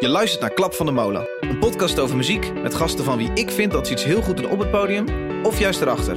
Je 0.00 0.08
luistert 0.08 0.40
naar 0.40 0.52
Klap 0.52 0.74
van 0.74 0.86
de 0.86 0.92
Molen. 0.92 1.28
Een 1.40 1.58
podcast 1.58 1.98
over 1.98 2.16
muziek 2.16 2.52
met 2.62 2.74
gasten 2.74 3.04
van 3.04 3.16
wie 3.16 3.30
ik 3.34 3.50
vind 3.50 3.72
dat 3.72 3.86
ze 3.86 3.92
iets 3.92 4.04
heel 4.04 4.22
goed 4.22 4.36
doen 4.36 4.50
op 4.50 4.58
het 4.58 4.70
podium 4.70 5.04
of 5.42 5.58
juist 5.58 5.80
erachter. 5.80 6.16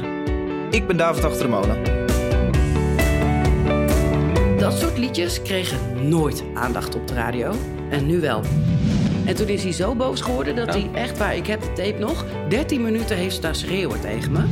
Ik 0.69 0.87
ben 0.87 0.97
David 0.97 1.23
Achter 1.23 1.43
de 1.43 1.49
Molen. 1.49 1.83
Dat 4.57 4.73
soort 4.73 4.97
liedjes 4.97 5.41
kregen 5.41 6.09
nooit 6.09 6.43
aandacht 6.53 6.95
op 6.95 7.07
de 7.07 7.13
radio. 7.13 7.53
En 7.89 8.05
nu 8.05 8.19
wel. 8.19 8.41
En 9.25 9.35
toen 9.35 9.47
is 9.47 9.63
hij 9.63 9.71
zo 9.71 9.95
boos 9.95 10.21
geworden 10.21 10.55
dat 10.55 10.73
hij 10.73 10.89
echt 10.93 11.17
waar, 11.17 11.35
ik 11.35 11.47
heb 11.47 11.61
de 11.61 11.73
tape 11.73 11.99
nog, 11.99 12.25
13 12.49 12.81
minuten 12.81 13.17
heeft 13.17 13.35
staan 13.35 13.55
schreeuwen 13.55 14.01
tegen 14.01 14.31
me. 14.31 14.43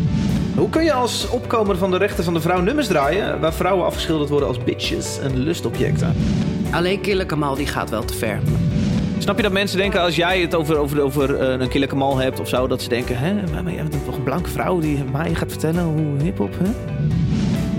Hoe 0.56 0.70
kun 0.70 0.84
je 0.84 0.94
als 0.94 1.30
opkomer 1.30 1.78
van 1.78 1.92
de 1.92 1.98
rechten 1.98 2.24
van 2.24 2.34
de 2.34 2.42
vrouw 2.42 2.62
nummers 2.62 2.88
draaien 2.88 3.40
waar 3.40 3.54
vrouwen 3.54 3.86
afgeschilderd 3.86 4.30
worden 4.30 4.48
als 4.48 4.64
bitches 4.64 5.20
en 5.20 5.38
lustobjecten? 5.38 6.16
Alleen 6.72 7.02
Killer 7.02 7.26
Kamal 7.26 7.56
die 7.56 7.68
gaat 7.68 7.90
wel 7.90 8.06
te 8.06 8.14
ver. 8.14 8.40
Snap 9.22 9.36
je 9.36 9.44
dat 9.44 9.52
mensen 9.52 9.78
denken 9.78 10.02
als 10.02 10.16
jij 10.16 10.42
het 10.42 10.56
over, 10.56 10.78
over, 10.78 11.02
over 11.02 11.36
eh, 11.36 11.60
een 11.60 11.70
killer 11.70 11.88
Kamal 11.88 12.18
hebt 12.18 12.40
of 12.40 12.48
zo, 12.48 12.68
dat 12.68 12.82
ze 12.82 12.90
denken, 12.90 13.18
hè, 13.18 13.34
maar, 13.34 13.64
maar 13.64 13.74
jij 13.74 13.84
bent 13.84 14.06
toch 14.06 14.16
een 14.18 14.24
blanke 14.24 14.50
vrouw 14.50 14.80
die 14.80 15.04
mij 15.12 15.36
gaat 15.36 15.52
vertellen 15.52 15.84
hoe 15.84 16.22
hip-hop, 16.24 16.54
hè? 16.64 16.72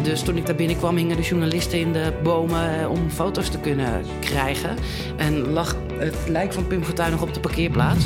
Dus 0.03 0.23
toen 0.23 0.37
ik 0.37 0.47
daar 0.47 0.55
binnenkwam, 0.55 0.97
hingen 0.97 1.17
de 1.17 1.23
journalisten 1.23 1.79
in 1.79 1.93
de 1.93 2.13
bomen 2.23 2.81
eh, 2.81 2.91
om 2.91 3.11
foto's 3.11 3.49
te 3.49 3.59
kunnen 3.59 4.03
krijgen. 4.21 4.77
En 5.17 5.53
lag 5.53 5.77
het 5.97 6.17
lijk 6.27 6.53
van 6.53 6.67
Pim 6.67 6.85
Fortuyn 6.85 7.11
nog 7.11 7.23
op 7.23 7.35
de 7.35 7.41
parkeerplaats. 7.41 8.05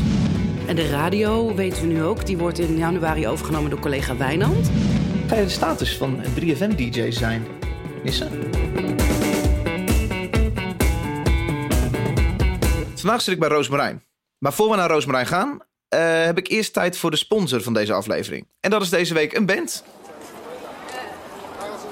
En 0.67 0.77
de 0.77 0.89
radio, 0.89 1.55
weten 1.55 1.83
we 1.83 1.89
nu 1.95 2.03
ook, 2.03 2.27
die 2.27 2.39
wordt 2.39 2.59
in 2.59 2.77
januari 2.77 3.29
overgenomen 3.29 3.71
door 3.71 3.81
collega 3.81 4.17
Wijnand. 4.17 4.71
Ga 5.27 5.37
je 5.37 5.43
de 5.43 5.49
status 5.49 5.97
van 5.97 6.21
een 6.23 6.57
3FM-DJ 6.57 7.09
zijn? 7.09 7.47
Missen? 8.03 8.29
Vandaag 13.07 13.25
zit 13.25 13.35
ik 13.35 13.41
bij 13.41 13.49
Roosmarijn. 13.49 14.05
Maar 14.39 14.53
voor 14.53 14.71
we 14.71 14.77
naar 14.77 14.91
Roosmarijn 14.91 15.27
gaan, 15.27 15.59
eh, 15.89 16.25
heb 16.25 16.39
ik 16.39 16.49
eerst 16.49 16.73
tijd 16.73 16.99
voor 16.99 17.11
de 17.11 17.17
sponsor 17.17 17.63
van 17.63 17.73
deze 17.73 17.93
aflevering. 17.93 18.47
En 18.61 18.71
dat 18.71 18.83
is 18.83 18.89
deze 18.89 19.15
week 19.15 19.33
een 19.33 19.47
band. 19.47 19.85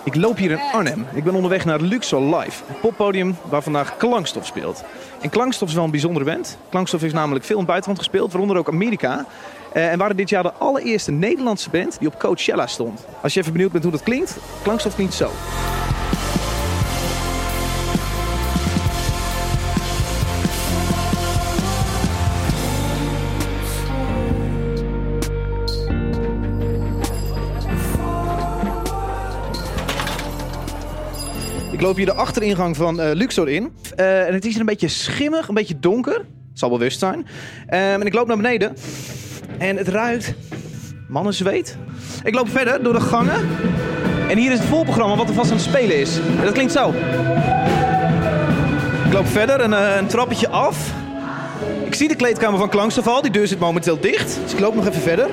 Ik 0.04 0.14
loop 0.14 0.36
hier 0.36 0.50
in 0.50 0.60
Arnhem. 0.72 1.06
Ik 1.14 1.24
ben 1.24 1.34
onderweg 1.34 1.64
naar 1.64 1.80
Luxor 1.80 2.36
Live, 2.36 2.62
een 2.68 2.80
poppodium 2.80 3.36
waar 3.48 3.62
vandaag 3.62 3.96
Klankstof 3.96 4.46
speelt. 4.46 4.84
En 5.20 5.30
Klankstof 5.30 5.68
is 5.68 5.74
wel 5.74 5.84
een 5.84 5.90
bijzondere 5.90 6.24
band. 6.24 6.58
Klankstof 6.70 7.00
heeft 7.00 7.14
namelijk 7.14 7.44
veel 7.44 7.54
in 7.54 7.62
het 7.62 7.70
buitenland 7.70 8.02
gespeeld, 8.02 8.32
waaronder 8.32 8.56
ook 8.56 8.68
Amerika. 8.68 9.26
Eh, 9.72 9.92
en 9.92 9.98
waren 9.98 10.16
dit 10.16 10.28
jaar 10.28 10.42
de 10.42 10.52
allereerste 10.52 11.10
Nederlandse 11.10 11.70
band 11.70 11.98
die 11.98 12.08
op 12.08 12.18
Coachella 12.18 12.66
stond. 12.66 13.06
Als 13.20 13.34
je 13.34 13.40
even 13.40 13.52
benieuwd 13.52 13.72
bent 13.72 13.84
hoe 13.84 13.92
dat 13.92 14.02
klinkt, 14.02 14.36
Klankstof 14.62 14.94
klinkt 14.94 15.14
zo. 15.14 15.30
Loop 31.84 31.96
hier 31.96 32.06
de 32.06 32.14
achteringang 32.14 32.76
van 32.76 33.00
eh, 33.00 33.10
Luxor 33.14 33.48
in. 33.48 33.72
Eh, 33.96 34.26
en 34.26 34.34
het 34.34 34.44
is 34.44 34.56
een 34.56 34.66
beetje 34.66 34.88
schimmig, 34.88 35.48
een 35.48 35.54
beetje 35.54 35.78
donker. 35.78 36.24
Zal 36.52 36.70
bewust 36.70 36.98
zijn. 36.98 37.26
Ehm, 37.66 38.00
en 38.00 38.06
ik 38.06 38.14
loop 38.14 38.26
naar 38.26 38.36
beneden. 38.36 38.76
En 39.58 39.76
het 39.76 39.88
ruikt 39.88 40.34
mannenzweet. 41.08 41.76
Ik 42.22 42.34
loop 42.34 42.48
verder 42.48 42.82
door 42.82 42.92
de 42.92 43.00
gangen. 43.00 43.48
En 44.28 44.38
hier 44.38 44.52
is 44.52 44.58
het 44.58 44.68
volprogramma 44.68 45.16
wat 45.16 45.28
er 45.28 45.34
vast 45.34 45.50
aan 45.50 45.56
het 45.56 45.64
spelen 45.64 46.00
is. 46.00 46.18
En 46.38 46.44
dat 46.44 46.52
klinkt 46.52 46.72
zo. 46.72 46.88
Ik 49.06 49.12
loop 49.12 49.26
verder, 49.26 49.60
een, 49.60 49.74
eh, 49.74 49.96
een 49.96 50.06
trappetje 50.06 50.48
af. 50.48 50.92
Ik 51.84 51.94
zie 51.94 52.08
de 52.08 52.16
kleedkamer 52.16 52.58
van 52.58 52.68
Klankstof 52.68 53.06
al. 53.06 53.22
Die 53.22 53.30
deur 53.30 53.46
zit 53.46 53.58
momenteel 53.58 54.00
dicht. 54.00 54.38
Dus 54.42 54.52
ik 54.52 54.60
loop 54.60 54.74
nog 54.74 54.86
even 54.88 55.02
verder. 55.02 55.28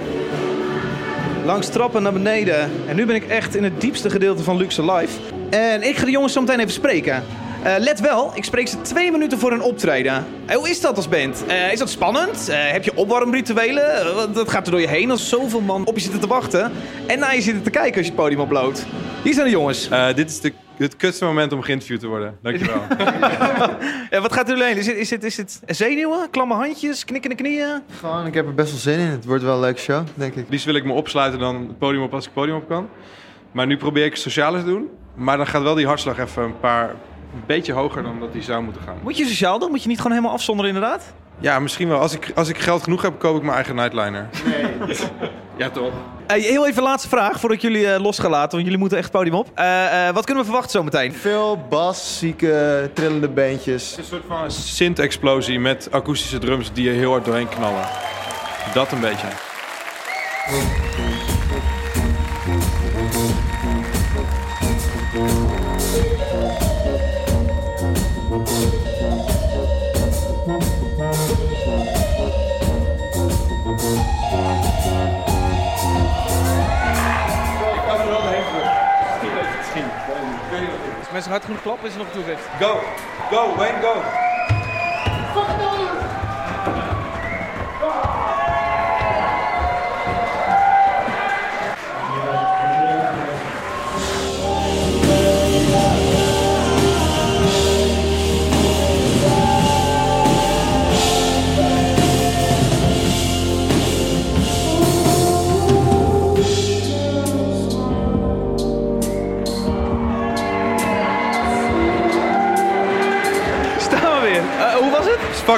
Langs 1.46 1.70
trappen 1.70 2.04
naar 2.04 2.14
beneden. 2.14 2.72
En 2.88 2.96
nu 2.96 3.06
ben 3.06 3.16
ik 3.16 3.28
echt 3.28 3.56
in 3.56 3.64
het 3.64 3.82
diepste 3.82 4.10
gedeelte 4.10 4.44
van 4.44 4.58
Luxe 4.58 4.92
Live. 4.92 5.41
En 5.52 5.84
ik 5.84 5.98
ga 5.98 6.06
de 6.06 6.12
jongens 6.12 6.34
zo 6.34 6.40
meteen 6.42 6.60
even 6.60 6.72
spreken. 6.72 7.24
Eh, 7.64 7.74
let 7.78 8.00
wel, 8.00 8.32
ik 8.36 8.44
spreek 8.44 8.68
ze 8.68 8.82
twee 8.82 9.12
minuten 9.12 9.40
voor 9.40 9.52
een 9.52 9.62
optreden. 9.62 10.26
Eh, 10.46 10.56
hoe 10.56 10.70
is 10.70 10.82
dat 10.82 10.96
als 10.96 11.10
band? 11.10 11.44
Eh, 11.48 11.72
is 11.72 11.80
dat 11.80 11.90
spannend? 11.90 12.50
Eh, 12.50 12.72
heb 12.72 12.84
je 12.84 12.96
opwarmrituelen? 12.96 14.16
Want 14.16 14.36
dat 14.36 14.50
gaat 14.50 14.66
er 14.66 14.72
door 14.72 14.82
je 14.82 14.88
heen 14.88 15.12
als 15.12 15.30
zoveel 15.30 15.62
man 15.62 15.86
op 15.86 15.96
je 15.96 16.02
zitten 16.02 16.20
te 16.20 16.28
wachten. 16.28 16.72
En 17.08 17.20
naar 17.20 17.36
je 17.36 17.42
zitten 17.42 17.64
te 17.64 17.70
kijken 17.70 17.98
als 17.98 18.06
je 18.06 18.12
het 18.12 18.22
podium 18.22 18.40
oploopt. 18.40 18.86
Hier 19.24 19.34
zijn 19.34 19.46
de 19.46 19.52
jongens. 19.52 19.90
Eh, 19.90 20.14
dit 20.16 20.30
is 20.30 20.40
de, 20.42 20.54
het 20.78 20.96
kutste 20.96 21.26
moment 21.26 21.54
om 21.54 21.62
geïnterviewd 21.62 22.00
te 22.00 22.08
worden. 22.08 22.38
Dankjewel. 22.42 22.82
Ja, 24.10 24.22
wat 24.22 24.34
gaat 24.34 24.50
er 24.50 24.56
doorheen? 24.56 24.78
Is 24.78 24.88
het, 24.88 24.96
is, 24.98 25.10
het, 25.10 25.24
is 25.24 25.38
het 25.38 25.62
zenuwen? 25.66 26.30
Klamme 26.30 26.54
handjes? 26.54 27.06
Knikkende 27.06 27.36
knieën? 27.36 27.82
Gewoon, 28.00 28.26
ik 28.26 28.34
heb 28.34 28.46
er 28.46 28.54
best 28.54 28.70
wel 28.70 28.80
zin 28.80 29.00
in. 29.00 29.08
Het 29.08 29.26
wordt 29.26 29.44
wel 29.44 29.54
een 29.54 29.60
leuke 29.60 29.80
show, 29.80 30.06
denk 30.14 30.36
ik. 30.36 30.46
Liefst 30.50 30.66
wil 30.66 30.76
ik 30.76 30.84
me 30.86 30.94
opsluiten 30.94 31.40
dan 31.40 31.56
het 31.56 31.78
podium 31.78 32.04
op 32.04 32.14
als 32.14 32.26
ik 32.26 32.32
het 32.34 32.40
podium 32.40 32.58
op 32.58 32.68
kan. 32.68 32.90
Maar 33.52 33.68
nu 33.68 33.78
probeer 33.78 34.06
ik 34.06 34.16
sociaal 34.16 34.54
te 34.54 34.64
doen. 34.64 34.90
Maar 35.16 35.38
dan 35.38 35.48
gaat 35.48 35.62
wel 35.62 35.76
die 35.76 35.86
hartslag 35.86 36.18
even 36.18 36.44
een 36.44 36.60
paar... 36.60 36.90
Een 37.34 37.44
beetje 37.46 37.74
hoger 37.74 38.04
dan 38.04 38.20
dat 38.20 38.34
die 38.34 38.42
zou 38.42 38.64
moeten 38.64 38.82
gaan. 38.82 38.98
Moet 39.02 39.18
je 39.18 39.26
sociaal 39.26 39.60
doen? 39.60 39.70
Moet 39.70 39.82
je 39.82 39.88
niet 39.88 39.98
gewoon 39.98 40.12
helemaal 40.12 40.36
afzonderen 40.36 40.74
inderdaad? 40.74 41.14
Ja, 41.40 41.60
misschien 41.60 41.88
wel. 41.88 42.00
Als 42.00 42.14
ik, 42.14 42.32
als 42.36 42.50
ik 42.50 42.58
geld 42.58 42.84
genoeg 42.84 43.02
heb, 43.02 43.20
koop 43.20 43.36
ik 43.36 43.42
mijn 43.42 43.56
eigen 43.56 43.76
nightliner. 43.76 44.30
Nee. 44.46 44.98
ja, 45.58 45.70
toch? 45.70 45.92
Eh, 46.28 46.44
heel 46.44 46.68
even 46.68 46.84
laatste 46.84 47.10
vraag 47.10 47.40
voordat 47.40 47.58
ik 47.58 47.62
jullie 47.62 47.94
eh, 47.94 48.02
los 48.02 48.20
ga 48.20 48.30
laten, 48.30 48.52
want 48.52 48.64
jullie 48.64 48.78
moeten 48.78 48.98
echt 48.98 49.08
het 49.08 49.18
podium 49.18 49.36
op. 49.36 49.50
Eh, 49.54 50.08
eh, 50.08 50.14
wat 50.14 50.26
kunnen 50.26 50.44
we 50.44 50.50
verwachten 50.50 50.80
zometeen? 50.80 51.14
Veel 51.14 51.66
bas, 51.70 52.18
zieke, 52.18 52.90
trillende 52.94 53.30
beentjes. 53.30 53.98
Een 53.98 54.04
soort 54.04 54.24
van 54.28 54.52
synth-explosie 54.52 55.60
met 55.60 55.88
akoestische 55.92 56.38
drums 56.38 56.74
die 56.74 56.90
er 56.90 56.96
heel 56.96 57.12
hard 57.12 57.26
doorheen 57.26 57.50
knallen. 57.50 57.88
Dat 58.74 58.92
een 58.92 59.00
beetje. 59.00 59.28
Hard 81.32 81.46
genoeg 81.46 81.62
klappen, 81.62 81.88
is 81.88 81.94
er 81.94 82.00
nog 82.00 82.12
toegift. 82.12 82.46
Go! 82.60 82.80
Go! 83.30 83.56
Wayne, 83.58 83.82
go! 83.82 83.94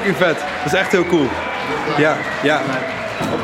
Fucking 0.03 0.15
vet. 0.15 0.37
Dat 0.63 0.73
is 0.73 0.79
echt 0.79 0.91
heel 0.91 1.05
cool. 1.05 1.27
Ja, 1.97 2.15
ja. 2.43 2.61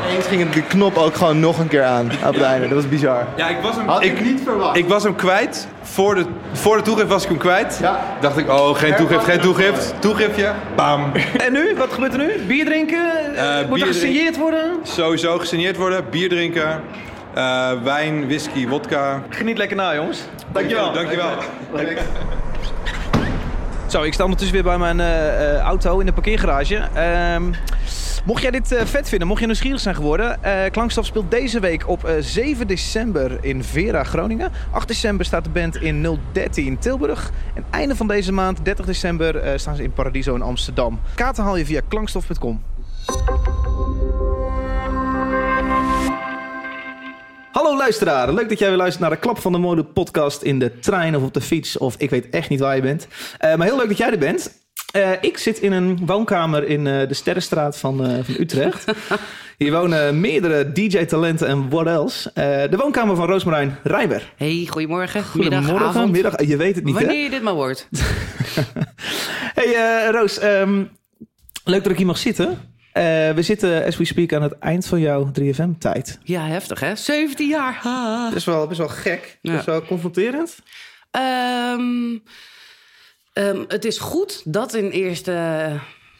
Opeens 0.06 0.25
ging 0.28 0.50
de 0.50 0.62
knop 0.64 0.97
ook 0.97 1.16
gewoon 1.16 1.40
nog 1.40 1.59
een 1.59 1.68
keer 1.68 1.84
aan 1.84 2.12
op 2.25 2.34
het 2.34 2.44
einde. 2.44 2.68
Dat 2.68 2.75
was 2.75 2.90
bizar. 2.90 3.25
Ja, 3.36 3.47
ik 3.47 3.58
was 3.62 3.75
hem, 3.75 3.88
Had 3.88 4.03
ik 4.03 4.12
ik, 4.20 4.25
niet 4.25 4.42
verwacht. 4.44 4.78
ik 4.78 4.88
was 4.88 5.03
hem 5.03 5.16
kwijt. 5.16 5.68
Voor 5.81 6.16
de, 6.16 6.25
voor 6.53 6.78
de 6.78 6.84
toegift 6.84 7.08
was 7.08 7.24
ik 7.24 7.30
hem 7.30 7.38
kwijt. 7.38 7.78
Ja. 7.81 8.00
Dacht 8.20 8.38
ik, 8.38 8.50
oh, 8.50 8.75
geen 8.75 8.96
toegift, 8.96 9.24
geen 9.24 9.40
toegift. 9.40 9.94
Toegiftje. 10.00 10.52
Bam. 10.76 11.11
En 11.46 11.52
nu? 11.52 11.76
Wat 11.78 11.91
gebeurt 11.94 12.14
er 12.14 12.20
nu? 12.20 12.32
Bier 12.47 12.66
drinken? 12.66 13.35
Eh, 13.35 13.58
Moet 13.67 13.73
bier 13.73 13.88
er 13.88 13.94
gesigneerd 13.94 14.38
worden? 14.38 14.72
Sowieso 14.84 15.38
gesigneerd 15.38 15.78
worden, 15.78 16.05
bier 16.09 16.29
drinken, 16.29 16.82
eh, 17.34 17.70
wijn, 17.84 18.28
whisky, 18.28 18.67
wodka. 18.67 19.22
Geniet 19.29 19.58
lekker 19.58 19.78
na, 19.78 19.96
jongens. 19.96 20.20
Dankjewel. 20.52 20.94
Dankjewel. 20.94 21.29
Zo, 23.90 24.03
ik 24.03 24.14
sta 24.14 24.24
ondertussen 24.24 24.56
weer 24.56 24.66
bij 24.66 24.78
mijn 24.78 25.00
eh, 25.00 25.56
eh, 25.56 25.59
auto 25.59 26.00
in 26.00 26.06
de 26.06 26.14
parkeergarage. 26.14 26.76
Ehm, 26.76 27.44
mocht 28.26 28.41
jij 28.41 28.52
dit 28.52 28.72
eh, 28.72 28.86
vet 28.86 29.09
vinden, 29.09 29.28
mocht 29.28 29.40
je 29.40 29.46
nieuwsgierig 29.46 29.80
zijn 29.80 29.96
geworden... 29.96 30.44
eh 30.44 30.72
Klankstaf 30.72 31.06
speelt 31.06 31.32
deze 31.32 31.59
week 31.59 31.88
op 31.88 32.03
eh, 32.03 32.14
7 32.20 32.68
december 32.68 33.38
in 33.41 33.64
Vera, 33.64 34.03
Groningen. 34.03 34.52
8 34.72 34.88
december 34.88 35.26
staat 35.26 35.44
de 35.44 35.50
band 35.50 35.76
in 35.76 36.20
013 36.32 36.78
Tilburg. 36.78 37.32
En 37.53 37.64
einde 37.70 37.96
van 37.96 38.08
deze 38.08 38.32
maand, 38.32 38.66
30 38.66 38.86
december, 38.86 39.59
staan 39.59 39.76
ze 39.76 39.84
in 39.84 39.94
Paradiso 39.94 40.36
in 40.36 40.41
Amsterdam. 40.41 41.00
Kaarten 41.16 41.44
haal 41.44 41.58
je 41.58 41.66
via 41.66 41.82
klankstof.com. 41.88 42.62
Hallo 47.51 47.78
luisteraar, 47.78 48.34
leuk 48.34 48.49
dat 48.49 48.59
jij 48.59 48.67
weer 48.67 48.78
luistert 48.78 49.01
naar 49.01 49.11
de 49.11 49.19
Klap 49.19 49.40
van 49.40 49.51
de 49.51 49.57
Mode 49.57 49.84
podcast 49.84 50.41
in 50.41 50.59
de 50.59 50.79
trein 50.79 51.16
of 51.16 51.23
op 51.23 51.34
de 51.34 51.41
fiets 51.41 51.78
of 51.78 51.96
ik 51.97 52.09
weet 52.09 52.29
echt 52.29 52.49
niet 52.49 52.59
waar 52.59 52.75
je 52.75 52.81
bent. 52.81 53.07
Eh, 53.37 53.55
maar 53.55 53.67
heel 53.67 53.78
leuk 53.78 53.87
dat 53.87 53.97
jij 53.97 54.11
er 54.11 54.17
bent. 54.17 54.67
Eh, 54.91 55.09
ik 55.22 55.37
zit 55.37 55.59
in 55.59 55.72
een 55.72 56.05
woonkamer 56.05 56.63
in 56.67 56.87
eh, 56.87 57.07
de 57.07 57.13
Sterrenstraat 57.13 57.78
van, 57.78 57.97
van 57.97 58.35
Utrecht. 58.40 58.91
Hier 59.57 59.72
wonen 59.72 60.19
meerdere 60.19 60.72
DJ-talenten 60.72 61.47
en 61.47 61.69
what 61.69 61.87
else. 61.87 62.31
De 62.69 62.78
woonkamer 62.78 63.16
van 63.16 63.28
Roosmarijn 63.28 63.78
Rijber. 63.84 64.34
Hey, 64.37 64.67
goedemorgen, 64.69 65.23
middag, 65.34 65.59
Goedemorgen, 65.59 65.87
avond. 65.90 66.11
middag. 66.11 66.45
Je 66.45 66.57
weet 66.57 66.75
het 66.75 66.84
niet, 66.84 66.93
Wanneer 66.93 67.11
hè? 67.13 67.23
je 67.23 67.29
dit 67.29 67.41
maar 67.41 67.53
wordt. 67.53 67.87
Hey 69.53 70.07
Roos, 70.11 70.40
ehm, 70.40 70.84
leuk 71.63 71.84
dat 71.84 71.91
ik 71.91 71.97
hier 71.97 72.05
mag 72.05 72.17
zitten. 72.17 72.57
Eh, 72.94 73.03
we 73.32 73.41
zitten, 73.41 73.86
as 73.86 73.97
we 73.97 74.06
speak, 74.06 74.34
aan 74.34 74.41
het 74.41 74.58
eind 74.59 74.86
van 74.86 75.00
jouw 75.00 75.32
3FM-tijd. 75.40 76.20
Ja, 76.24 76.46
heftig 76.47 76.80
hè? 76.80 76.96
17 76.96 77.47
jaar. 77.50 77.80
Ha. 77.82 78.30
Best 78.34 78.46
wel, 78.46 78.68
best 78.68 78.80
wel 78.80 78.88
gek. 78.90 79.38
Ja. 79.41 79.53
Best 79.53 79.66
wel 79.66 79.82
confronterend. 79.82 80.58
Ehm, 81.12 82.18
ehm, 83.34 83.64
het 83.68 83.86
is 83.86 83.97
goed 83.97 84.41
dat 84.53 84.74
in 84.74 84.90
eerste... 84.90 85.70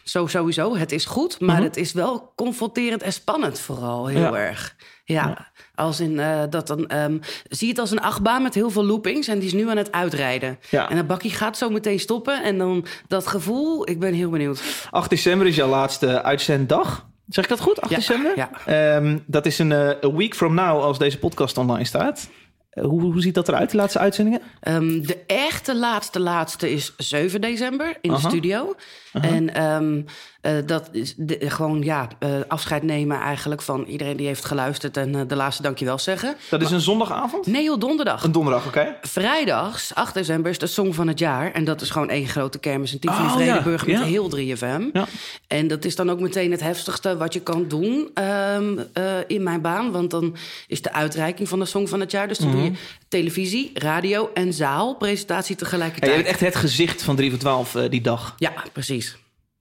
Zo 0.04 0.26
sowieso, 0.26 0.76
het 0.76 0.92
is 0.92 1.04
goed. 1.04 1.40
Maar 1.40 1.54
Mhm. 1.56 1.64
het 1.64 1.76
is 1.76 1.92
wel 1.92 2.32
confronterend 2.36 3.02
en 3.02 3.12
spannend 3.12 3.58
vooral, 3.60 4.06
heel 4.06 4.20
Ja. 4.20 4.34
erg. 4.34 4.76
Ja, 5.04 5.50
als 5.80 6.00
in 6.00 6.18
eh, 6.20 6.42
dat 6.50 6.66
dan... 6.66 6.86
ehm, 6.86 7.18
zie 7.48 7.68
het 7.68 7.78
als 7.78 7.90
een 7.90 8.00
achtbaan 8.00 8.42
met 8.42 8.54
heel 8.54 8.70
veel 8.70 8.84
loopings... 8.84 9.28
en 9.28 9.38
die 9.38 9.46
is 9.48 9.52
nu 9.54 9.68
aan 9.70 9.76
het 9.76 9.92
uitrijden. 9.92 10.58
Ja. 10.70 10.90
En 10.90 10.96
dat 10.96 11.06
bakkie 11.06 11.30
gaat 11.30 11.56
zo 11.56 11.70
meteen 11.70 12.00
stoppen. 12.00 12.42
En 12.42 12.58
dan 12.58 12.86
dat 13.08 13.26
gevoel, 13.26 13.88
ik 13.90 13.98
ben 13.98 14.14
heel 14.14 14.30
benieuwd. 14.30 14.62
8 14.90 15.10
december 15.10 15.46
is 15.46 15.56
jouw 15.56 15.68
laatste 15.68 16.22
uitzenddag. 16.22 17.06
Zeg 17.28 17.44
ik 17.44 17.50
dat 17.50 17.60
goed? 17.60 17.80
8 17.80 17.90
Ja, 17.90 17.96
december? 17.96 18.32
ja. 18.36 18.50
Ehm, 18.66 19.18
dat 19.26 19.46
is 19.46 19.58
een 19.58 19.72
eh, 19.72 20.10
week 20.14 20.34
from 20.34 20.54
now 20.54 20.82
als 20.82 20.98
deze 20.98 21.18
podcast 21.18 21.58
online 21.58 21.84
staat. 21.84 22.28
Eh, 22.70 22.84
hoe, 22.84 23.00
hoe 23.02 23.20
ziet 23.22 23.34
dat 23.34 23.48
eruit, 23.48 23.70
de 23.70 23.76
laatste 23.76 23.98
uitzendingen? 23.98 24.40
Ehm, 24.60 25.00
de 25.02 25.22
echte 25.26 25.76
laatste 25.76 26.20
laatste 26.20 26.72
is 26.72 26.94
7 26.96 27.40
december 27.40 27.96
in 28.00 28.10
Aha. 28.10 28.20
de 28.20 28.28
studio. 28.28 28.74
En 29.12 29.54
ehm, 29.54 30.02
eh, 30.40 30.52
dat 30.66 30.88
is 30.92 31.14
de- 31.16 31.38
gewoon 31.50 31.82
ja, 31.82 32.08
eh, 32.18 32.30
afscheid 32.48 32.82
nemen 32.82 33.20
eigenlijk 33.20 33.62
van 33.62 33.84
iedereen 33.84 34.16
die 34.16 34.26
heeft 34.26 34.44
geluisterd... 34.44 34.96
en 34.96 35.14
eh, 35.14 35.20
de 35.26 35.36
laatste 35.36 35.62
dankjewel 35.62 35.98
zeggen. 35.98 36.36
Dat 36.50 36.62
is 36.62 36.70
een 36.70 36.80
zondagavond? 36.80 37.46
Nee, 37.46 37.64
joh, 37.64 37.78
donderdag. 37.80 38.24
Een 38.24 38.32
donderdag, 38.32 38.66
oké. 38.66 38.96
Vrijdags, 39.02 39.94
8 39.94 40.14
december, 40.14 40.50
is 40.50 40.58
de 40.58 40.66
Song 40.66 40.92
van 40.92 41.08
het 41.08 41.18
Jaar. 41.18 41.52
En 41.52 41.64
dat 41.64 41.80
is 41.80 41.90
gewoon 41.90 42.08
één 42.10 42.26
grote 42.26 42.58
kermis 42.58 42.92
in 42.92 42.98
Tivoli 42.98 43.22
Oh, 43.26 43.32
Vredenburg 43.34 43.86
ja. 43.86 43.92
met 43.92 44.00
Ja. 44.00 44.06
heel 44.06 44.28
3FM. 44.28 44.82
Ja. 44.92 45.06
En 45.46 45.68
dat 45.68 45.84
is 45.84 45.96
dan 45.96 46.10
ook 46.10 46.20
meteen 46.20 46.50
het 46.50 46.60
heftigste 46.60 47.16
wat 47.16 47.32
je 47.32 47.40
kan 47.40 47.68
doen 47.68 48.10
ehm, 48.14 48.78
eh, 48.92 49.04
in 49.26 49.42
mijn 49.42 49.60
baan. 49.60 49.90
Want 49.92 50.10
dan 50.10 50.36
is 50.66 50.82
de 50.82 50.92
uitreiking 50.92 51.48
van 51.48 51.58
de 51.58 51.64
Song 51.64 51.86
van 51.86 52.00
het 52.00 52.10
Jaar. 52.10 52.28
Dus 52.28 52.38
dan 52.38 52.50
doe 52.50 52.62
je 52.62 52.72
televisie, 53.08 53.70
radio 53.74 54.30
en 54.34 54.52
zaal, 54.52 54.94
presentatie 54.94 55.56
tegelijkertijd. 55.56 56.10
je 56.10 56.16
bent 56.16 56.28
echt 56.28 56.40
het 56.40 56.56
gezicht 56.56 57.02
van 57.02 57.16
3 57.16 57.30
voor 57.30 57.38
12 57.38 57.74
eh, 57.74 57.90
die 57.90 58.00
dag. 58.00 58.34
Ja, 58.38 58.52
precies. 58.72 59.16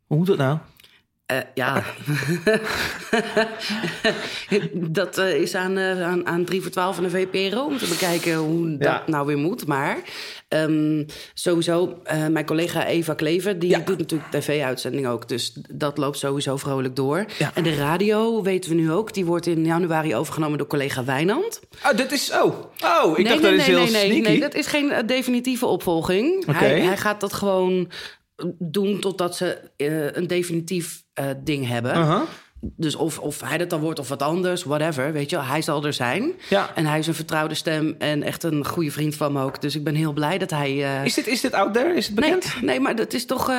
Hoe 0.10 0.18
moet 0.18 0.28
dat 0.28 0.38
nou? 0.38 0.58
Eh, 1.26 1.38
ja. 1.54 1.84
dat 5.00 5.18
eh, 5.18 5.36
is 5.36 5.56
aan, 5.56 5.78
eh, 5.78 6.04
aan, 6.04 6.28
aan 6.28 6.46
3 6.46 6.62
voor 6.62 6.72
12 6.72 6.98
en 6.98 7.04
de 7.04 7.10
VPRO 7.10 7.66
om 7.66 7.78
te 7.78 7.88
bekijken 7.88 8.36
hoe 8.36 8.78
dat 8.78 9.08
nou 9.08 9.26
weer 9.26 9.38
moet. 9.38 9.68
Maar 9.68 9.98
ehm, 10.48 11.04
sowieso, 11.34 12.02
mijn 12.32 12.46
collega 12.46 12.86
Eva 12.86 13.14
Klever, 13.14 13.60
die 13.60 13.70
Ja. 13.70 13.80
doet 13.80 13.98
natuurlijk 13.98 14.32
tv-uitzending 14.32 15.08
ook. 15.08 15.28
Dus 15.28 15.54
dat 15.72 15.98
loopt 15.98 16.18
sowieso 16.18 16.58
vrolijk 16.58 16.96
door. 16.96 17.26
Ja. 17.38 17.52
En 17.54 17.64
de 17.64 17.76
radio, 17.76 18.42
weten 18.42 18.70
we 18.70 18.76
nu 18.76 18.92
ook, 18.92 19.14
die 19.14 19.26
wordt 19.26 19.48
in 19.48 19.66
januari 19.66 20.16
overgenomen 20.16 20.58
door 20.58 20.68
collega 20.68 21.04
Wijnand. 21.04 21.60
Oh, 21.86 21.98
dit 21.98 22.12
is... 22.12 22.32
Oh, 22.32 22.44
oh 22.84 23.18
ik 23.18 23.26
nee, 23.26 23.28
dacht 23.28 23.42
nee, 23.42 23.52
dat 23.52 23.60
is 23.60 23.68
nee, 23.68 23.76
heel 23.76 23.84
nee, 23.84 23.92
nee, 23.92 24.06
sneaky. 24.06 24.30
nee, 24.30 24.40
dat 24.40 24.54
is 24.54 24.68
geen 24.68 24.94
definitieve 25.06 25.66
opvolging. 25.66 26.46
Hij, 26.46 26.82
hij 26.82 26.98
gaat 26.98 27.20
dat 27.22 27.34
gewoon 27.34 27.90
doen 28.58 29.00
totdat 29.00 29.36
ze 29.36 29.58
eh, 29.78 30.12
een 30.16 30.28
definitief 30.28 31.04
eh, 31.14 31.26
ding 31.44 31.68
hebben. 31.68 32.22
Dus 32.62 32.96
of, 32.96 33.20
of 33.20 33.42
hij 33.42 33.58
dat 33.58 33.70
dan 33.70 33.80
wordt 33.80 34.00
of 34.00 34.10
wat 34.10 34.22
anders, 34.22 34.64
whatever, 34.64 35.12
weet 35.14 35.30
je. 35.30 35.40
Hij 35.42 35.62
zal 35.62 35.86
er 35.86 35.94
zijn. 35.94 36.32
Ja. 36.50 36.70
En 36.76 36.86
hij 36.86 37.00
is 37.00 37.08
een 37.08 37.14
vertrouwde 37.16 37.56
stem 37.56 37.96
en 38.00 38.24
echt 38.24 38.44
een 38.44 38.66
goede 38.66 38.92
vriend 38.92 39.16
van 39.16 39.34
me 39.34 39.42
ook. 39.44 39.62
Dus 39.62 39.76
ik 39.76 39.84
ben 39.84 39.96
heel 39.96 40.14
blij 40.14 40.38
dat 40.38 40.50
hij... 40.50 40.70
eh, 40.84 41.06
Is, 41.06 41.14
dit, 41.14 41.28
is 41.28 41.42
dit 41.42 41.54
out 41.54 41.74
there? 41.74 41.94
Is 41.94 42.06
het 42.06 42.16
bekend? 42.16 42.62
nee, 42.62 42.80
maar 42.80 42.96
dat 42.96 43.14
is 43.14 43.26
toch, 43.26 43.52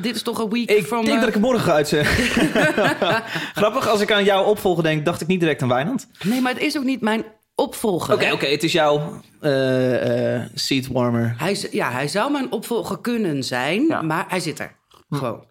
dit 0.00 0.14
is 0.14 0.22
toch 0.22 0.38
een 0.38 0.50
week 0.50 0.70
Ik 0.70 0.86
from... 0.86 1.04
denk 1.04 1.18
dat 1.18 1.28
ik 1.28 1.34
het 1.34 1.42
morgen 1.42 1.72
uitzenden. 1.72 2.12
Grappig, 3.60 3.88
als 3.88 4.00
ik 4.00 4.12
aan 4.12 4.24
jouw 4.24 4.44
opvolger 4.44 4.82
denk, 4.82 5.04
dacht 5.04 5.20
ik 5.20 5.26
niet 5.26 5.40
direct 5.40 5.62
aan 5.62 5.68
Wijnand. 5.68 6.06
Nee, 6.24 6.40
maar 6.40 6.52
het 6.52 6.62
is 6.62 6.76
ook 6.78 6.84
niet 6.84 7.00
mijn 7.00 7.24
opvolger. 7.54 8.14
Oké, 8.14 8.32
oké, 8.32 8.46
het 8.46 8.62
is 8.62 8.72
jouw 8.72 9.20
eh, 9.40 10.34
eh, 10.36 10.42
seat 10.54 10.86
warmer. 10.86 11.34
Hij, 11.38 11.54
z- 11.54 11.66
ja, 11.70 11.90
hij 11.90 12.08
zou 12.08 12.32
mijn 12.32 12.52
opvolger 12.52 12.98
kunnen 12.98 13.42
zijn, 13.42 13.86
Ja. 13.88 14.02
maar 14.02 14.24
hij 14.28 14.40
zit 14.40 14.58
er. 14.58 14.76
Gewoon. 15.10 15.44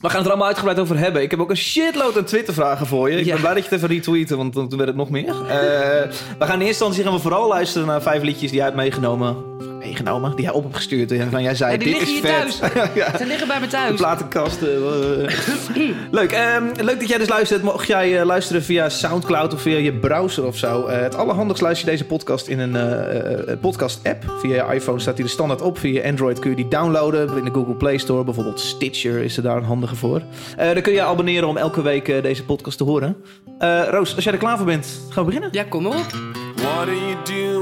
We 0.00 0.08
gaan 0.08 0.16
het 0.16 0.24
er 0.24 0.30
allemaal 0.30 0.46
uitgebreid 0.48 0.78
over 0.78 0.98
hebben. 0.98 1.22
Ik 1.22 1.30
heb 1.30 1.40
ook 1.40 1.50
een 1.50 1.56
shitload 1.56 2.16
aan 2.16 2.24
Twitter-vragen 2.24 2.86
voor 2.86 3.10
je. 3.10 3.18
Ik 3.18 3.24
Ja. 3.24 3.32
ben 3.32 3.40
blij 3.40 3.54
dat 3.54 3.64
je 3.64 3.68
het 3.68 3.78
even 3.78 3.94
retweeten, 3.94 4.36
want 4.36 4.54
dan 4.54 4.68
werd 4.68 4.86
het 4.88 4.96
nog 4.96 5.10
meer. 5.10 5.28
Eh, 5.28 5.36
we 5.38 6.10
gaan 6.38 6.60
in 6.60 6.66
eerste 6.66 6.66
instantie 6.66 7.02
gaan 7.02 7.12
we 7.12 7.18
vooral 7.18 7.48
luisteren 7.48 7.86
naar 7.86 8.02
vijf 8.02 8.22
liedjes 8.22 8.48
die 8.50 8.54
jij 8.54 8.64
hebt 8.64 8.76
meegenomen. 8.76 9.36
Meegenomen? 9.82 10.36
Die 10.36 10.44
jij 10.44 10.52
op 10.54 10.62
hebt 10.62 10.76
gestuurd. 10.76 11.12
En 11.12 11.30
van 11.30 11.42
jij 11.42 11.54
zei, 11.54 11.72
Ja, 11.72 11.78
die 11.78 11.92
dit 11.92 12.02
is 12.02 12.08
liggen 12.10 12.30
hier 12.30 12.40
vet. 12.60 12.72
thuis. 12.74 12.88
ja. 13.10 13.18
Ze 13.18 13.26
liggen 13.26 13.46
bij 13.48 13.56
me 13.60 13.64
De 13.66 13.70
thuis. 13.72 13.94
platenkasten. 13.96 14.68
eh. 15.26 15.34
leuk. 16.10 16.32
ehm, 16.32 16.64
leuk 16.80 17.00
dat 17.00 17.08
jij 17.08 17.18
dus 17.18 17.28
luistert. 17.28 17.62
Mocht 17.62 17.86
jij 17.86 18.18
eh, 18.20 18.24
luisteren 18.26 18.62
via 18.62 18.88
Soundcloud 18.88 19.54
of 19.54 19.60
via 19.60 19.76
je 19.78 19.92
browser 19.92 20.46
of 20.46 20.56
zo. 20.56 20.86
eh, 20.86 21.00
het 21.00 21.14
allerhandigst 21.14 21.62
luister 21.62 21.84
je 21.86 21.90
deze 21.92 22.04
podcast 22.06 22.46
in 22.46 22.58
een 22.58 23.58
podcast-app. 23.60 24.24
Via 24.40 24.66
je 24.68 24.74
iPhone 24.74 24.98
staat 25.00 25.16
die 25.16 25.24
er 25.24 25.30
standaard 25.30 25.60
op. 25.60 25.78
Via 25.78 26.08
Android 26.08 26.38
kun 26.38 26.50
je 26.50 26.56
die 26.56 26.68
downloaden. 26.68 27.36
In 27.36 27.44
de 27.44 27.50
Google 27.50 27.74
Play 27.74 27.98
Store. 27.98 28.24
Bijvoorbeeld 28.24 28.60
Stitcher 28.60 29.22
is 29.22 29.36
er 29.36 29.42
daar 29.42 29.56
een 29.56 29.64
handige 29.64 29.96
voor. 29.96 30.22
Eh 30.56 30.72
dan 30.72 30.82
kun 30.82 30.92
je 30.92 30.98
je 30.98 31.04
abonneren 31.04 31.48
om 31.48 31.56
elke 31.56 31.82
week 31.82 32.22
deze 32.22 32.44
podcast 32.44 32.78
te 32.78 32.84
horen. 32.84 33.16
Eh, 33.58 33.80
Roos, 33.90 34.14
als 34.14 34.24
jij 34.24 34.32
er 34.32 34.38
klaar 34.38 34.56
voor 34.56 34.66
bent, 34.66 35.00
gaan 35.08 35.24
we 35.24 35.30
beginnen. 35.30 35.48
Ja, 35.52 35.64
kom 35.68 35.82
maar 35.82 35.92
op. 35.92 36.06
What 36.56 36.86
do 36.86 36.92
you 36.92 37.14
do 37.24 37.61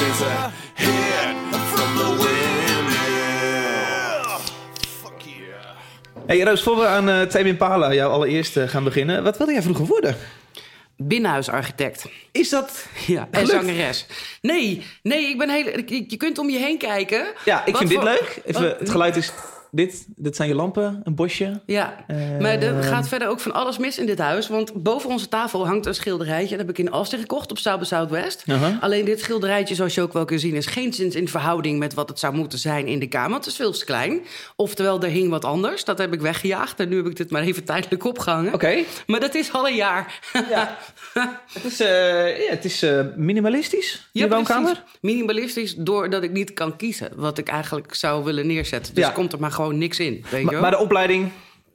is 0.00 0.20
a 0.20 0.52
hit 0.74 1.36
from 1.72 1.96
the 1.96 2.08
windmill. 2.22 3.58
Fuck 5.02 5.22
yeah. 5.22 6.26
Hey 6.26 6.42
Roos, 6.42 6.62
voor 6.62 6.76
we 6.76 6.86
aan 6.86 7.08
uh, 7.08 7.22
Tame 7.22 7.48
Impala, 7.48 7.94
jouw 7.94 8.10
allereerste, 8.10 8.68
gaan 8.68 8.84
beginnen. 8.84 9.22
Wat 9.24 9.36
wilde 9.36 9.52
jij 9.52 9.62
vroeger 9.62 9.86
worden? 9.86 10.16
Binnenhuisarchitect. 10.96 12.04
Is 12.32 12.48
dat... 12.48 12.86
Ja, 13.06 13.28
en 13.30 13.46
Gelukt? 13.46 13.66
zangeres. 13.66 14.06
Nee, 14.40 14.86
nee, 15.02 15.28
ik 15.28 15.38
ben 15.38 15.50
heel... 15.50 15.82
Je 15.86 16.16
kunt 16.16 16.38
om 16.38 16.50
je 16.50 16.58
heen 16.58 16.78
kijken. 16.78 17.26
Ja, 17.44 17.64
ik 17.64 17.72
Wat 17.72 17.78
vind 17.78 17.90
dit 17.90 18.02
leuk. 18.02 18.40
Even, 18.44 18.76
het 18.78 18.90
geluid 18.90 19.16
is 19.16 19.32
dit. 19.70 20.06
Dit 20.16 20.36
zijn 20.36 20.48
je 20.48 20.54
lampen, 20.54 21.00
een 21.04 21.14
bosje. 21.14 21.60
Ja, 21.66 22.04
Eh, 22.06 22.16
maar 22.40 22.58
er 22.62 22.82
gaat 22.82 23.08
verder 23.08 23.28
ook 23.28 23.40
van 23.40 23.52
alles 23.52 23.78
mis 23.78 23.98
in 23.98 24.06
dit 24.06 24.18
huis. 24.18 24.48
Want 24.48 24.82
boven 24.82 25.10
onze 25.10 25.28
tafel 25.28 25.66
hangt 25.66 25.86
een 25.86 25.94
schilderijtje. 25.94 26.56
Dat 26.56 26.66
heb 26.66 26.76
ik 26.78 26.78
in 26.86 26.88
Austin 26.92 27.18
gekocht 27.18 27.50
op 27.50 27.58
South 27.58 27.86
Southwest. 27.86 28.44
Aha. 28.46 28.78
Alleen 28.80 29.04
dit 29.04 29.20
schilderijtje, 29.20 29.74
zoals 29.74 29.94
je 29.94 30.00
ook 30.02 30.12
wel 30.12 30.24
kunt 30.24 30.40
zien... 30.40 30.54
is 30.54 30.66
geen 30.66 30.92
zins 30.92 31.14
in 31.14 31.28
verhouding 31.28 31.78
met 31.78 31.94
wat 31.94 32.08
het 32.08 32.18
zou 32.18 32.34
moeten 32.34 32.58
zijn 32.58 32.86
in 32.86 32.98
de 32.98 33.06
kamer. 33.06 33.36
Het 33.36 33.46
is 33.46 33.56
veel 33.56 33.72
te 33.72 33.84
klein. 33.84 34.20
Oftewel, 34.56 35.02
er 35.02 35.08
hing 35.08 35.30
wat 35.30 35.44
anders. 35.44 35.84
Dat 35.84 35.98
heb 35.98 36.12
ik 36.12 36.20
weggejaagd. 36.20 36.80
En 36.80 36.88
nu 36.88 36.96
heb 36.96 37.06
ik 37.06 37.16
dit 37.16 37.30
maar 37.30 37.42
even 37.42 37.64
tijdelijk 37.64 38.04
opgehangen. 38.04 38.54
Oké. 38.54 38.76
Maar 39.06 39.20
dat 39.20 39.34
is 39.34 39.52
al 39.52 39.68
een 39.68 39.74
jaar. 39.74 40.20
Ja. 40.50 40.76
het 41.52 41.64
is, 41.64 41.80
eh, 41.80 41.88
ja, 42.44 42.50
het 42.50 42.64
is 42.64 42.82
eh, 42.82 43.00
minimalistisch, 43.16 44.08
je 44.12 44.28
woonkamer. 44.28 44.70
precies. 44.72 44.98
Minimalistisch 45.00 45.74
doordat 45.74 46.22
ik 46.22 46.32
niet 46.32 46.52
kan 46.52 46.76
kiezen 46.76 47.10
wat 47.16 47.38
ik 47.38 47.48
eigenlijk 47.48 47.94
zou 47.94 48.24
willen 48.24 48.46
neerzetten. 48.46 48.94
Dus 48.94 49.04
Ja. 49.04 49.10
komt 49.10 49.32
er 49.32 49.40
maar 49.40 49.50
gewoon 49.58 49.78
niks 49.78 49.98
in. 49.98 50.12
Weet 50.12 50.30
je 50.30 50.44
Maar, 50.44 50.52
wel? 50.52 50.62
maar 50.62 50.70
de 50.70 50.78
opleiding 50.78 51.30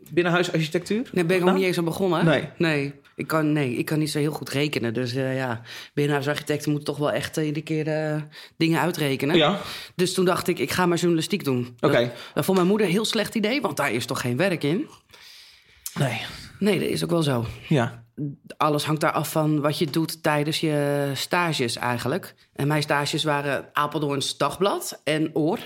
binnenhuisarchitectuur? 0.10 1.10
Nee, 1.12 1.25
ben 1.25 1.38
ik 1.38 1.44
nog 1.44 1.56
niet 1.56 1.63
eens 1.63 1.78
aan 1.78 1.86
begonnen. 1.86 2.25
Nee. 2.25 2.50
Nee. 2.58 2.94
Ik 3.16 3.28
kan, 3.28 3.52
nee, 3.52 3.75
ik 3.75 3.86
kan 3.86 4.00
niet 4.00 4.12
zo 4.12 4.20
heel 4.20 4.32
goed 4.32 4.50
rekenen. 4.50 4.94
Dus 4.94 5.16
eh, 5.16 5.36
ja, 5.36 5.62
binnenhuisarchitecten 5.94 6.72
moeten 6.72 6.94
toch 6.94 6.98
wel 6.98 7.12
echt 7.12 7.38
eh, 7.38 7.46
iedere 7.46 7.66
keer 7.66 7.88
eh, 7.88 8.22
dingen 8.58 8.80
uitrekenen. 8.80 9.36
Ja. 9.36 9.60
Dus 9.96 10.13
toen 10.13 10.25
dacht 10.25 10.48
ik, 10.48 10.60
ik 10.60 10.72
ga 10.72 10.86
maar 10.86 10.98
journalistiek 10.98 11.44
doen. 11.44 11.78
Oké. 11.80 12.00
Dat, 12.00 12.12
dat 12.34 12.46
vond 12.46 12.58
mijn 12.58 12.70
moeder 12.70 12.88
een 12.88 12.94
heel 12.94 13.06
slecht 13.06 13.36
idee, 13.36 13.62
want 13.62 13.78
daar 13.78 13.92
is 13.92 14.06
toch 14.06 14.22
geen 14.22 14.38
werk 14.38 14.63
in? 14.63 14.90
Nee. 15.94 16.22
Nee, 16.60 16.80
dat 16.80 16.90
is 16.90 17.04
ook 17.04 17.10
wel 17.10 17.24
zo. 17.24 17.46
Ja. 17.68 18.04
Alles 18.58 18.86
hangt 18.86 19.02
daar 19.02 19.12
af 19.12 19.32
van 19.32 19.62
wat 19.62 19.78
je 19.78 19.86
doet 19.86 20.24
tijdens 20.24 20.60
je 20.60 21.12
stages 21.13 21.75
eigenlijk. 21.75 22.36
En 22.54 22.68
mijn 22.68 22.82
stages 22.82 23.24
waren 23.24 23.70
Apeldoorns 23.74 24.38
Dagblad 24.38 25.02
en 25.04 25.36
Oor. 25.36 25.60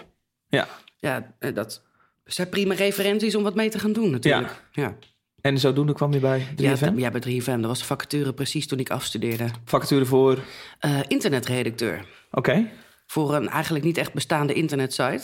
Ja. 0.47 0.67
Ja, 0.99 1.33
dat 1.53 1.86
zijn 2.27 2.49
prima 2.49 2.73
referenties 2.73 3.35
om 3.35 3.43
wat 3.43 3.55
mee 3.55 3.69
te 3.69 3.79
gaan 3.79 3.93
doen 3.93 4.11
natuurlijk. 4.11 4.61
Ja. 4.71 4.97
En 5.41 5.57
zodoende 5.57 5.93
kwam 5.93 6.13
je 6.13 6.19
bij 6.19 6.47
3FM? 6.51 6.55
Ja, 6.55 6.91
ja, 6.95 7.11
bij 7.11 7.21
3FM. 7.21 7.45
Dat 7.45 7.65
was 7.65 7.79
de 7.79 7.85
vacature 7.85 8.33
precies 8.33 8.67
toen 8.67 8.79
ik 8.79 8.89
afstudeerde. 8.89 9.45
Vacature 9.65 10.05
voor? 10.05 10.39
Eh, 10.79 10.99
internetredacteur. 11.07 12.05
Oké. 12.31 12.69
Voor 13.05 13.35
een 13.35 13.49
eigenlijk 13.49 13.85
niet 13.85 13.97
echt 13.97 14.13
bestaande 14.13 14.53
internetsite. 14.53 15.23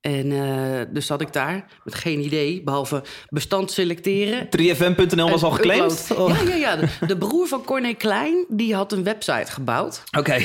En 0.00 0.30
uh, 0.30 0.80
dus 0.90 1.06
zat 1.06 1.20
ik 1.20 1.32
daar 1.32 1.64
met 1.84 1.94
geen 1.94 2.24
idee, 2.24 2.62
behalve 2.62 3.02
bestand 3.28 3.70
selecteren. 3.70 4.46
3fm.nl 4.46 5.30
was 5.30 5.42
al 5.42 5.50
geclaimd? 5.50 6.10
Oh. 6.16 6.28
Ja, 6.28 6.42
ja, 6.42 6.54
ja. 6.54 6.76
De, 6.76 7.06
de, 7.06 7.16
broer 7.16 7.46
van 7.46 7.64
Corné 7.64 7.94
Klein, 7.94 8.44
die 8.48 8.74
had 8.74 8.92
een 8.92 9.04
website 9.04 9.52
gebouwd. 9.52 10.02
Oké. 10.18 10.32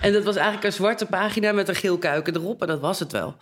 en 0.00 0.12
dat 0.12 0.24
was 0.24 0.36
eigenlijk 0.36 0.64
een 0.64 0.72
zwarte 0.72 1.06
pagina 1.06 1.52
met 1.52 1.68
een 1.68 1.74
geel 1.74 1.98
kuiken 1.98 2.36
erop. 2.36 2.60
En 2.60 2.66
dat 2.66 2.80
was 2.80 2.98
het 2.98 3.12
wel. 3.12 3.36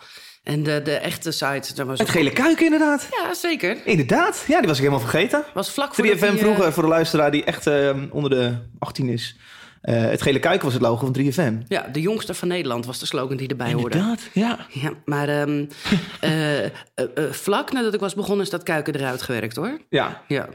En 0.46 0.62
de, 0.62 0.80
de 0.84 0.94
echte 0.94 1.30
site... 1.30 1.74
Dat 1.74 1.86
was 1.86 1.98
het 1.98 2.08
gele 2.08 2.32
kuiken 2.32 2.64
inderdaad. 2.64 3.08
Ja, 3.10 3.34
zeker. 3.34 3.76
Inderdaad. 3.84 4.44
Ja, 4.46 4.58
die 4.58 4.66
was 4.66 4.76
ik 4.76 4.84
helemaal 4.84 5.08
vergeten. 5.08 5.44
Was 5.54 5.70
vlak 5.70 5.94
voor 5.94 6.06
3FM 6.06 6.10
die, 6.18 6.30
uh... 6.30 6.38
vroeger, 6.38 6.72
voor 6.72 6.82
de 6.82 6.88
luisteraar 6.88 7.30
die 7.30 7.44
echt 7.44 7.66
uh, 7.66 7.90
onder 8.10 8.30
de 8.30 8.54
18 8.78 9.08
is... 9.08 9.36
Uh, 9.82 10.00
het 10.00 10.22
gele 10.22 10.38
kuiken 10.38 10.64
was 10.64 10.74
het 10.74 10.82
logo 10.82 11.10
van 11.12 11.16
3FM. 11.22 11.66
Ja, 11.68 11.88
de 11.92 12.00
jongste 12.00 12.34
van 12.34 12.48
Nederland 12.48 12.86
was 12.86 12.98
de 12.98 13.06
slogan 13.06 13.36
die 13.36 13.48
erbij 13.48 13.72
hoorde. 13.72 13.98
Inderdaad, 13.98 14.28
ja. 14.32 14.58
ja 14.68 14.92
maar 15.04 15.40
um, 15.40 15.68
uh, 16.24 16.64
uh, 16.64 16.68
vlak 17.30 17.72
nadat 17.72 17.94
ik 17.94 18.00
was 18.00 18.14
begonnen 18.14 18.44
is 18.44 18.50
dat 18.50 18.62
kuiken 18.62 18.94
eruit 18.94 19.22
gewerkt 19.22 19.56
hoor. 19.56 19.78
Ja. 19.88 20.22
Ja. 20.28 20.48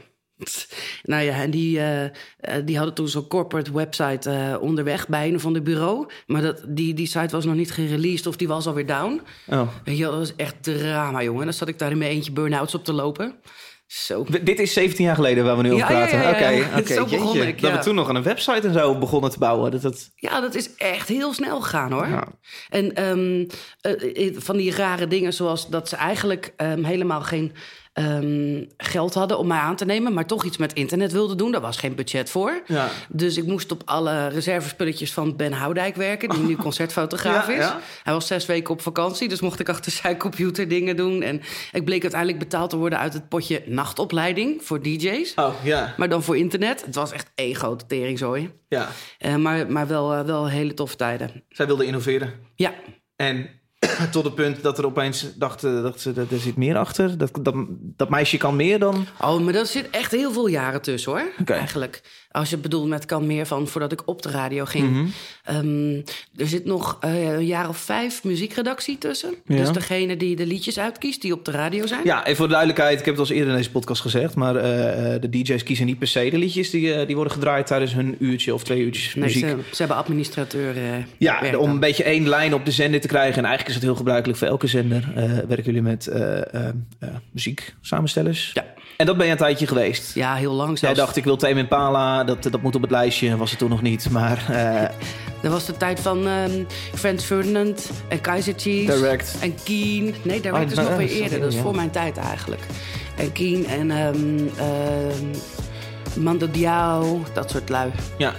Nou 1.02 1.22
ja, 1.22 1.34
en 1.34 1.50
die, 1.50 1.80
die 2.64 2.76
hadden 2.76 2.94
toen 2.94 3.08
zo'n 3.08 3.26
corporate 3.26 3.72
website 3.72 4.58
onderweg 4.60 5.08
bij 5.08 5.28
een 5.28 5.40
van 5.40 5.52
de 5.52 5.62
bureau. 5.62 6.06
Maar 6.26 6.42
dat, 6.42 6.62
die, 6.68 6.94
die 6.94 7.06
site 7.06 7.28
was 7.34 7.44
nog 7.44 7.54
niet 7.54 7.72
gereleased 7.72 8.26
of 8.26 8.36
die 8.36 8.48
was 8.48 8.66
alweer 8.66 8.86
down. 8.86 9.20
Oh. 9.46 9.68
Weet 9.84 9.96
je, 9.98 10.04
dat 10.04 10.14
was 10.14 10.36
echt 10.36 10.54
drama, 10.60 11.22
jongen. 11.22 11.44
Dan 11.44 11.54
zat 11.54 11.68
ik 11.68 11.78
daar 11.78 11.90
in 11.90 11.98
mijn 11.98 12.10
eentje 12.10 12.32
burn-outs 12.32 12.74
op 12.74 12.84
te 12.84 12.92
lopen. 12.92 13.34
Zo. 13.92 14.26
Dit 14.42 14.58
is 14.58 14.72
17 14.72 15.04
jaar 15.04 15.14
geleden 15.14 15.44
waar 15.44 15.56
we 15.56 15.62
nu 15.62 15.72
over 15.72 15.86
praten. 15.86 16.18
Ja, 16.18 16.22
ja, 16.22 16.78
Oké, 16.78 16.92
ja, 16.94 17.04
begon 17.04 17.36
ik, 17.36 17.60
Dat 17.60 17.72
we 17.72 17.78
toen 17.78 17.94
nog 17.94 18.08
aan 18.08 18.16
een 18.16 18.22
website 18.22 18.66
en 18.66 18.72
zo 18.72 18.98
begonnen 18.98 19.30
te 19.30 19.38
bouwen. 19.38 19.70
Dat, 19.70 19.82
dat... 19.82 20.10
Ja, 20.14 20.40
dat 20.40 20.54
is 20.54 20.74
echt 20.74 21.08
heel 21.08 21.34
snel 21.34 21.60
gegaan 21.60 21.92
hoor. 21.92 22.24
En 22.68 23.08
um, 23.08 23.46
uh, 23.82 24.36
van 24.36 24.56
die 24.56 24.74
rare 24.74 25.06
dingen 25.06 25.32
zoals 25.32 25.68
dat 25.68 25.88
ze 25.88 25.96
eigenlijk 25.96 26.52
um, 26.56 26.84
helemaal 26.84 27.20
geen 27.20 27.52
um, 27.94 28.66
geld 28.76 29.14
hadden 29.14 29.38
om 29.38 29.46
mij 29.46 29.58
aan 29.58 29.76
te 29.76 29.84
nemen, 29.84 30.12
maar 30.14 30.26
toch 30.26 30.44
iets 30.44 30.56
met 30.56 30.72
internet 30.72 31.12
wilden 31.12 31.36
doen. 31.36 31.52
Daar 31.52 31.60
was 31.60 31.76
geen 31.76 31.94
budget 31.94 32.30
voor. 32.30 32.62
Ja. 32.66 32.88
Dus 33.08 33.36
ik 33.36 33.46
moest 33.46 33.70
op 33.72 33.82
alle 33.84 34.26
reservespulletjes 34.28 35.12
van 35.12 35.36
Ben 35.36 35.52
Houdijk 35.52 35.96
werken, 35.96 36.28
die 36.28 36.42
nu 36.42 36.56
concertfotograaf 36.66 37.46
Ja, 37.46 37.52
is. 37.52 37.58
ja. 37.58 37.80
Hij 38.02 38.12
was 38.12 38.26
zes 38.26 38.46
weken 38.46 38.74
op 38.74 38.80
vakantie, 38.80 39.28
dus 39.28 39.40
mocht 39.40 39.60
ik 39.60 39.68
achter 39.68 39.92
zijn 39.92 40.18
computer 40.18 40.68
dingen 40.68 40.96
doen. 40.96 41.22
En 41.22 41.40
ik 41.72 41.84
bleek 41.84 42.02
uiteindelijk 42.02 42.40
betaald 42.40 42.70
te 42.70 42.76
worden 42.76 42.98
uit 42.98 43.12
het 43.12 43.28
potje 43.28 43.62
nachtopleiding 43.66 44.62
voor 44.64 44.82
DJ's. 44.82 45.34
Oh, 45.34 45.54
ja. 45.62 45.94
Maar 45.96 46.08
dan 46.08 46.22
voor 46.22 46.36
internet. 46.36 46.84
Het 46.84 46.94
was 46.94 47.12
echt 47.12 47.30
één 47.34 47.54
grote 47.54 47.86
teringzooi. 47.86 48.50
ja. 48.68 48.88
Uh, 49.26 49.36
maar 49.36 49.70
maar 49.72 49.86
wel, 49.86 50.12
uh, 50.18 50.20
wel 50.20 50.48
hele 50.48 50.74
toffe 50.74 50.96
tijden. 50.96 51.44
Zij 51.48 51.66
wilde 51.66 51.86
innoveren. 51.86 52.32
Ja. 52.54 52.72
En 53.16 53.48
tot 54.12 54.24
het 54.24 54.34
punt 54.34 54.62
dat 54.62 54.78
er 54.78 54.86
opeens 54.86 55.26
dachten 55.34 55.82
dat 55.82 56.00
ze 56.00 56.12
er 56.30 56.38
zit 56.38 56.56
meer 56.56 56.76
achter. 56.76 57.18
Dat, 57.18 57.30
dat, 57.40 57.54
dat 57.78 58.08
meisje 58.08 58.36
kan 58.36 58.56
meer 58.56 58.78
dan. 58.78 59.06
Oh, 59.20 59.40
maar 59.40 59.52
dat 59.52 59.68
zit 59.68 59.90
echt 59.90 60.10
heel 60.10 60.32
veel 60.32 60.46
jaren 60.46 60.82
tussen 60.82 61.12
hoor. 61.12 61.32
Eigenlijk. 61.44 62.00
Als 62.32 62.50
je 62.50 62.56
bedoelt 62.56 62.88
met 62.88 63.06
kan 63.06 63.26
meer 63.26 63.46
van 63.46 63.68
voordat 63.68 63.92
ik 63.92 64.02
op 64.04 64.22
de 64.22 64.30
radio 64.30 64.64
ging. 64.64 64.90
Mhm. 64.90 65.06
Um, 65.56 66.02
er 66.36 66.46
zit 66.46 66.64
nog 66.64 66.98
uh, 67.04 67.32
een 67.32 67.46
jaar 67.46 67.68
of 67.68 67.76
vijf 67.76 68.24
muziekredactie 68.24 68.98
tussen. 68.98 69.34
Ja. 69.46 69.56
Dus 69.56 69.72
degene 69.72 70.16
die 70.16 70.36
de 70.36 70.46
liedjes 70.46 70.78
uitkiest 70.78 71.22
die 71.22 71.32
op 71.32 71.44
de 71.44 71.50
radio 71.50 71.86
zijn. 71.86 72.00
Ja, 72.04 72.26
en 72.26 72.36
voor 72.36 72.46
de 72.46 72.52
duidelijkheid, 72.52 72.98
ik 72.98 73.04
heb 73.04 73.16
het 73.16 73.28
al 73.28 73.34
eerder 73.34 73.50
in 73.50 73.56
deze 73.56 73.70
podcast 73.70 74.02
gezegd. 74.02 74.34
Maar 74.34 74.56
uh, 74.56 74.62
de 75.20 75.28
DJ's 75.30 75.62
kiezen 75.62 75.86
niet 75.86 75.98
per 75.98 76.08
se 76.08 76.30
de 76.30 76.38
liedjes 76.38 76.70
die, 76.70 76.86
uh, 76.86 77.06
die 77.06 77.14
worden 77.14 77.32
gedraaid 77.32 77.66
tijdens 77.66 77.94
hun 77.94 78.16
uurtje 78.18 78.54
of 78.54 78.64
twee 78.64 78.80
uurtjes 78.82 79.14
nee, 79.14 79.24
muziek. 79.24 79.44
Ze, 79.44 79.56
ze 79.70 79.76
hebben 79.76 79.96
administrateur. 79.96 80.76
uh, 80.76 80.82
ja, 81.18 81.56
om 81.56 81.70
een 81.70 81.80
beetje 81.80 82.04
één 82.04 82.28
lijn 82.28 82.54
op 82.54 82.64
de 82.64 82.70
zender 82.70 83.00
te 83.00 83.08
krijgen. 83.08 83.38
En 83.38 83.44
eigenlijk 83.44 83.68
is 83.68 83.74
het 83.74 83.84
heel 83.84 83.94
gebruikelijk 83.94 84.38
voor 84.38 84.48
elke 84.48 84.66
zender. 84.66 85.12
Werken 85.48 85.64
jullie 85.64 85.82
met 85.82 86.10
muziek 87.32 87.74
samenstellers? 87.80 88.50
Ja. 88.54 88.64
En 88.96 89.06
dat 89.06 89.16
ben 89.16 89.26
je 89.26 89.32
een 89.32 89.38
tijdje 89.38 89.66
geweest. 89.66 90.14
Ja, 90.14 90.34
heel 90.34 90.52
lang 90.52 90.78
zelfs. 90.78 90.80
Jij 90.80 91.04
dacht, 91.04 91.16
ik 91.16 91.24
wil 91.24 91.36
Tame 91.36 91.58
Impala, 91.58 92.24
dat, 92.24 92.42
dat 92.42 92.62
moet 92.62 92.74
op 92.74 92.82
het 92.82 92.90
lijstje. 92.90 93.36
Was 93.36 93.50
het 93.50 93.58
toen 93.58 93.70
nog 93.70 93.82
niet, 93.82 94.10
maar... 94.10 94.46
Uh... 94.50 94.82
Dat 95.42 95.52
was 95.52 95.66
de 95.66 95.76
tijd 95.76 96.00
van 96.00 96.26
um, 96.26 96.66
Frans 96.94 97.24
Ferdinand 97.24 97.90
en 98.08 98.20
Kaiser 98.20 98.54
Chiefs. 98.56 98.94
Direct. 98.94 99.36
En 99.40 99.54
Keen. 99.64 100.14
Nee, 100.22 100.40
Direct 100.40 100.64
Oh, 100.64 100.70
is 100.70 100.88
nog 100.88 100.96
weer 100.96 101.08
eerder. 101.08 101.40
Dat 101.40 101.52
is 101.52 101.58
voor 101.58 101.74
mijn 101.74 101.90
tijd 101.90 102.16
eigenlijk. 102.16 102.62
En 103.16 103.32
Keen 103.32 103.66
en 103.66 103.90
um, 103.90 104.38
um, 104.38 105.30
Mando 106.22 106.50
Diao, 106.50 107.22
dat 107.32 107.50
soort 107.50 107.68
lui. 107.68 107.90
Ja. 108.16 108.34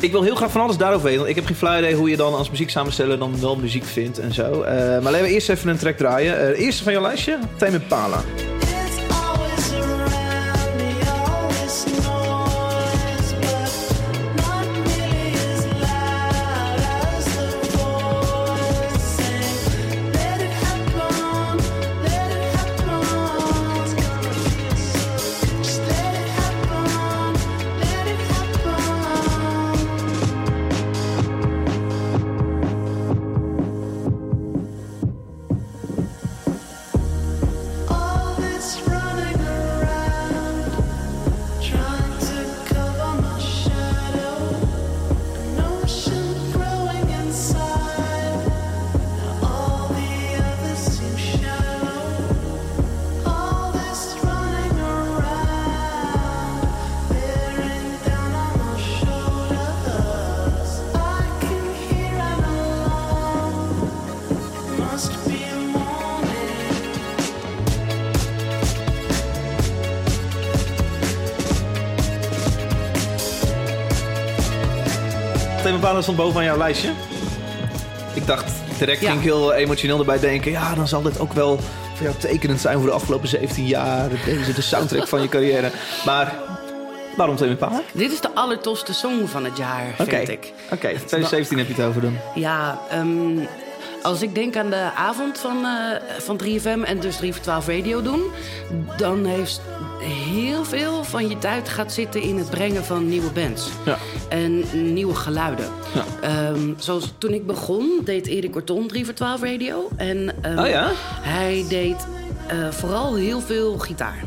Ik 0.00 0.12
wil 0.12 0.22
heel 0.22 0.34
graag 0.34 0.50
van 0.50 0.60
alles 0.60 0.76
daarover 0.76 1.04
weten. 1.04 1.18
Want 1.18 1.30
ik 1.30 1.36
heb 1.36 1.46
geen 1.46 1.56
flauw 1.56 1.78
idee 1.78 1.94
hoe 1.94 2.10
je 2.10 2.16
dan 2.16 2.34
als 2.34 2.50
muzieksamensteller 2.50 3.18
dan 3.18 3.40
wel 3.40 3.56
muziek 3.56 3.84
vindt 3.84 4.18
en 4.18 4.34
zo. 4.34 4.50
Uh, 4.52 4.68
maar 4.68 5.02
laten 5.02 5.22
we 5.22 5.28
eerst 5.28 5.48
even 5.48 5.68
een 5.68 5.78
track 5.78 5.96
draaien. 5.96 6.34
Uh, 6.34 6.46
de 6.46 6.56
eerste 6.56 6.82
van 6.82 6.92
jouw 6.92 7.02
lijstje, 7.02 7.38
Tame 7.56 7.72
Impala. 7.72 8.18
It's 8.18 8.55
stond 76.06 76.18
bovenaan 76.18 76.44
jouw 76.44 76.56
lijstje. 76.56 76.90
Ik 78.14 78.26
dacht, 78.26 78.52
direct 78.78 79.00
Ja. 79.00 79.08
ging 79.08 79.20
ik 79.20 79.26
heel 79.26 79.52
emotioneel 79.52 79.98
erbij 79.98 80.18
denken. 80.18 80.50
Ja, 80.50 80.74
dan 80.74 80.88
zal 80.88 81.02
dit 81.02 81.18
ook 81.18 81.32
wel 81.32 81.58
voor 81.94 82.06
jou 82.06 82.16
tekenend 82.18 82.60
zijn 82.60 82.78
voor 82.78 82.86
de 82.86 82.92
afgelopen 82.92 83.28
17 83.28 83.66
jaar. 83.66 84.08
Deze 84.24 84.52
de 84.52 84.60
soundtrack 84.60 85.08
van 85.08 85.22
je 85.22 85.28
carrière. 85.28 85.70
Maar 86.04 86.34
waarom 87.16 87.36
Tame 87.36 87.50
Impala? 87.50 87.82
Dit 87.92 88.12
is 88.12 88.20
de 88.20 88.34
allertofste 88.34 88.94
song 88.94 89.26
van 89.26 89.44
het 89.44 89.56
jaar, 89.56 89.94
Oké, 89.98 90.16
vind 90.16 90.28
ik. 90.28 90.52
Oké, 90.64 90.88
2017 90.88 91.58
heb 91.58 91.66
je 91.66 91.74
het 91.74 91.84
over 91.84 92.00
dan. 92.00 92.16
Ja, 92.34 92.78
um, 92.94 93.48
als 94.02 94.22
ik 94.22 94.34
denk 94.34 94.56
aan 94.56 94.70
de 94.70 94.90
avond 94.96 95.38
van, 95.38 95.56
uh, 95.64 95.70
van 96.18 96.40
3FM 96.44 96.84
en 96.84 97.00
dus 97.00 97.16
3 97.16 97.32
voor 97.32 97.42
12 97.42 97.66
radio 97.66 98.02
doen... 98.02 98.22
dan 98.96 99.24
heeft 99.24 99.60
heel 100.00 100.64
veel 100.64 101.04
van 101.04 101.28
je 101.28 101.38
tijd 101.38 101.68
gaat 101.68 101.92
zitten 101.92 102.22
in 102.22 102.36
het 102.38 102.50
brengen 102.50 102.84
van 102.84 103.08
nieuwe 103.08 103.30
bands. 103.30 103.70
Ja. 103.84 103.98
En 104.28 104.64
nieuwe 104.92 105.14
geluiden. 105.14 105.68
Ja. 106.20 106.48
Um, 106.48 106.74
zoals 106.78 107.12
toen 107.18 107.32
ik 107.32 107.46
begon, 107.46 108.00
deed 108.04 108.26
Erik 108.26 108.52
Corton 108.52 108.86
3 108.86 109.04
voor 109.04 109.14
12 109.14 109.42
radio. 109.42 109.88
En 109.96 110.34
um, 110.44 110.58
Oh 110.58 110.68
ja? 110.68 110.90
hij 111.20 111.64
deed 111.68 112.06
uh, 112.52 112.70
vooral 112.70 113.14
heel 113.14 113.40
veel 113.40 113.78
gitaar. 113.78 114.24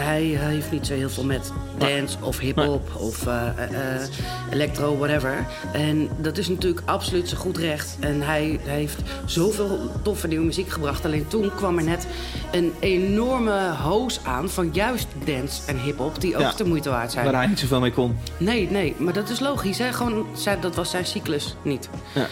Hij, 0.00 0.22
heeft 0.22 0.70
niet 0.70 0.86
zo 0.86 0.94
heel 0.94 1.10
veel 1.10 1.24
met 1.24 1.52
dance 1.78 2.16
of 2.20 2.38
hip-hop 2.38 2.94
of 2.98 3.26
eh, 3.26 3.46
eh, 3.56 3.94
eh, 3.94 4.08
electro, 4.50 4.96
whatever. 4.96 5.46
En 5.72 6.08
dat 6.18 6.38
is 6.38 6.48
natuurlijk 6.48 6.82
absoluut 6.84 7.28
zijn 7.28 7.40
goed 7.40 7.58
recht. 7.58 7.96
En 8.00 8.22
hij, 8.22 8.58
hij 8.62 8.76
heeft 8.76 9.00
zoveel 9.24 9.78
toffe 10.02 10.26
nieuwe 10.28 10.44
muziek 10.44 10.68
gebracht. 10.68 11.04
Alleen 11.04 11.28
toen 11.28 11.50
kwam 11.56 11.78
er 11.78 11.84
net 11.84 12.06
een 12.52 12.72
enorme 12.80 13.70
hoos 13.82 14.20
aan 14.24 14.50
van 14.50 14.70
juist 14.72 15.06
dance 15.24 15.60
en 15.66 15.78
hip-hop, 15.80 16.20
die 16.20 16.34
ook 16.34 16.40
Ja. 16.42 16.52
de 16.56 16.64
moeite 16.64 16.90
waard 16.90 17.12
zijn. 17.12 17.24
Waar 17.24 17.34
hij 17.34 17.46
niet 17.46 17.58
zoveel 17.58 17.80
mee 17.80 17.92
kon. 17.92 18.16
Nee, 18.36 18.70
nee, 18.70 18.94
maar 18.98 19.12
dat 19.12 19.28
is 19.30 19.40
logisch. 19.40 19.78
Hè? 19.78 19.92
Gewoon, 19.92 20.26
zij- 20.36 20.60
dat 20.60 20.74
was 20.74 20.90
zijn 20.90 21.06
cyclus 21.06 21.56
niet. 21.62 21.88
Ja. 22.14 22.26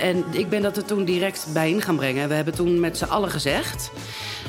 En 0.00 0.24
ik 0.30 0.48
ben 0.48 0.62
dat 0.62 0.76
er 0.76 0.84
toen 0.84 1.04
direct 1.04 1.46
bij 1.52 1.70
in 1.70 1.82
gaan 1.82 1.96
brengen. 1.96 2.28
We 2.28 2.34
hebben 2.34 2.54
toen 2.54 2.80
met 2.80 2.98
z'n 2.98 3.04
allen 3.04 3.30
gezegd 3.30 3.90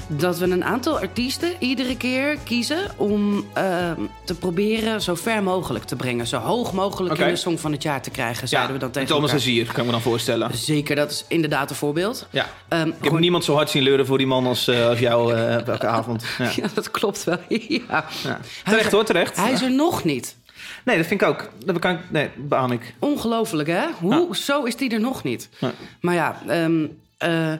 dat 0.07 0.37
we 0.37 0.45
een 0.45 0.63
aantal 0.63 0.99
artiesten 0.99 1.51
iedere 1.59 1.97
keer 1.97 2.37
kiezen 2.43 2.79
om 2.95 3.45
ehm, 3.53 4.01
te 4.23 4.35
proberen 4.35 5.01
zo 5.01 5.15
ver 5.15 5.43
mogelijk 5.43 5.85
te 5.85 5.95
brengen. 5.95 6.27
Zo 6.27 6.37
hoog 6.37 6.73
mogelijk 6.73 7.17
in 7.17 7.27
de 7.27 7.35
Song 7.35 7.57
van 7.57 7.71
het 7.71 7.83
Jaar 7.83 8.01
te 8.01 8.09
krijgen, 8.09 8.47
zeiden 8.47 8.73
we 8.73 8.79
dan 8.79 8.91
tegen 8.91 9.07
Thomas 9.07 9.23
elkaar. 9.23 9.37
Azier, 9.47 9.65
kan 9.65 9.79
ik 9.79 9.85
me 9.85 9.91
dan 9.91 10.01
voorstellen. 10.01 10.57
Zeker, 10.57 10.95
dat 10.95 11.11
is 11.11 11.25
inderdaad 11.27 11.69
een 11.69 11.75
voorbeeld. 11.75 12.27
Ja. 12.29 12.45
Ehm, 12.67 12.87
Ik 12.87 12.93
heb 13.03 13.19
niemand 13.19 13.43
zo 13.43 13.53
hard 13.55 13.69
zien 13.69 13.83
leuren 13.83 14.05
voor 14.05 14.17
die 14.17 14.27
man 14.27 14.45
als, 14.45 14.67
eh, 14.67 14.87
als 14.87 14.99
jou 14.99 15.33
eh, 15.33 15.67
elke 15.67 15.87
avond. 15.87 16.23
Ja. 16.37 16.51
Ja, 16.55 16.67
dat 16.73 16.91
klopt 16.91 17.23
wel. 17.23 17.37
ja. 17.89 18.05
Terecht 18.65 18.91
hoor, 18.91 19.03
terecht. 19.05 19.35
Hij 19.37 19.51
is 19.51 19.61
er 19.61 19.71
nog 19.71 20.03
niet. 20.03 20.35
Nee, 20.83 20.97
dat 20.97 21.05
vind 21.05 21.21
ik 21.21 21.27
ook. 21.27 21.49
Dat 21.65 21.79
kan 21.79 21.91
ik, 21.91 21.99
nee, 22.09 22.29
beaam 22.35 22.71
ik. 22.71 22.93
Ongelooflijk, 22.99 23.67
hè? 23.69 23.85
Hoe, 23.99 24.35
Zo 24.35 24.63
is 24.63 24.75
die 24.75 24.89
er 24.89 24.99
nog 24.99 25.23
niet. 25.23 25.49
Maar 26.01 26.13
ja, 26.15 26.41
eh, 27.17 27.53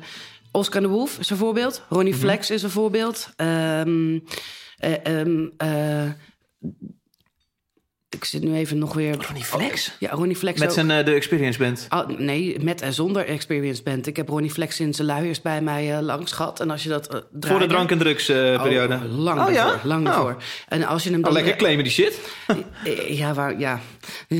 Oscar 0.58 0.82
de 0.82 0.88
Wolf 0.88 1.20
is 1.20 1.30
een 1.30 1.38
voorbeeld. 1.38 1.82
Ronnie 1.90 2.14
Mhm. 2.14 2.22
Flex 2.22 2.50
is 2.50 2.64
een 2.64 2.70
voorbeeld. 2.70 3.30
Ehm, 3.36 4.20
eh, 4.78 5.06
ehm, 5.06 5.46
eh, 5.58 6.04
ik 8.10 8.26
zit 8.26 8.44
nu 8.44 8.56
even 8.56 8.78
nog 8.78 8.94
weer... 8.94 9.16
Ronnie 9.26 9.44
Flex? 9.44 9.92
Ja, 10.00 10.10
Ronnie 10.10 10.36
Flex 10.36 10.60
Met 10.60 10.68
ook. 10.68 10.74
zijn 10.74 10.92
eh, 10.92 11.06
de 11.06 11.12
Experience 11.14 11.60
Band. 11.60 11.88
Oh, 11.90 12.08
nee, 12.08 12.60
met 12.64 12.82
en 12.82 12.94
zonder 12.94 13.26
Experience 13.26 13.84
Band. 13.84 14.08
Ik 14.08 14.16
heb 14.16 14.30
Ronnie 14.30 14.52
Flex 14.52 14.80
in 14.80 14.94
zijn 14.94 15.08
luiers 15.08 15.42
bij 15.42 15.62
mij 15.62 16.02
langs 16.02 16.32
gehad. 16.32 16.60
En 16.60 16.70
als 16.70 16.84
je 16.84 16.90
dat 16.90 17.24
Voor 17.40 17.60
de 17.60 17.66
drank- 17.66 17.92
en 17.92 17.98
drugsperiode. 17.98 18.96
Oh, 18.96 19.18
lang 19.18 19.42
Oh, 19.48 19.54
ja? 19.54 19.66
daarvoor. 19.66 19.88
Lang 19.90 20.08
Oh. 20.08 20.14
daarvoor. 20.14 20.44
En 20.68 20.84
als 20.84 21.04
je 21.04 21.10
hem 21.10 21.20
Oh, 21.20 21.26
dan... 21.26 21.34
lekker 21.34 21.56
claimen 21.56 21.84
die 21.84 21.94
shit. 21.94 22.20
Ja, 23.10 23.34
waar, 23.34 23.60
ja. 23.60 23.80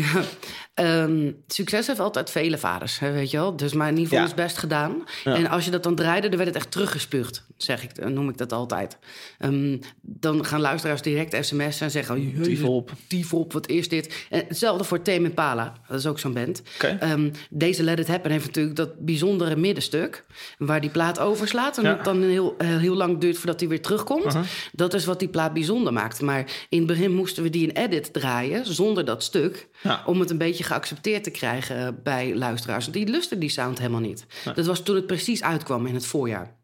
Ehm, 0.78 1.32
succes 1.48 1.88
heeft 1.88 2.00
altijd 2.00 2.30
vele 2.30 2.58
vaders, 2.58 3.00
hè, 3.00 3.12
weet 3.12 3.32
je 3.32 3.38
wel. 3.38 3.56
Dus 3.56 3.74
mijn 3.74 3.94
niveau 3.94 4.22
Ja. 4.22 4.28
is 4.28 4.34
best 4.34 4.58
gedaan. 4.58 5.04
En 5.24 5.48
als 5.50 5.66
je 5.66 5.72
dat 5.72 5.84
dan 5.84 5.96
draaide, 5.96 6.28
dan 6.28 6.38
werd 6.38 6.50
het 6.50 6.58
echt 6.58 6.72
teruggespuugd. 6.72 7.46
Zeg 7.58 7.84
ik, 7.84 8.10
noem 8.10 8.30
ik 8.30 8.38
dat 8.38 8.52
altijd. 8.54 8.98
Ehm, 9.38 9.78
dan 10.02 10.46
gaan 10.46 10.62
luisteraars 10.62 11.02
direct 11.02 11.46
sms'en 11.46 11.86
en 11.86 11.92
zeggen... 11.92 12.22
"Jezus, 12.30 12.46
Tief 12.48 12.64
op. 12.64 12.92
Tief 13.08 13.34
op, 13.34 13.54
wat 13.54 13.68
is 13.70 13.90
dit? 13.90 14.26
En 14.30 14.44
hetzelfde 14.48 14.84
voor 14.84 15.02
Tame 15.02 15.24
Impala. 15.24 15.74
Dat 15.88 16.00
is 16.00 16.06
ook 16.06 16.20
zo'n 16.20 16.34
band. 16.34 16.62
Ehm, 17.00 17.30
deze 17.50 17.84
Let 17.84 18.00
It 18.00 18.08
Happen 18.08 18.32
heeft 18.32 18.46
natuurlijk 18.46 18.76
dat 18.76 19.00
bijzondere 19.00 19.56
middenstuk... 19.56 20.26
waar 20.58 20.82
die 20.82 20.90
plaat 20.90 21.20
overslaat. 21.20 21.78
En 21.78 21.84
Ja. 21.84 21.96
het 21.96 22.04
dan 22.06 22.22
heel, 22.24 22.56
eh, 22.58 22.78
heel 22.78 22.96
lang 22.96 23.18
duurt 23.20 23.38
voordat 23.38 23.60
hij 23.60 23.70
weer 23.70 23.82
terugkomt. 23.82 24.36
Dat 24.72 24.94
is 24.94 25.06
wat 25.06 25.20
die 25.20 25.28
plaat 25.30 25.54
bijzonder 25.54 25.94
maakt. 25.94 26.22
Maar 26.22 26.46
in 26.70 26.78
het 26.78 26.88
begin 26.88 27.14
moesten 27.16 27.44
we 27.44 27.50
die 27.50 27.68
in 27.68 27.84
edit 27.84 28.14
draaien... 28.14 28.66
zonder 28.74 29.06
dat 29.06 29.24
stuk... 29.24 29.68
Ja. 29.82 30.04
om 30.06 30.20
het 30.20 30.30
een 30.30 30.38
beetje 30.38 30.64
geaccepteerd 30.64 31.24
te 31.24 31.32
krijgen 31.32 32.00
bij 32.04 32.36
luisteraars. 32.36 32.92
Die 32.92 33.08
lusten 33.08 33.40
die 33.40 33.50
sound 33.50 33.78
helemaal 33.78 34.00
niet. 34.00 34.26
Dat 34.56 34.66
was 34.66 34.84
toen 34.84 34.96
het 34.96 35.08
precies 35.08 35.44
uitkwam 35.44 35.86
in 35.86 35.94
het 35.94 36.06
voorjaar. 36.06 36.56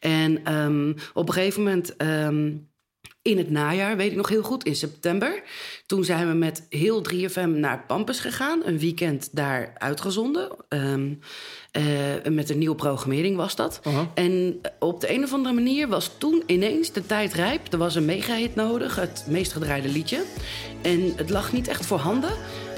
En 0.00 0.44
ehm, 0.44 0.92
op 1.14 1.28
een 1.28 1.34
gegeven 1.34 1.62
moment... 1.62 1.96
ehm, 1.96 2.50
in 3.22 3.38
het 3.38 3.50
najaar, 3.50 3.96
weet 3.96 4.10
ik 4.10 4.16
nog 4.16 4.28
heel 4.28 4.42
goed, 4.42 4.64
in 4.64 4.76
september. 4.76 5.42
Toen 5.86 6.04
zijn 6.04 6.28
we 6.28 6.34
met 6.34 6.66
heel 6.68 7.02
3FM 7.02 7.48
naar 7.48 7.84
Pampus 7.86 8.20
gegaan. 8.20 8.60
Een 8.64 8.78
weekend 8.78 9.28
daar 9.32 9.72
uitgezonden. 9.78 10.48
Ehm, 10.68 11.12
eh, 11.70 11.84
met 12.30 12.50
een 12.50 12.58
nieuwe 12.58 12.74
programmering 12.74 13.36
was 13.36 13.56
dat. 13.56 13.80
En 14.14 14.60
op 14.78 15.00
de 15.00 15.12
een 15.14 15.22
of 15.22 15.32
andere 15.32 15.54
manier 15.54 15.88
was 15.88 16.10
toen 16.18 16.42
ineens 16.46 16.92
de 16.92 17.06
tijd 17.06 17.34
rijp. 17.34 17.72
Er 17.72 17.78
was 17.78 17.94
een 17.94 18.04
megahit 18.04 18.54
nodig, 18.54 18.96
het 18.96 19.24
meest 19.28 19.52
gedraaide 19.52 19.88
liedje. 19.88 20.24
En 20.82 21.12
het 21.16 21.30
lag 21.30 21.52
niet 21.52 21.68
echt 21.68 21.86
voor 21.86 21.98
handen. 21.98 22.32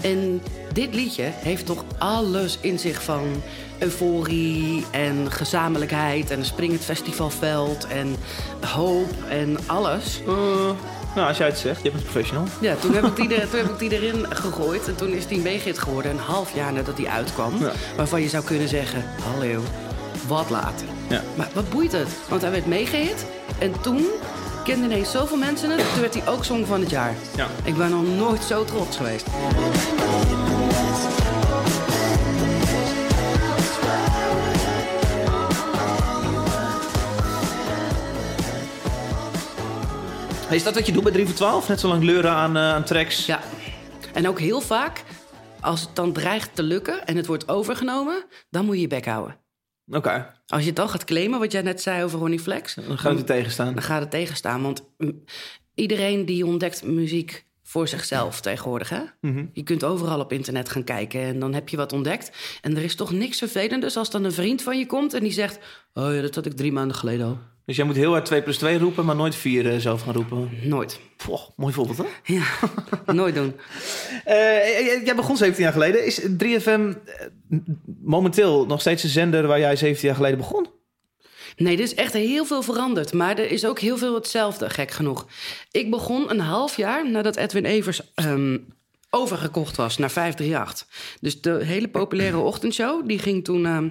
En 0.04 0.42
dit 0.72 0.94
liedje 0.94 1.30
heeft 1.32 1.66
toch 1.66 1.84
alles 1.98 2.58
in 2.60 2.78
zich 2.78 3.02
van 3.02 3.42
euforie 3.78 4.84
en 4.90 5.32
gezamenlijkheid... 5.32 6.30
en 6.30 6.38
een 6.38 6.44
springend 6.44 6.80
festivalveld 6.80 7.86
en 7.86 8.16
hoop 8.60 9.12
en 9.28 9.58
alles. 9.66 10.20
Eh, 10.26 10.34
nou, 11.14 11.28
als 11.28 11.36
jij 11.36 11.46
het 11.46 11.58
zegt, 11.58 11.82
je 11.82 11.90
bent 11.90 12.02
een 12.02 12.10
professional. 12.10 12.44
Ja, 12.60 12.74
toen 12.74 12.94
heb 12.94 13.04
ik 13.04 13.16
die, 13.16 13.34
er, 13.34 13.48
toen 13.50 13.60
heb 13.60 13.70
ik 13.70 13.78
die 13.78 13.92
erin 13.92 14.26
gegooid. 14.28 14.88
En 14.88 14.96
toen 14.96 15.12
is 15.12 15.26
die 15.26 15.36
een 15.36 15.42
megahit 15.42 15.78
geworden, 15.78 16.10
een 16.10 16.18
half 16.18 16.54
jaar 16.54 16.72
nadat 16.72 16.96
die 16.96 17.08
uitkwam. 17.08 17.58
Ja. 17.60 17.72
Waarvan 17.96 18.22
je 18.22 18.28
zou 18.28 18.44
kunnen 18.44 18.68
zeggen, 18.68 19.04
hallo, 19.22 19.62
wat 20.26 20.50
laat. 20.50 20.84
Ja. 21.08 21.22
Maar 21.36 21.48
wat 21.54 21.70
boeit 21.70 21.92
het? 21.92 22.08
Want 22.28 22.42
hij 22.42 22.50
werd 22.50 22.66
megahit. 22.66 23.26
En 23.58 23.80
toen 23.80 24.06
kenden 24.64 24.90
ineens 24.90 25.10
zoveel 25.10 25.36
mensen 25.36 25.70
het. 25.70 25.92
Toen 25.92 26.00
werd 26.00 26.14
hij 26.14 26.28
ook 26.28 26.44
Song 26.44 26.64
van 26.64 26.80
het 26.80 26.90
Jaar. 26.90 27.14
Ja. 27.36 27.48
Ik 27.64 27.76
ben 27.76 27.90
nog 27.90 28.06
nooit 28.16 28.42
zo 28.42 28.64
trots 28.64 28.96
geweest. 28.96 29.26
Is 40.50 40.62
dat 40.62 40.74
wat 40.74 40.86
je 40.86 40.92
doet 40.92 41.02
bij 41.02 41.12
3 41.12 41.26
voor 41.26 41.34
12? 41.34 41.68
Net 41.68 41.80
zo 41.80 41.88
lang 41.88 42.02
leuren 42.02 42.30
aan, 42.30 42.56
eh, 42.56 42.62
aan 42.62 42.84
tracks? 42.84 43.26
Ja. 43.26 43.40
En 44.12 44.28
ook 44.28 44.40
heel 44.40 44.60
vaak, 44.60 45.04
als 45.60 45.80
het 45.80 45.96
dan 45.96 46.12
dreigt 46.12 46.50
te 46.54 46.62
lukken 46.62 47.06
en 47.06 47.16
het 47.16 47.26
wordt 47.26 47.48
overgenomen... 47.48 48.24
dan 48.50 48.64
moet 48.64 48.74
je 48.74 48.80
je 48.80 48.86
bek 48.86 49.06
houden. 49.06 49.43
Oké, 49.90 50.34
Als 50.46 50.60
je 50.60 50.66
het 50.66 50.76
dan 50.76 50.88
gaat 50.88 51.04
claimen, 51.04 51.38
wat 51.38 51.52
jij 51.52 51.62
net 51.62 51.82
zei 51.82 52.04
over 52.04 52.18
Ronnie 52.18 52.40
Flex... 52.40 52.74
dan 52.74 52.98
gaat 52.98 53.16
het 53.16 53.26
tegenstaan. 53.26 53.74
dan 53.74 53.82
gaat 53.82 54.00
het 54.00 54.10
tegenstaan. 54.10 54.62
Want 54.62 54.84
mm, 54.98 55.24
iedereen 55.74 56.24
die 56.26 56.46
ontdekt 56.46 56.84
muziek 56.84 57.46
voor 57.62 57.88
zichzelf 57.88 58.40
tegenwoordig. 58.40 58.88
Hè? 58.88 59.02
Mhm. 59.20 59.46
Je 59.52 59.62
kunt 59.62 59.84
overal 59.84 60.20
op 60.20 60.32
internet 60.32 60.68
gaan 60.68 60.84
kijken 60.84 61.20
en 61.20 61.38
dan 61.38 61.54
heb 61.54 61.68
je 61.68 61.76
wat 61.76 61.92
ontdekt. 61.92 62.58
En 62.60 62.76
er 62.76 62.82
is 62.82 62.94
toch 62.94 63.12
niks 63.12 63.38
vervelenders 63.38 63.96
als 63.96 64.10
dan 64.10 64.24
een 64.24 64.32
vriend 64.32 64.62
van 64.62 64.78
je 64.78 64.86
komt 64.86 65.14
en 65.14 65.20
die 65.20 65.32
zegt... 65.32 65.58
Oh 65.92 66.14
ja, 66.14 66.20
dat 66.20 66.34
had 66.34 66.46
ik 66.46 66.56
drie 66.56 66.72
maanden 66.72 66.96
geleden 66.96 67.26
al. 67.26 67.38
Dus 67.66 67.76
jij 67.76 67.84
moet 67.84 67.96
heel 67.96 68.10
hard 68.10 68.24
2 68.24 68.42
plus 68.42 68.58
2 68.58 68.78
roepen, 68.78 69.04
maar 69.04 69.16
nooit 69.16 69.34
4 69.34 69.70
eh, 69.70 69.78
zelf 69.78 70.02
gaan 70.02 70.14
roepen. 70.14 70.50
Nooit. 70.62 71.00
Poh, 71.16 71.40
mooi 71.56 71.72
voorbeeld, 71.72 71.98
hè? 71.98 72.04
Ja, 72.34 72.44
nooit 73.12 73.34
doen. 73.34 73.54
Eh, 74.24 75.04
jij 75.04 75.14
begon 75.16 75.36
17 75.36 75.64
jaar 75.64 75.72
geleden. 75.72 76.04
Is 76.04 76.20
3FM 76.20 76.66
eh, 76.66 77.58
momenteel 78.02 78.66
nog 78.66 78.80
steeds 78.80 79.02
een 79.02 79.08
zender 79.08 79.46
waar 79.46 79.58
jij 79.58 79.76
17 79.76 80.06
jaar 80.06 80.16
geleden 80.16 80.38
begon? 80.38 80.66
Nee, 81.56 81.76
er 81.76 81.82
is 81.82 81.94
echt 81.94 82.12
heel 82.12 82.44
veel 82.44 82.62
veranderd. 82.62 83.12
Maar 83.12 83.38
er 83.38 83.50
is 83.50 83.66
ook 83.66 83.78
heel 83.78 83.98
veel 83.98 84.14
hetzelfde, 84.14 84.70
gek 84.70 84.90
genoeg. 84.90 85.26
Ik 85.70 85.90
begon 85.90 86.30
een 86.30 86.40
half 86.40 86.76
jaar 86.76 87.10
nadat 87.10 87.36
Edwin 87.36 87.64
Evers 87.64 88.14
ehm, 88.14 88.58
overgekocht 89.10 89.76
was 89.76 89.98
naar 89.98 90.10
538. 90.10 91.16
Dus 91.20 91.40
de 91.40 91.64
hele 91.64 91.88
populaire 91.88 92.38
ochtendshow, 92.38 93.08
die 93.08 93.18
ging 93.18 93.44
toen... 93.44 93.66
ehm, 93.66 93.88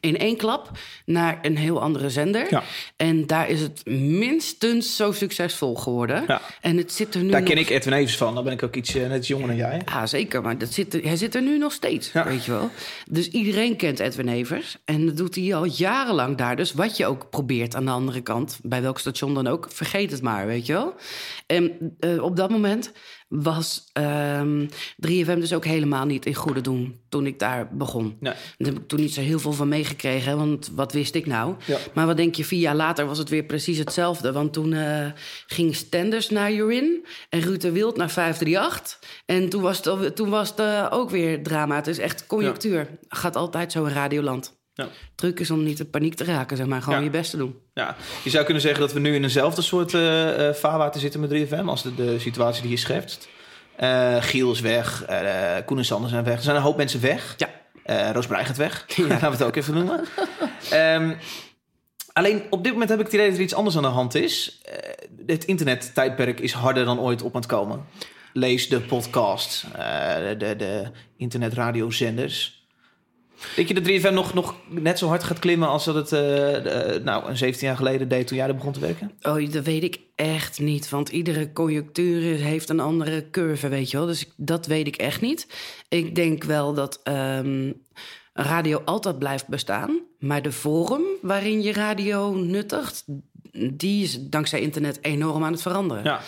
in 0.00 0.18
één 0.18 0.36
klap 0.36 0.70
naar 1.04 1.38
een 1.42 1.56
heel 1.56 1.80
andere 1.82 2.10
zender. 2.10 2.46
Ja. 2.50 2.62
En 2.96 3.26
daar 3.26 3.48
is 3.48 3.60
het 3.60 3.86
minstens 3.86 4.96
zo 4.96 5.12
succesvol 5.12 5.74
geworden. 5.74 6.24
Ja. 6.26 6.40
En 6.60 6.76
het 6.76 6.92
zit 6.92 7.14
er 7.14 7.22
nu 7.22 7.30
Daar 7.30 7.40
nog... 7.40 7.48
ken 7.48 7.58
ik 7.58 7.70
Edwin 7.70 7.92
Evers 7.92 8.16
van. 8.16 8.34
Dan 8.34 8.44
ben 8.44 8.52
ik 8.52 8.62
ook 8.62 8.76
iets 8.76 8.94
eh, 8.94 9.08
net 9.08 9.26
jonger 9.26 9.46
dan 9.46 9.56
jij. 9.56 9.82
Ja, 9.84 10.06
zeker. 10.06 10.42
Maar 10.42 10.58
dat 10.58 10.72
zit 10.72 10.94
er, 10.94 11.02
hij 11.02 11.16
zit 11.16 11.34
er 11.34 11.42
nu 11.42 11.58
nog 11.58 11.72
steeds, 11.72 12.12
Ja. 12.12 12.24
weet 12.24 12.44
je 12.44 12.50
wel. 12.50 12.70
Dus 13.10 13.28
iedereen 13.28 13.76
kent 13.76 13.98
Edwin 13.98 14.28
Evers. 14.28 14.76
En 14.84 15.06
dat 15.06 15.16
doet 15.16 15.34
hij 15.34 15.54
al 15.54 15.64
jarenlang 15.64 16.36
daar. 16.36 16.56
Dus 16.56 16.72
wat 16.72 16.96
je 16.96 17.06
ook 17.06 17.30
probeert 17.30 17.74
aan 17.74 17.84
de 17.84 17.90
andere 17.90 18.20
kant... 18.20 18.58
bij 18.62 18.82
welk 18.82 18.98
station 18.98 19.34
dan 19.34 19.46
ook, 19.46 19.66
vergeet 19.72 20.10
het 20.10 20.22
maar, 20.22 20.46
weet 20.46 20.66
je 20.66 20.72
wel. 20.72 20.94
En 21.46 21.96
eh, 22.00 22.22
op 22.22 22.36
dat 22.36 22.50
moment 22.50 22.92
was 23.32 23.84
ehm 23.92 24.66
3FM 25.06 25.38
dus 25.38 25.52
ook 25.52 25.64
helemaal 25.64 26.06
niet 26.06 26.26
in 26.26 26.34
goede 26.34 26.60
doen... 26.60 27.00
toen 27.08 27.26
ik 27.26 27.38
daar 27.38 27.68
begon. 27.76 28.16
Nee. 28.20 28.32
Daar 28.32 28.72
heb 28.72 28.78
ik 28.78 28.88
toen 28.88 29.00
niet 29.00 29.14
zo 29.14 29.20
heel 29.20 29.38
veel 29.38 29.52
van 29.52 29.68
meegekregen, 29.68 30.36
want 30.36 30.70
wat 30.74 30.92
wist 30.92 31.14
ik 31.14 31.26
nou? 31.26 31.54
Ja. 31.66 31.78
Maar 31.94 32.06
wat 32.06 32.16
denk 32.16 32.34
je, 32.34 32.44
vier 32.44 32.60
jaar 32.60 32.74
later 32.74 33.06
was 33.06 33.18
het 33.18 33.28
weer 33.28 33.44
precies 33.44 33.78
hetzelfde. 33.78 34.32
Want 34.32 34.52
toen 34.52 34.72
eh, 34.72 35.06
ging 35.46 35.74
Stenders 35.74 36.30
naar 36.30 36.52
Jurin 36.52 37.06
en 37.28 37.40
Ruud 37.40 37.60
de 37.60 37.72
Wild 37.72 37.96
naar 37.96 38.10
538. 38.10 38.98
En 39.26 39.48
toen 39.48 39.62
was 39.62 39.84
het, 39.84 40.16
toen 40.16 40.30
was 40.30 40.48
het 40.48 40.58
eh, 40.58 40.86
ook 40.90 41.10
weer 41.10 41.42
drama. 41.42 41.76
Het 41.76 41.86
is 41.86 41.98
echt 41.98 42.26
conjunctuur. 42.26 42.88
Gaat 43.08 43.36
altijd 43.36 43.72
zo 43.72 43.84
in 43.84 43.92
Radioland. 43.92 44.60
Ja. 44.74 44.88
Druk 45.14 45.40
is 45.40 45.50
om 45.50 45.62
niet 45.62 45.78
in 45.80 45.90
paniek 45.90 46.14
te 46.14 46.24
raken, 46.24 46.56
zeg 46.56 46.66
maar. 46.66 46.82
Gewoon 46.82 46.98
Ja. 46.98 47.04
je 47.04 47.10
best 47.10 47.30
te 47.30 47.36
doen. 47.36 47.58
Ja, 47.74 47.96
je 48.24 48.30
zou 48.30 48.44
kunnen 48.44 48.62
zeggen 48.62 48.80
dat 48.80 48.92
we 48.92 49.00
nu 49.00 49.14
in 49.14 49.22
eenzelfde 49.22 49.62
soort 49.62 49.94
eh, 49.94 50.00
vaarwater 50.52 51.00
zitten 51.00 51.20
met 51.20 51.30
3FM 51.48 51.64
als 51.64 51.82
de, 51.82 51.94
de 51.94 52.18
situatie 52.18 52.62
die 52.62 52.70
je 52.70 52.76
schetst. 52.76 53.28
Eh 53.76 54.16
Giel 54.22 54.52
is 54.52 54.60
weg, 54.60 55.04
Koen 55.66 55.78
en 55.78 55.84
Sander 55.84 56.10
zijn 56.10 56.24
weg. 56.24 56.36
Er 56.36 56.42
zijn 56.42 56.56
een 56.56 56.62
hoop 56.62 56.76
mensen 56.76 57.00
weg. 57.00 57.34
Ja. 57.36 57.50
Roos 58.12 58.26
Breij 58.26 58.44
gaat 58.44 58.56
weg. 58.56 58.84
Laten 58.96 59.20
we 59.26 59.36
het 59.36 59.42
ook 59.42 59.56
even 59.56 59.74
noemen. 59.74 60.04
Ehm, 60.70 61.14
alleen 62.12 62.42
op 62.50 62.62
dit 62.64 62.72
moment 62.72 62.90
heb 62.90 62.98
ik 62.98 63.04
het 63.04 63.14
idee 63.14 63.26
dat 63.28 63.36
er 63.36 63.42
iets 63.42 63.54
anders 63.54 63.76
aan 63.76 63.82
de 63.82 63.88
hand 63.88 64.14
is. 64.14 64.62
Het 65.26 65.44
internettijdperk 65.44 66.40
is 66.40 66.52
harder 66.52 66.84
dan 66.84 67.00
ooit 67.00 67.22
op 67.22 67.34
aan 67.34 67.40
het 67.40 67.50
komen. 67.50 67.84
Lees 68.32 68.68
de 68.68 68.80
podcast, 68.80 69.64
de, 70.38 70.54
de 70.56 70.90
internetradiozenders. 71.16 72.61
Denk 73.56 73.68
je 73.68 73.74
dat 73.74 73.84
3FM 74.10 74.14
nog, 74.14 74.34
nog 74.34 74.54
net 74.68 74.98
zo 74.98 75.06
hard 75.08 75.24
gaat 75.24 75.38
klimmen 75.38 75.68
als 75.68 75.84
dat 75.84 75.94
het 75.94 76.12
eh, 76.12 77.02
nou, 77.04 77.28
een 77.28 77.36
17 77.36 77.66
jaar 77.66 77.76
geleden 77.76 78.08
deed 78.08 78.26
toen 78.26 78.36
jij 78.36 78.46
er 78.46 78.54
begon 78.54 78.72
te 78.72 78.80
werken? 78.80 79.12
Oh, 79.22 79.52
dat 79.52 79.64
weet 79.64 79.82
ik 79.82 80.00
echt 80.16 80.60
niet. 80.60 80.88
Want 80.88 81.08
iedere 81.08 81.52
conjunctuur 81.52 82.36
heeft 82.38 82.68
een 82.68 82.80
andere 82.80 83.30
curve, 83.30 83.68
weet 83.68 83.90
je 83.90 83.96
wel. 83.96 84.06
Dus 84.06 84.20
ik- 84.26 84.32
dat 84.36 84.66
weet 84.66 84.86
ik 84.86 84.96
echt 84.96 85.20
niet. 85.20 85.46
Ik 85.88 86.14
denk 86.14 86.44
wel 86.44 86.74
dat 86.74 87.00
ehm, 87.02 87.72
radio 88.34 88.82
altijd 88.84 89.18
blijft 89.18 89.48
bestaan. 89.48 89.98
Maar 90.18 90.42
de 90.42 90.52
vorm 90.52 91.02
waarin 91.22 91.62
je 91.62 91.72
radio 91.72 92.30
nuttigt... 92.34 93.04
die 93.72 94.02
is 94.02 94.18
dankzij 94.20 94.60
internet 94.60 94.98
enorm 95.02 95.44
aan 95.44 95.52
het 95.52 95.62
veranderen. 95.62 96.04
Ja. 96.04 96.20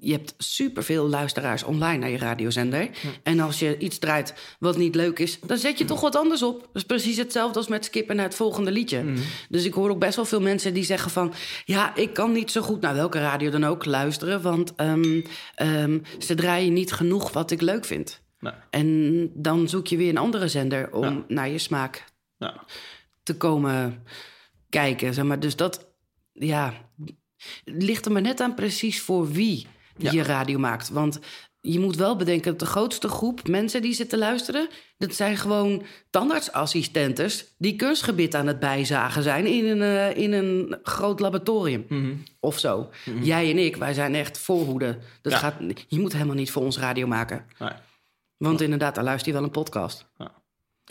Je 0.00 0.12
hebt 0.12 0.34
superveel 0.38 1.08
luisteraars 1.08 1.62
online 1.62 1.98
naar 1.98 2.10
je 2.10 2.18
radiozender. 2.18 2.90
En 3.22 3.40
als 3.40 3.58
je 3.58 3.78
iets 3.78 3.98
draait 3.98 4.34
wat 4.58 4.76
niet 4.76 4.94
leuk 4.94 5.18
is, 5.18 5.40
dan 5.40 5.58
zet 5.58 5.78
je 5.78 5.84
toch 5.84 6.00
wat 6.00 6.16
anders 6.16 6.42
op. 6.42 6.60
Dat 6.60 6.68
is 6.72 6.82
precies 6.82 7.16
hetzelfde 7.16 7.58
als 7.58 7.68
met 7.68 7.84
skippen 7.84 8.16
naar 8.16 8.24
het 8.24 8.34
volgende 8.34 8.70
liedje. 8.70 9.12
Dus 9.48 9.64
ik 9.64 9.74
hoor 9.74 9.90
ook 9.90 9.98
best 9.98 10.16
wel 10.16 10.24
veel 10.24 10.40
mensen 10.40 10.74
die 10.74 10.84
zeggen 10.84 11.10
van... 11.10 11.32
ja, 11.64 11.94
ik 11.94 12.12
kan 12.12 12.32
niet 12.32 12.50
zo 12.50 12.62
goed 12.62 12.80
naar 12.80 12.94
welke 12.94 13.18
radio 13.18 13.50
dan 13.50 13.64
ook 13.64 13.84
luisteren... 13.84 14.42
want 14.42 14.74
ehm, 14.74 15.20
ehm, 15.54 15.98
ze 16.18 16.34
draaien 16.34 16.72
niet 16.72 16.92
genoeg 16.92 17.32
wat 17.32 17.50
ik 17.50 17.60
leuk 17.60 17.84
vind. 17.84 18.20
Nou, 18.40 18.54
En 18.70 19.30
dan 19.34 19.68
zoek 19.68 19.86
je 19.86 19.96
weer 19.96 20.08
een 20.08 20.16
andere 20.16 20.48
zender 20.48 20.92
om 20.92 21.24
naar 21.28 21.48
je 21.48 21.58
smaak 21.58 22.04
nou. 22.38 22.56
te 23.22 23.36
komen 23.36 24.04
kijken. 24.68 25.14
Zeg 25.14 25.24
maar. 25.24 25.40
Dus 25.40 25.56
dat 25.56 25.86
ja, 26.32 26.72
ligt 27.64 28.06
er 28.06 28.12
maar 28.12 28.22
net 28.22 28.40
aan 28.40 28.54
precies 28.54 29.00
voor 29.00 29.30
wie 29.30 29.66
je 30.10 30.22
radio 30.22 30.58
maakt. 30.58 30.88
Want 30.88 31.18
je 31.60 31.80
moet 31.80 31.96
wel 31.96 32.16
bedenken 32.16 32.50
dat 32.50 32.58
de 32.60 32.66
grootste 32.66 33.08
groep 33.08 33.48
mensen 33.48 33.82
die 33.82 33.92
zitten 33.92 34.18
luisteren... 34.18 34.68
dat 34.98 35.14
zijn 35.14 35.36
gewoon 35.36 35.82
tandartsassistentes 36.10 37.54
die 37.58 37.76
kunstgebit 37.76 38.34
aan 38.34 38.46
het 38.46 38.58
bijzagen 38.58 39.22
zijn... 39.22 39.46
in 39.46 39.66
een, 39.66 39.82
eh, 39.82 40.16
in 40.22 40.32
een 40.32 40.78
groot 40.82 41.20
laboratorium 41.20 41.86
of 42.40 42.58
zo. 42.58 42.90
Jij 43.22 43.50
en 43.50 43.58
ik, 43.58 43.76
wij 43.76 43.94
zijn 43.94 44.14
echt 44.14 44.38
voorhoede. 44.38 44.98
Dat 45.22 45.32
Ja. 45.32 45.38
gaat, 45.38 45.54
je 45.88 46.00
moet 46.00 46.12
helemaal 46.12 46.34
niet 46.34 46.50
voor 46.50 46.62
ons 46.62 46.78
radio 46.78 47.06
maken. 47.06 47.46
Nee. 47.58 47.70
Want 48.36 48.60
inderdaad, 48.60 48.94
daar 48.94 49.04
luister 49.04 49.28
je 49.28 49.34
wel 49.34 49.42
een 49.44 49.50
podcast. 49.50 50.06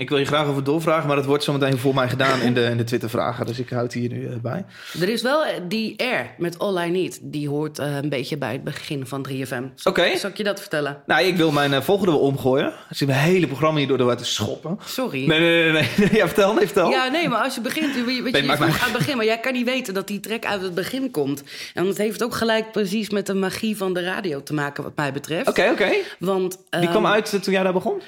Ik 0.01 0.09
wil 0.09 0.17
je 0.17 0.25
graag 0.25 0.47
over 0.47 0.63
doorvragen, 0.63 1.07
maar 1.07 1.15
dat 1.15 1.25
wordt 1.25 1.43
zometeen 1.43 1.77
voor 1.77 1.93
mij 1.93 2.09
gedaan 2.09 2.41
in 2.41 2.53
de, 2.53 2.63
in 2.63 2.77
de 2.77 2.83
Twitter-vragen. 2.83 3.45
Dus 3.45 3.59
ik 3.59 3.69
houd 3.69 3.93
hier 3.93 4.09
nu 4.09 4.27
eh, 4.27 4.33
bij. 4.41 4.65
Er 5.01 5.09
is 5.09 5.21
wel 5.21 5.45
eh, 5.45 5.53
die 5.67 6.03
R 6.03 6.25
met 6.37 6.59
All 6.59 6.85
I 6.87 6.89
Need. 6.89 7.19
Die 7.21 7.49
hoort 7.49 7.79
eh, 7.79 7.95
een 7.95 8.09
beetje 8.09 8.37
bij 8.37 8.51
het 8.51 8.63
begin 8.63 9.07
van 9.07 9.27
3FM. 9.29 9.63
Zal, 9.75 9.91
Oké. 9.91 10.17
zal 10.17 10.29
ik 10.29 10.37
je 10.37 10.43
dat 10.43 10.59
vertellen? 10.59 11.01
Nou, 11.05 11.25
ik 11.25 11.35
wil 11.35 11.51
mijn 11.51 11.83
volgende 11.83 12.11
wel 12.11 12.21
omgooien. 12.21 12.65
Er 12.65 12.95
zit 12.95 13.07
een 13.07 13.13
hele 13.13 13.47
programma 13.47 13.79
hier 13.79 13.87
door 13.87 13.97
de 13.97 14.15
te 14.15 14.25
schoppen. 14.25 14.77
Sorry. 14.85 15.27
Nee, 15.27 15.39
nee, 15.39 15.71
nee. 15.71 15.89
nee. 15.97 16.09
Ja, 16.21 16.25
vertel, 16.25 16.53
nee, 16.53 16.65
vertel. 16.65 16.89
Ja, 16.89 17.07
nee, 17.07 17.29
maar 17.29 17.43
als 17.43 17.55
je 17.55 17.61
begint, 17.61 17.95
weet 17.95 18.15
je, 18.15 18.21
weet 18.21 18.33
Nee, 18.33 18.43
je, 18.43 18.51
aan 18.57 18.69
het 18.69 18.91
begin, 18.91 19.17
maar 19.17 19.25
jij 19.25 19.39
kan 19.39 19.53
niet 19.53 19.65
weten 19.65 19.93
dat 19.93 20.07
die 20.07 20.19
track 20.19 20.45
uit 20.45 20.61
het 20.61 20.73
begin 20.73 21.11
komt. 21.11 21.43
En 21.73 21.85
dat 21.85 21.97
heeft 21.97 22.23
ook 22.23 22.35
gelijk 22.35 22.71
precies 22.71 23.09
met 23.09 23.25
de 23.25 23.33
magie 23.33 23.77
van 23.77 23.93
de 23.93 24.03
radio 24.03 24.43
te 24.43 24.53
maken, 24.53 24.83
wat 24.83 24.95
mij 24.95 25.13
betreft. 25.13 25.47
Oké, 25.47 25.69
oké. 25.71 25.89
Want 26.19 26.51
Die 26.51 26.79
ehm, 26.79 26.89
kwam 26.89 27.05
uit 27.05 27.33
eh, 27.33 27.39
toen 27.39 27.53
jij 27.53 27.63
daar 27.63 27.73
begon? 27.73 28.01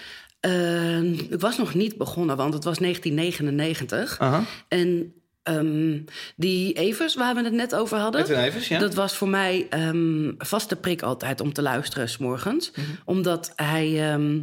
Eh, 0.43 1.03
ik 1.03 1.39
was 1.39 1.57
nog 1.57 1.73
niet 1.73 1.97
begonnen, 1.97 2.35
want 2.37 2.53
het 2.53 2.63
was 2.63 2.77
1999. 2.77 4.19
Aha. 4.19 4.43
En 4.67 5.13
ehm, 5.43 5.99
die 6.35 6.73
Evers, 6.73 7.15
waar 7.15 7.35
we 7.35 7.43
het 7.43 7.53
net 7.53 7.75
over 7.75 7.97
hadden. 7.97 8.21
Edwin 8.21 8.37
Evers, 8.37 8.67
ja. 8.67 8.79
Dat 8.79 8.93
was 8.93 9.15
voor 9.15 9.29
mij 9.29 9.67
ehm 9.69 10.31
vaste 10.37 10.75
prik 10.75 11.01
altijd 11.01 11.41
om 11.41 11.53
te 11.53 11.61
luisteren 11.61 12.09
s'morgens. 12.09 12.71
Mhm. 12.71 12.85
Omdat 13.05 13.53
hij. 13.55 14.11
ehm, 14.11 14.39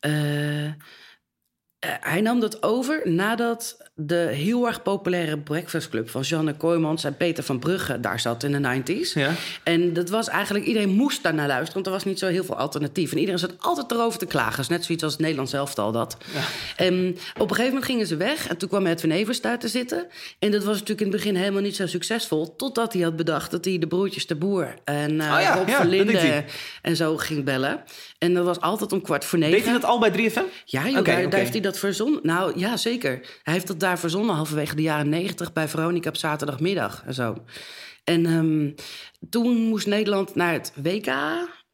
eh, 0.00 0.72
hij 1.86 2.20
nam 2.20 2.40
dat 2.40 2.62
over 2.62 3.00
nadat 3.04 3.76
de 3.94 4.28
heel 4.32 4.66
erg 4.66 4.82
populaire 4.82 5.38
Breakfast 5.38 5.88
Club 5.88 6.10
van 6.10 6.20
Janne 6.22 6.54
Kooijmans 6.56 7.04
en 7.04 7.16
Peter 7.16 7.44
van 7.44 7.58
Brugge 7.58 8.00
daar 8.00 8.20
zat 8.20 8.42
in 8.42 8.62
de 8.62 8.82
90s. 8.82 9.12
Ja. 9.12 9.30
En 9.62 9.92
dat 9.92 10.08
was 10.08 10.28
eigenlijk, 10.28 10.64
iedereen 10.64 10.88
moest 10.90 11.22
daar 11.22 11.34
naar 11.34 11.46
luisteren, 11.46 11.74
want 11.74 11.86
er 11.86 11.92
was 11.92 12.04
niet 12.04 12.18
zo 12.18 12.26
heel 12.26 12.44
veel 12.44 12.56
alternatief. 12.56 13.12
En 13.12 13.18
iedereen 13.18 13.38
zat 13.38 13.54
altijd 13.58 13.90
erover 13.90 14.18
te 14.18 14.26
klagen. 14.26 14.56
Dus 14.56 14.68
net 14.68 14.84
zoiets 14.84 15.04
als 15.04 15.12
het 15.12 15.20
Nederlands 15.22 15.52
elftal 15.52 15.92
dat. 15.92 16.16
En 16.76 17.16
op 17.34 17.40
een 17.40 17.56
gegeven 17.56 17.64
moment 17.64 17.84
gingen 17.84 18.06
ze 18.06 18.16
weg 18.16 18.48
en 18.48 18.56
toen 18.56 18.68
kwam 18.68 18.86
Edwin 18.86 19.10
Evers 19.10 19.40
daar 19.40 19.58
te 19.58 19.68
zitten. 19.68 20.06
En 20.38 20.50
dat 20.50 20.64
was 20.64 20.72
natuurlijk 20.72 21.00
in 21.00 21.12
het 21.12 21.16
begin 21.16 21.36
helemaal 21.36 21.62
niet 21.62 21.76
zo 21.76 21.86
succesvol, 21.86 22.56
totdat 22.56 22.92
hij 22.92 23.02
had 23.02 23.16
bedacht 23.16 23.50
dat 23.50 23.64
hij 23.64 23.78
de 23.78 23.86
broertjes 23.86 24.26
de 24.26 24.34
Boer 24.36 24.74
en 24.84 25.20
eh 25.20 25.32
Oh 25.32 25.40
ja, 25.40 25.54
Rob 25.54 25.90
deed 25.90 26.12
hij. 26.12 26.44
en 26.82 26.96
zo 26.96 27.16
ging 27.16 27.44
bellen. 27.44 27.82
En 28.18 28.34
dat 28.34 28.44
was 28.44 28.60
altijd 28.60 28.92
om 28.92 29.02
kwart 29.02 29.24
voor 29.24 29.38
negen. 29.38 29.54
Deed 29.56 29.64
hij 29.64 29.72
dat 29.72 29.84
al 29.84 29.98
bij 29.98 30.12
3FM? 30.12 30.42
Ja, 30.64 30.88
joh, 30.88 31.04
daar, 31.04 31.30
daar 31.30 31.40
heeft 31.40 31.52
hij 31.52 31.60
dat 31.60 31.71
verzonnen. 31.78 32.20
Nou, 32.22 32.58
ja, 32.58 32.76
zeker. 32.76 33.10
Hij 33.42 33.52
heeft 33.52 33.66
dat 33.66 33.80
daar 33.80 33.98
verzonnen 33.98 34.34
halverwege 34.34 34.74
de 34.74 34.82
jaren 34.82 35.08
negentig... 35.08 35.52
bij 35.52 35.68
Veronica 35.68 36.08
op 36.08 36.16
zaterdagmiddag 36.16 37.02
en 37.06 37.14
zo. 37.14 37.36
En 38.04 38.26
ehm, 38.26 38.70
toen 39.30 39.56
moest 39.56 39.86
Nederland 39.86 40.34
naar 40.34 40.52
het 40.52 40.72
WK, 40.82 41.12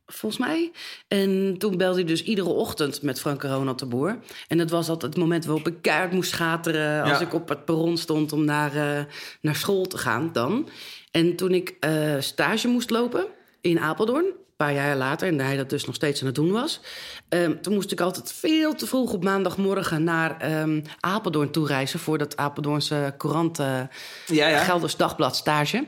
volgens 0.07 0.41
mij. 0.47 0.73
En 1.09 1.55
toen 1.59 1.77
belde 1.77 1.95
hij 1.95 2.05
dus 2.05 2.23
iedere 2.23 2.49
ochtend 2.49 3.03
met 3.03 3.21
Frank 3.21 3.43
Ronald 3.43 3.79
de 3.79 3.87
Boer. 3.87 4.19
En 4.49 4.59
dat 4.59 4.71
was 4.71 4.89
altijd 4.89 5.13
het 5.15 5.23
moment 5.23 5.45
waarop 5.45 5.67
ik 5.67 5.83
keihard 5.83 6.13
moest 6.13 6.31
schateren... 6.31 7.03
als 7.03 7.19
Ja. 7.19 7.27
ik 7.27 7.35
op 7.35 7.49
het 7.49 7.65
perron 7.65 7.97
stond 7.97 8.33
om 8.33 8.45
naar, 8.45 8.75
eh, 8.75 9.05
naar 9.41 9.57
school 9.57 9.87
te 9.87 9.99
gaan 9.99 10.33
dan. 10.33 10.69
En 11.11 11.37
toen 11.37 11.55
ik 11.55 11.77
eh, 11.81 12.15
stage 12.19 12.69
moest 12.69 12.91
lopen 12.91 13.27
in 13.61 13.81
Apeldoorn... 13.81 14.33
Een 14.59 14.67
paar 14.67 14.75
jaar 14.75 14.97
later, 14.97 15.29
en 15.29 15.41
hij 15.41 15.57
dat 15.57 15.71
dus 15.71 15.85
nog 15.85 15.95
steeds 15.95 16.21
aan 16.21 16.27
het 16.27 16.35
doen 16.35 16.53
was. 16.53 16.81
ehm, 17.29 17.55
toen 17.61 17.75
moest 17.75 17.93
ik 17.93 18.01
altijd 18.01 18.33
veel 18.33 18.75
te 18.75 18.87
vroeg 18.87 19.13
op 19.13 19.25
maandagmorgen 19.25 20.05
naar 20.05 20.37
ehm, 20.41 20.81
Apeldoorn 21.01 21.51
toe 21.51 21.67
reizen 21.67 21.99
voor 21.99 22.19
dat 22.19 22.37
Apeldoornse 22.37 23.15
courant 23.19 23.57
Ja, 23.57 23.89
ja. 24.27 24.59
Gelders 24.59 24.97
Dagblad 24.97 25.37
stage. 25.37 25.87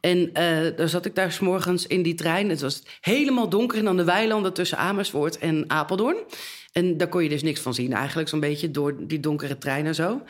En 0.00 0.30
eh 0.32 0.76
daar 0.76 0.88
zat 0.88 1.04
ik 1.04 1.14
daar 1.14 1.32
s'morgens 1.32 1.86
in 1.86 2.02
die 2.02 2.14
trein. 2.14 2.48
Het 2.48 2.60
was 2.60 2.82
helemaal 3.00 3.48
donker 3.48 3.78
en 3.78 3.84
dan 3.84 3.96
de 3.96 4.04
weilanden 4.04 4.52
tussen 4.52 4.78
Amersfoort 4.78 5.38
en 5.38 5.64
Apeldoorn. 5.70 6.16
En 6.72 6.96
daar 6.96 7.08
kon 7.08 7.22
je 7.22 7.28
dus 7.28 7.42
niks 7.42 7.60
van 7.60 7.74
zien 7.74 7.92
eigenlijk, 7.92 8.28
zo'n 8.28 8.40
beetje 8.40 8.70
door 8.70 8.94
die 9.06 9.20
donkere 9.20 9.58
trein 9.58 9.86
en 9.86 9.94
zo. 9.94 10.20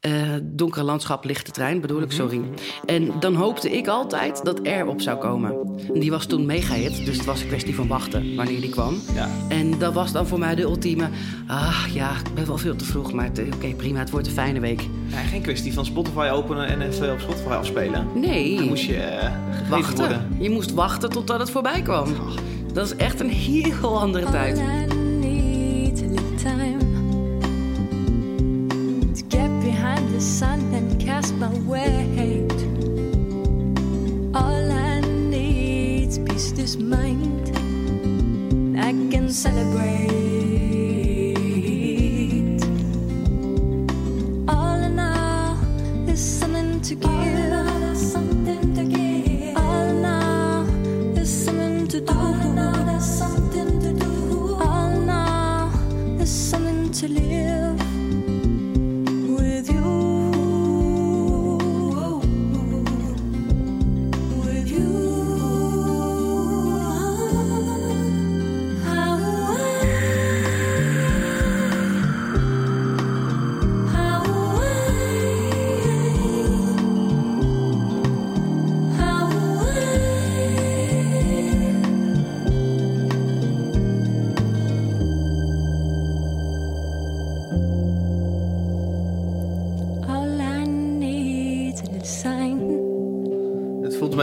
Eh, 0.00 0.12
donkere 0.42 0.84
landschap, 0.84 1.24
lichte 1.24 1.50
trein, 1.50 1.80
bedoel 1.80 2.02
ik, 2.02 2.10
sorry. 2.12 2.40
En 2.86 3.10
dan 3.20 3.34
hoopte 3.34 3.70
ik 3.76 3.86
altijd 3.86 4.44
dat 4.44 4.60
R 4.62 4.86
op 4.86 5.00
zou 5.00 5.18
komen. 5.18 5.54
En 5.94 6.00
die 6.00 6.10
was 6.10 6.26
toen 6.26 6.46
mega 6.46 6.74
hit, 6.74 7.04
dus 7.04 7.16
het 7.16 7.24
was 7.26 7.40
een 7.40 7.46
kwestie 7.48 7.74
van 7.74 7.86
wachten 7.88 8.34
wanneer 8.36 8.60
die 8.60 8.70
kwam. 8.70 8.98
Ja. 9.14 9.28
En 9.48 9.78
dat 9.78 9.92
was 9.94 10.12
dan 10.12 10.26
voor 10.26 10.38
mij 10.38 10.54
de 10.54 10.62
ultieme... 10.62 11.08
Ah 11.46 11.84
ja, 11.92 12.10
ik 12.10 12.34
ben 12.34 12.46
wel 12.46 12.58
veel 12.58 12.76
te 12.76 12.84
vroeg, 12.84 13.12
maar 13.12 13.24
het- 13.24 13.42
oké, 13.54 13.74
prima, 13.74 13.98
het 13.98 14.10
wordt 14.10 14.26
een 14.26 14.32
fijne 14.32 14.60
week. 14.60 14.80
Ja, 15.06 15.16
geen 15.18 15.42
kwestie 15.42 15.72
van 15.72 15.84
Spotify 15.84 16.28
openen 16.32 16.66
en 16.66 16.80
even 16.80 17.12
op 17.12 17.20
Spotify 17.20 17.48
afspelen. 17.48 18.06
Nee. 18.14 18.56
Dan 18.56 18.66
moest 18.66 18.84
je 18.84 18.96
eh 18.96 19.30
wachten. 19.70 19.96
worden. 19.96 20.36
Je 20.40 20.50
moest 20.50 20.74
wachten 20.74 21.10
totdat 21.10 21.38
het 21.40 21.50
voorbij 21.50 21.82
kwam. 21.82 22.08
Dat 22.72 22.86
is 22.86 22.96
echt 22.96 23.20
een 23.20 23.30
heel 23.30 24.00
andere 24.00 24.30
tijd. 24.30 24.60
The 30.16 30.22
sun 30.22 30.60
and 30.72 30.98
cast 30.98 31.34
my 31.34 31.52
weight. 31.68 31.95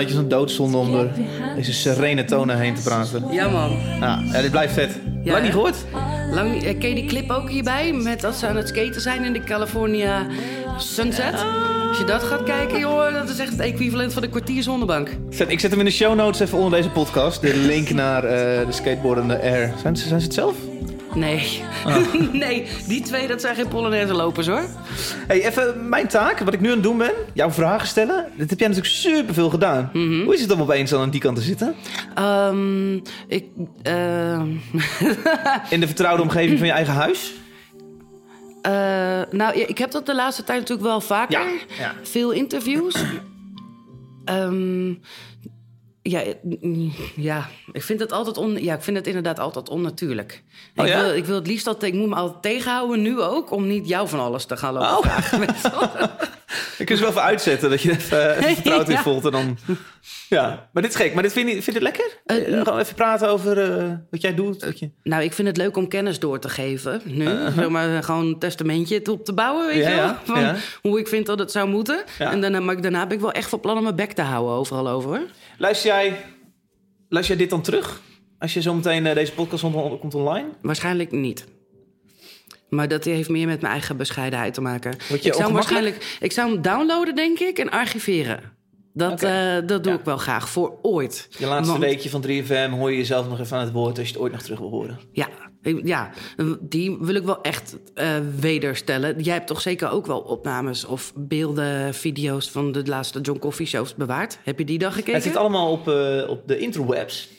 Beetje 0.04 0.16
als 0.16 0.24
een 0.24 0.30
doodzonde 0.30 0.78
om 0.78 0.92
door 0.92 1.08
deze 1.56 1.74
serene 1.74 2.26
tonen 2.26 2.60
heen 2.60 2.74
te 2.74 2.82
praten. 2.82 3.24
Ja, 3.32 3.50
man. 3.50 3.72
Ja, 4.00 4.24
ja 4.32 4.42
dit 4.42 4.52
blijft 4.52 4.74
vet. 4.74 5.00
Ja, 5.24 5.32
Lang 5.32 5.44
niet 5.44 5.54
gehoord? 5.54 5.76
Lang, 6.32 6.64
eh, 6.64 6.80
ken 6.80 6.90
je 6.90 6.96
die 6.96 7.06
clip 7.06 7.30
ook 7.30 7.50
hierbij? 7.50 7.94
Met 7.94 8.22
dat 8.22 8.36
ze 8.36 8.48
aan 8.48 8.56
het 8.56 8.68
skaten 8.68 9.02
zijn 9.02 9.24
in 9.24 9.34
de 9.34 9.44
California 9.44 10.26
Sunset. 10.78 11.46
Als 11.88 11.98
je 11.98 12.04
dat 12.08 12.24
gaat 12.24 12.44
kijken, 12.44 12.80
joh, 12.80 13.14
dat 13.14 13.30
is 13.30 13.40
echt 13.40 13.52
het 13.52 13.60
equivalent 13.60 14.14
van 14.14 14.22
de 14.22 14.30
kwartier 14.30 14.64
zonnebank. 14.64 15.10
Ik 15.48 15.60
zet 15.60 15.72
hem 15.72 15.80
in 15.80 15.86
de 15.86 15.92
show 15.92 16.16
notes 16.16 16.40
even 16.40 16.58
onder 16.58 16.80
deze 16.80 16.90
podcast. 16.90 17.42
De 17.42 17.56
link 17.56 17.90
naar 17.90 18.24
eh, 18.24 18.66
de 18.66 18.72
skateboardende 18.72 19.42
Air. 19.42 19.74
Zijn 19.82 19.96
ze, 19.96 20.08
zijn 20.08 20.20
ze 20.20 20.26
het 20.26 20.36
zelf? 20.36 20.56
Nee. 21.16 21.62
nee, 22.32 22.68
die 22.88 23.02
twee, 23.02 23.28
dat 23.28 23.42
zijn 23.42 23.56
geen 23.56 23.68
Polonaise 23.68 24.14
lopers, 24.14 24.48
hoor. 24.48 24.64
Hey, 25.28 25.46
even 25.48 25.90
mijn 25.90 26.08
taak, 26.08 26.40
wat 26.40 26.54
ik 26.54 26.60
nu 26.60 26.68
aan 26.68 26.74
het 26.74 26.84
doen 26.84 26.98
ben. 26.98 27.12
Jouw 27.34 27.52
vragen 27.52 27.88
stellen. 27.88 28.26
Dat 28.38 28.50
heb 28.50 28.60
jij 28.60 28.68
natuurlijk 28.68 28.96
superveel 28.96 29.50
gedaan. 29.50 29.90
Hoe 29.94 30.34
is 30.34 30.42
het 30.42 30.52
om 30.52 30.62
opeens 30.62 30.90
dan 30.90 31.02
aan 31.02 31.10
die 31.10 31.20
kant 31.22 31.36
te 31.36 31.42
zitten? 31.42 31.76
Ehm, 32.16 32.96
ik, 33.28 33.46
ehm, 33.82 34.48
In 35.70 35.80
de 35.80 35.86
vertrouwde 35.88 36.22
omgeving 36.22 36.58
van 36.58 36.68
je 36.68 36.74
eigen 36.74 36.94
huis? 36.94 37.34
eh, 38.62 38.72
nou, 39.32 39.58
ja, 39.58 39.68
ik 39.68 39.78
heb 39.78 39.92
dat 39.92 40.06
de 40.06 40.16
laatste 40.16 40.44
tijd 40.44 40.60
natuurlijk 40.60 40.88
wel 40.88 41.02
vaker. 41.02 41.40
Ja, 41.40 41.46
ja. 41.80 41.94
Veel 42.04 42.32
interviews. 42.32 42.96
Ehm, 44.26 44.94
ja, 46.04 46.22
mm, 46.62 46.94
ja, 47.16 47.48
ik 47.72 47.84
vind 47.84 48.00
het 48.00 48.12
altijd 48.12 48.38
on, 48.38 48.64
ja, 48.64 48.76
ik 48.76 48.82
vind 48.82 48.98
het 48.98 49.08
inderdaad 49.08 49.40
altijd 49.40 49.70
onnatuurlijk. 49.70 50.44
Oh, 50.76 50.86
ik, 50.86 50.92
ja? 50.94 51.02
wil, 51.02 51.14
ik 51.16 51.26
wil 51.26 51.36
het 51.36 51.48
liefst 51.48 51.66
dat 51.66 51.84
ik 51.84 51.94
moet 51.94 52.10
me 52.10 52.16
altijd 52.16 52.42
tegenhouden, 52.42 53.02
nu 53.02 53.22
ook, 53.22 53.52
om 53.52 53.68
niet 53.68 53.88
jou 53.88 54.08
van 54.08 54.20
alles 54.20 54.46
te 54.46 54.58
gaan 54.58 54.74
lopen 54.74 54.90
Oh. 54.98 55.02
vragen. 55.02 56.10
Ik 56.78 56.86
kun 56.86 56.96
ze 56.98 57.02
wel 57.02 57.12
even 57.12 57.24
uitzetten, 57.24 57.70
dat 57.70 57.82
je 57.82 57.92
even, 57.92 58.44
vertrouwd 58.44 58.88
in 58.90 58.94
Ja. 58.96 59.02
voelt. 59.02 59.26
En 59.26 59.32
dan... 59.32 59.58
Ja, 60.30 60.70
maar 60.74 60.84
dit 60.84 60.92
is 60.92 60.98
gek. 60.98 61.14
Maar 61.14 61.24
dit 61.24 61.34
vind 61.34 61.48
je, 61.48 61.54
vind 61.54 61.66
je 61.66 61.72
het 61.72 61.82
lekker? 61.82 62.18
Eh, 62.26 62.38
Eh, 62.58 62.64
Gewoon 62.64 62.80
even 62.80 62.96
praten 62.96 63.30
over 63.30 63.78
eh, 63.80 63.92
wat 64.12 64.22
jij 64.22 64.34
doet. 64.36 64.64
Wat 64.66 64.80
je... 64.80 64.90
Nou, 65.04 65.24
ik 65.24 65.34
vind 65.34 65.48
het 65.48 65.58
leuk 65.58 65.78
om 65.78 65.88
kennis 65.88 66.20
door 66.20 66.40
te 66.40 66.50
geven. 66.50 67.02
Nu, 67.04 67.26
zeg 67.56 67.70
maar, 67.70 68.04
gewoon 68.04 68.26
een 68.26 68.40
testamentje 68.40 69.12
op 69.12 69.26
te 69.26 69.34
bouwen, 69.34 69.66
weet 69.68 69.76
Uh-huh. 69.78 69.96
Ja, 69.96 70.18
je 70.26 70.34
wel? 70.34 70.46
Van 70.52 70.56
hoe 70.82 71.00
ik 71.00 71.08
vind 71.08 71.26
dat 71.26 71.40
het 71.40 71.52
zou 71.52 71.68
moeten. 71.70 72.04
En 72.20 72.42
daarna, 72.42 72.60
maar 72.60 72.82
daarna 72.82 73.06
ben 73.08 73.16
ik 73.16 73.22
wel 73.22 73.32
echt 73.32 73.50
van 73.50 73.60
plan 73.60 73.78
om 73.78 73.84
mijn 73.84 73.96
bek 73.96 74.12
te 74.12 74.22
houden 74.22 74.54
overal 74.56 74.90
over. 74.90 75.22
Luister 75.58 75.90
jij, 75.92 76.18
luister 77.10 77.36
jij 77.36 77.44
dit 77.46 77.50
dan 77.54 77.62
terug? 77.62 78.02
Als 78.40 78.54
je 78.54 78.62
zo 78.62 78.74
meteen 78.74 79.06
eh, 79.06 79.16
deze 79.16 79.34
podcast 79.34 79.64
on- 79.64 80.00
komt 80.00 80.16
online? 80.16 80.48
Waarschijnlijk 80.62 81.12
niet. 81.12 81.46
Maar 82.70 82.88
dat 82.88 83.04
heeft 83.04 83.30
meer 83.30 83.48
met 83.48 83.62
mijn 83.62 83.74
eigen 83.74 83.98
bescheidenheid 83.98 84.54
te 84.54 84.62
maken. 84.62 84.92
Word 85.10 85.22
je 85.24 85.28
ik 85.28 85.34
zou 85.34 85.46
hem 85.46 85.54
waarschijnlijk 85.54 86.18
ik 86.20 86.32
zou 86.32 86.52
hem 86.54 86.62
downloaden, 86.62 87.16
denk 87.16 87.40
ik, 87.40 87.58
en 87.60 87.70
archiveren. 87.70 88.42
Dat, 88.94 89.24
eh, 89.24 89.54
dat 89.66 89.84
doe 89.84 89.92
Ja. 89.94 90.00
ik 90.00 90.06
wel 90.06 90.18
graag, 90.18 90.50
voor 90.50 90.80
ooit. 90.82 91.28
Je 91.38 91.46
laatste 91.46 91.72
Want- 91.72 91.84
weekje 91.84 92.10
van 92.10 92.22
3FM 92.22 92.72
hoor 92.72 92.92
je 92.92 92.98
jezelf 92.98 93.30
nog 93.30 93.40
even 93.40 93.58
aan 93.58 93.64
het 93.64 93.74
woord 93.74 93.98
als 93.98 94.08
je 94.08 94.14
het 94.14 94.22
ooit 94.22 94.32
nog 94.32 94.42
terug 94.42 94.60
wil 94.60 94.70
horen. 94.70 95.00
Ja, 95.12 95.28
ja, 95.84 96.10
die 96.60 96.98
wil 97.00 97.16
ik 97.16 97.24
wel 97.24 97.42
echt 97.42 97.78
eh 97.94 98.16
wederstellen. 98.40 99.20
Jij 99.20 99.34
hebt 99.34 99.48
toch 99.48 99.62
zeker 99.62 99.90
ook 99.90 100.06
wel 100.06 100.20
opnames 100.20 100.86
of 100.86 101.14
beelden, 101.16 101.94
video's 101.94 102.50
van 102.50 102.72
de 102.72 102.86
laatste 102.86 103.22
John 103.22 103.40
Coffee 103.40 103.66
shows 103.66 103.96
bewaard? 103.96 104.40
Heb 104.44 104.60
je 104.60 104.66
die 104.66 104.78
dan 104.78 104.92
gekeken? 104.92 105.14
Het 105.14 105.24
zit 105.24 105.36
allemaal 105.36 105.72
op, 105.72 105.88
eh, 105.88 106.30
op 106.30 106.48
de 106.48 106.58
interwebs. 106.58 107.30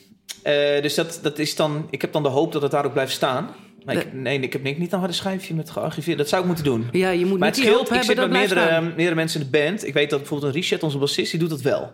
Eh, 0.43 0.81
dus 0.81 0.95
dat, 0.95 1.19
dat 1.21 1.39
is 1.39 1.55
dan, 1.55 1.87
ik 1.89 2.01
heb 2.01 2.11
dan 2.11 2.23
de 2.23 2.29
hoop 2.29 2.51
dat 2.51 2.61
het 2.61 2.71
daar 2.71 2.85
ook 2.85 2.93
blijft 2.93 3.11
staan. 3.11 3.49
Maar 3.85 3.95
ik, 3.95 4.13
nee, 4.13 4.39
ik 4.39 4.53
heb 4.53 4.63
niet, 4.63 4.77
niet 4.77 4.91
een 4.91 4.99
harde 4.99 5.13
schijfje 5.13 5.53
met 5.53 5.69
gearchiveerd. 5.69 6.17
Dat 6.17 6.29
zou 6.29 6.41
ik 6.41 6.47
moeten 6.47 6.65
doen. 6.65 6.87
Ja, 6.91 7.09
je 7.09 7.25
moet 7.25 7.39
Maar 7.39 7.47
niet 7.49 7.57
het 7.57 7.65
scheelt, 7.65 7.91
ik 7.91 8.03
zit 8.03 8.15
met 8.15 8.29
meerdere, 8.29 8.81
meerdere 8.81 9.15
mensen 9.15 9.41
in 9.41 9.47
de 9.51 9.57
band. 9.57 9.87
Ik 9.87 9.93
weet 9.93 10.09
dat 10.09 10.19
bijvoorbeeld 10.19 10.53
een 10.53 10.59
Richard, 10.59 10.83
onze 10.83 10.97
bassist, 10.97 11.31
die 11.31 11.39
doet 11.39 11.49
dat 11.49 11.61
wel. 11.61 11.91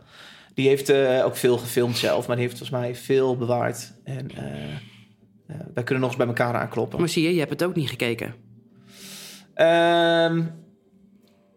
Die 0.53 0.67
heeft 0.67 0.91
ook 1.23 1.35
veel 1.35 1.57
gefilmd 1.57 1.97
zelf, 1.97 2.27
maar 2.27 2.35
die 2.35 2.45
heeft 2.45 2.57
volgens 2.57 2.79
mij 2.81 2.95
veel 2.95 3.37
bewaard. 3.37 3.93
En 4.03 4.27
wij 5.73 5.83
kunnen 5.83 6.03
nog 6.03 6.09
eens 6.09 6.19
bij 6.19 6.27
elkaar 6.27 6.53
aankloppen. 6.55 6.99
Maar 6.99 7.09
zie 7.09 7.23
je, 7.23 7.33
je 7.33 7.39
hebt 7.39 7.51
het 7.51 7.63
ook 7.63 7.75
niet 7.75 7.89
gekeken. 7.89 8.33
Ehm, 9.53 10.41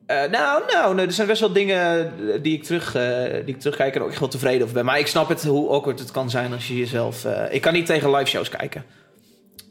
eh, 0.07 0.31
nou, 0.31 0.63
nou, 0.73 0.95
nee, 0.95 1.07
er 1.07 1.13
zijn 1.13 1.27
best 1.29 1.41
wel 1.41 1.53
dingen 1.53 2.13
die 2.43 2.57
ik, 2.57 2.63
terug, 2.63 2.95
eh, 2.95 3.33
die 3.45 3.55
ik 3.55 3.61
terugkijk 3.61 3.95
en 3.95 4.03
ook 4.03 4.11
echt 4.11 4.21
wel 4.21 4.29
tevreden 4.29 4.63
over 4.63 4.75
ben. 4.75 4.85
Maar 4.85 4.99
ik 4.99 5.07
snap 5.07 5.29
het, 5.29 5.45
hoe 5.45 5.69
awkward 5.71 5.99
het 5.99 6.11
kan 6.11 6.31
zijn 6.31 6.53
als 6.53 6.69
je 6.69 6.77
jezelf... 6.77 7.25
eh, 7.25 7.55
ik 7.55 7.61
kan 7.61 7.73
niet 7.73 7.87
tegen 7.87 8.11
live 8.11 8.31
shows 8.31 8.49
kijken. 8.49 8.85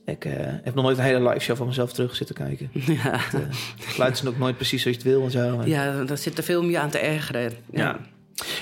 Ik 0.05 0.25
eh, 0.25 0.31
heb 0.37 0.73
nog 0.75 0.83
nooit 0.83 0.97
een 0.97 1.03
hele 1.03 1.29
live 1.29 1.39
show 1.39 1.57
van 1.57 1.67
mezelf 1.67 1.93
terug 1.93 2.15
zitten 2.15 2.35
kijken. 2.35 2.69
Ja, 3.03 3.17
Het, 3.17 3.33
eh, 3.33 3.39
geluid 3.77 4.13
is 4.13 4.25
ook 4.25 4.37
nooit 4.37 4.55
precies 4.55 4.81
zoals 4.81 4.97
je 4.97 5.03
het 5.03 5.11
wil 5.13 5.23
en 5.23 5.31
zo. 5.31 5.61
Ja 5.65 6.03
daar 6.03 6.17
zit 6.17 6.35
te 6.35 6.43
veel 6.43 6.63
je 6.63 6.79
aan 6.79 6.89
te 6.89 6.97
ergeren. 6.97 7.51
Ja. 7.71 7.99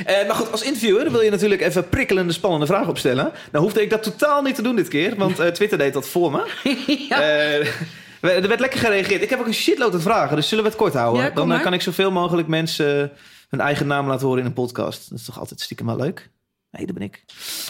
Eh, 0.06 0.28
maar 0.28 0.36
goed, 0.36 0.52
als 0.52 0.62
interviewer 0.62 1.12
wil 1.12 1.22
je 1.22 1.30
natuurlijk 1.30 1.62
even 1.62 1.90
prikkelende, 1.90 2.34
spannende 2.34 2.66
vragen 2.66 2.90
opstellen. 2.90 3.32
Nou 3.52 3.64
hoefde 3.64 3.82
ik 3.82 3.90
dat 3.90 4.04
totaal 4.04 4.42
niet 4.42 4.56
te 4.56 4.62
doen 4.62 4.76
dit 4.76 4.88
keer, 4.88 5.16
want 5.16 5.40
eh, 5.40 5.48
Twitter 5.48 5.78
deed 5.78 5.94
dat 5.94 6.08
voor 6.08 6.32
me. 6.32 6.46
Ja. 7.10 7.22
Eh, 7.22 7.68
we- 8.22 8.30
er 8.32 8.48
werd 8.48 8.60
lekker 8.60 8.80
gereageerd. 8.80 9.22
Ik 9.22 9.30
heb 9.30 9.40
ook 9.40 9.46
een 9.48 9.54
shitload 9.54 9.94
aan 9.94 10.02
vragen, 10.02 10.36
dus 10.36 10.48
zullen 10.48 10.64
we 10.64 10.70
het 10.70 10.80
kort 10.80 10.94
houden? 10.94 11.24
Ja, 11.24 11.30
Dan 11.30 11.48
maar. 11.48 11.62
kan 11.62 11.74
ik 11.74 11.82
zoveel 11.82 12.12
mogelijk 12.12 12.48
mensen 12.48 13.12
hun 13.50 13.60
eigen 13.60 13.88
naam 13.88 14.08
laten 14.08 14.26
horen 14.26 14.40
in 14.42 14.48
een 14.48 14.54
podcast. 14.54 15.10
Dat 15.10 15.20
is 15.20 15.26
toch 15.26 15.40
altijd 15.40 15.62
stiekem 15.62 15.86
wel 15.86 15.96
leuk? 15.98 16.30
Nee, 16.72 16.86
dat 16.86 16.96
ben 16.96 17.04
ik. 17.04 17.24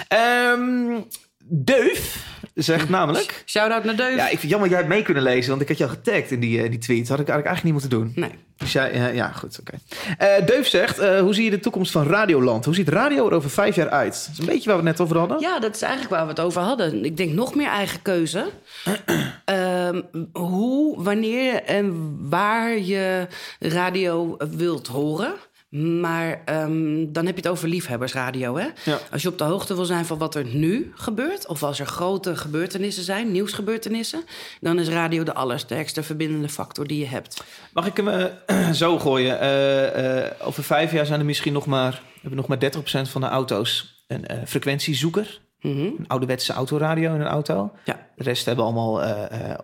Ehm 0.08 1.00
Deuf 1.48 2.30
zegt 2.54 2.90
namelijk... 2.90 3.44
Shout-out 3.46 3.84
naar 3.84 3.96
Deus. 3.96 4.16
Ja, 4.16 4.24
ik 4.24 4.30
vind 4.30 4.42
het 4.42 4.52
jammer 4.52 4.70
jij 4.70 4.78
hebt 4.78 4.90
mee 4.90 5.02
kunnen 5.02 5.24
lezen, 5.24 5.50
want 5.50 5.62
ik 5.62 5.68
had 5.68 5.78
jou 5.78 5.90
getagd 5.90 6.32
in 6.32 6.40
die, 6.40 6.62
eh, 6.62 6.70
die 6.70 6.80
tweet. 6.80 7.10
Had 7.10 7.20
ik 7.20 7.28
eigenlijk 7.30 7.46
eigenlijk 7.46 7.64
niet 7.64 7.74
moeten 7.74 7.90
doen. 7.90 8.12
Nee. 8.16 8.40
Dus 8.58 8.72
jij, 8.72 8.92
eh, 8.92 9.16
ja, 9.16 9.32
goed, 9.32 9.60
oké. 9.60 9.74
Eh, 10.18 10.46
Deuf 10.46 10.68
zegt, 10.68 10.98
hoe 10.98 11.34
zie 11.34 11.44
je 11.44 11.50
de 11.50 11.60
toekomst 11.60 11.92
van 11.92 12.08
Radioland? 12.08 12.66
Hoe 12.66 12.76
ziet 12.76 12.90
radio 12.90 13.28
er 13.28 13.36
over 13.36 13.50
vijf 13.50 13.76
jaar 13.76 13.90
uit? 13.90 14.24
Dat 14.26 14.34
is 14.34 14.40
een 14.40 14.46
beetje 14.46 14.70
waar 14.70 14.82
we 14.82 14.88
het 14.88 14.98
net 14.98 15.08
over 15.08 15.18
hadden. 15.18 15.40
Ja, 15.40 15.60
dat 15.60 15.76
is 15.76 15.82
eigenlijk 15.82 16.14
waar 16.14 16.24
we 16.24 16.30
het 16.30 16.40
over 16.40 16.62
hadden. 16.62 17.06
Ik 17.06 17.18
denk 17.18 17.34
nog 17.34 17.56
meer 17.56 17.68
eigen 17.68 18.02
keuze. 18.02 18.46
Ehm, 19.46 20.02
hoe, 20.34 21.04
wanneer 21.04 21.64
en 21.64 22.18
waar 22.30 22.80
je 22.80 23.28
radio 23.60 24.38
wilt 24.56 24.88
horen. 24.88 25.34
Maar 25.72 26.42
ehm, 26.46 27.12
dan 27.12 27.26
heb 27.26 27.36
je 27.36 27.42
het 27.42 27.48
over 27.48 27.68
liefhebbersradio. 27.68 28.58
Hè? 28.58 28.68
Ja. 28.84 29.00
Als 29.12 29.22
je 29.22 29.28
op 29.28 29.38
de 29.38 29.44
hoogte 29.44 29.76
wil 29.76 29.86
zijn 29.86 30.06
van 30.06 30.18
wat 30.18 30.36
er 30.36 30.46
nu 30.46 30.92
gebeurt... 30.96 31.48
of 31.48 31.64
als 31.64 31.80
er 31.80 31.86
grote 31.86 32.36
gebeurtenissen 32.36 33.04
zijn, 33.04 33.32
nieuwsgebeurtenissen... 33.32 34.24
dan 34.62 34.80
is 34.80 34.90
radio 34.90 35.24
de 35.24 35.34
allersterkste 35.34 36.04
verbindende 36.04 36.50
factor 36.50 36.88
die 36.88 37.00
je 37.00 37.06
hebt. 37.06 37.44
Mag 37.74 37.86
ik 37.86 37.98
hem 37.98 38.08
eh, 38.08 38.72
zo 38.82 39.00
gooien? 39.00 39.40
Eh, 39.40 40.24
eh, 40.26 40.32
over 40.42 40.64
vijf 40.64 40.92
jaar 40.92 41.06
zijn 41.06 41.20
er 41.20 41.26
misschien 41.26 41.54
nog 41.54 41.66
maar, 41.66 42.02
hebben 42.22 42.38
nog 42.38 42.48
maar 42.48 42.72
30% 43.08 43.10
van 43.10 43.22
de 43.22 43.28
auto's 43.28 44.04
een 44.08 44.48
frequentiezoeker. 44.48 45.40
Mhm. 45.62 45.80
Een 45.80 46.08
ouderwetse 46.08 46.54
autoradio 46.54 47.14
in 47.14 47.22
een 47.22 47.28
auto. 47.28 47.72
Ja. 47.86 48.08
De 48.16 48.24
rest 48.24 48.46
hebben 48.46 48.66
allemaal, 48.66 49.02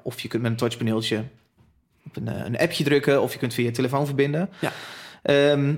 of 0.03 0.19
je 0.19 0.27
kunt 0.27 0.41
met 0.41 0.51
een 0.51 0.57
touchpaneeltje 0.57 1.23
op 2.05 2.15
een, 2.15 2.45
een 2.45 2.57
appje 2.57 2.83
drukken... 2.83 3.21
of 3.21 3.33
je 3.33 3.39
kunt 3.39 3.53
via 3.53 3.65
je 3.65 3.71
telefoon 3.71 4.05
verbinden. 4.05 4.49
Ja. 4.59 4.71
Ehm, 5.21 5.73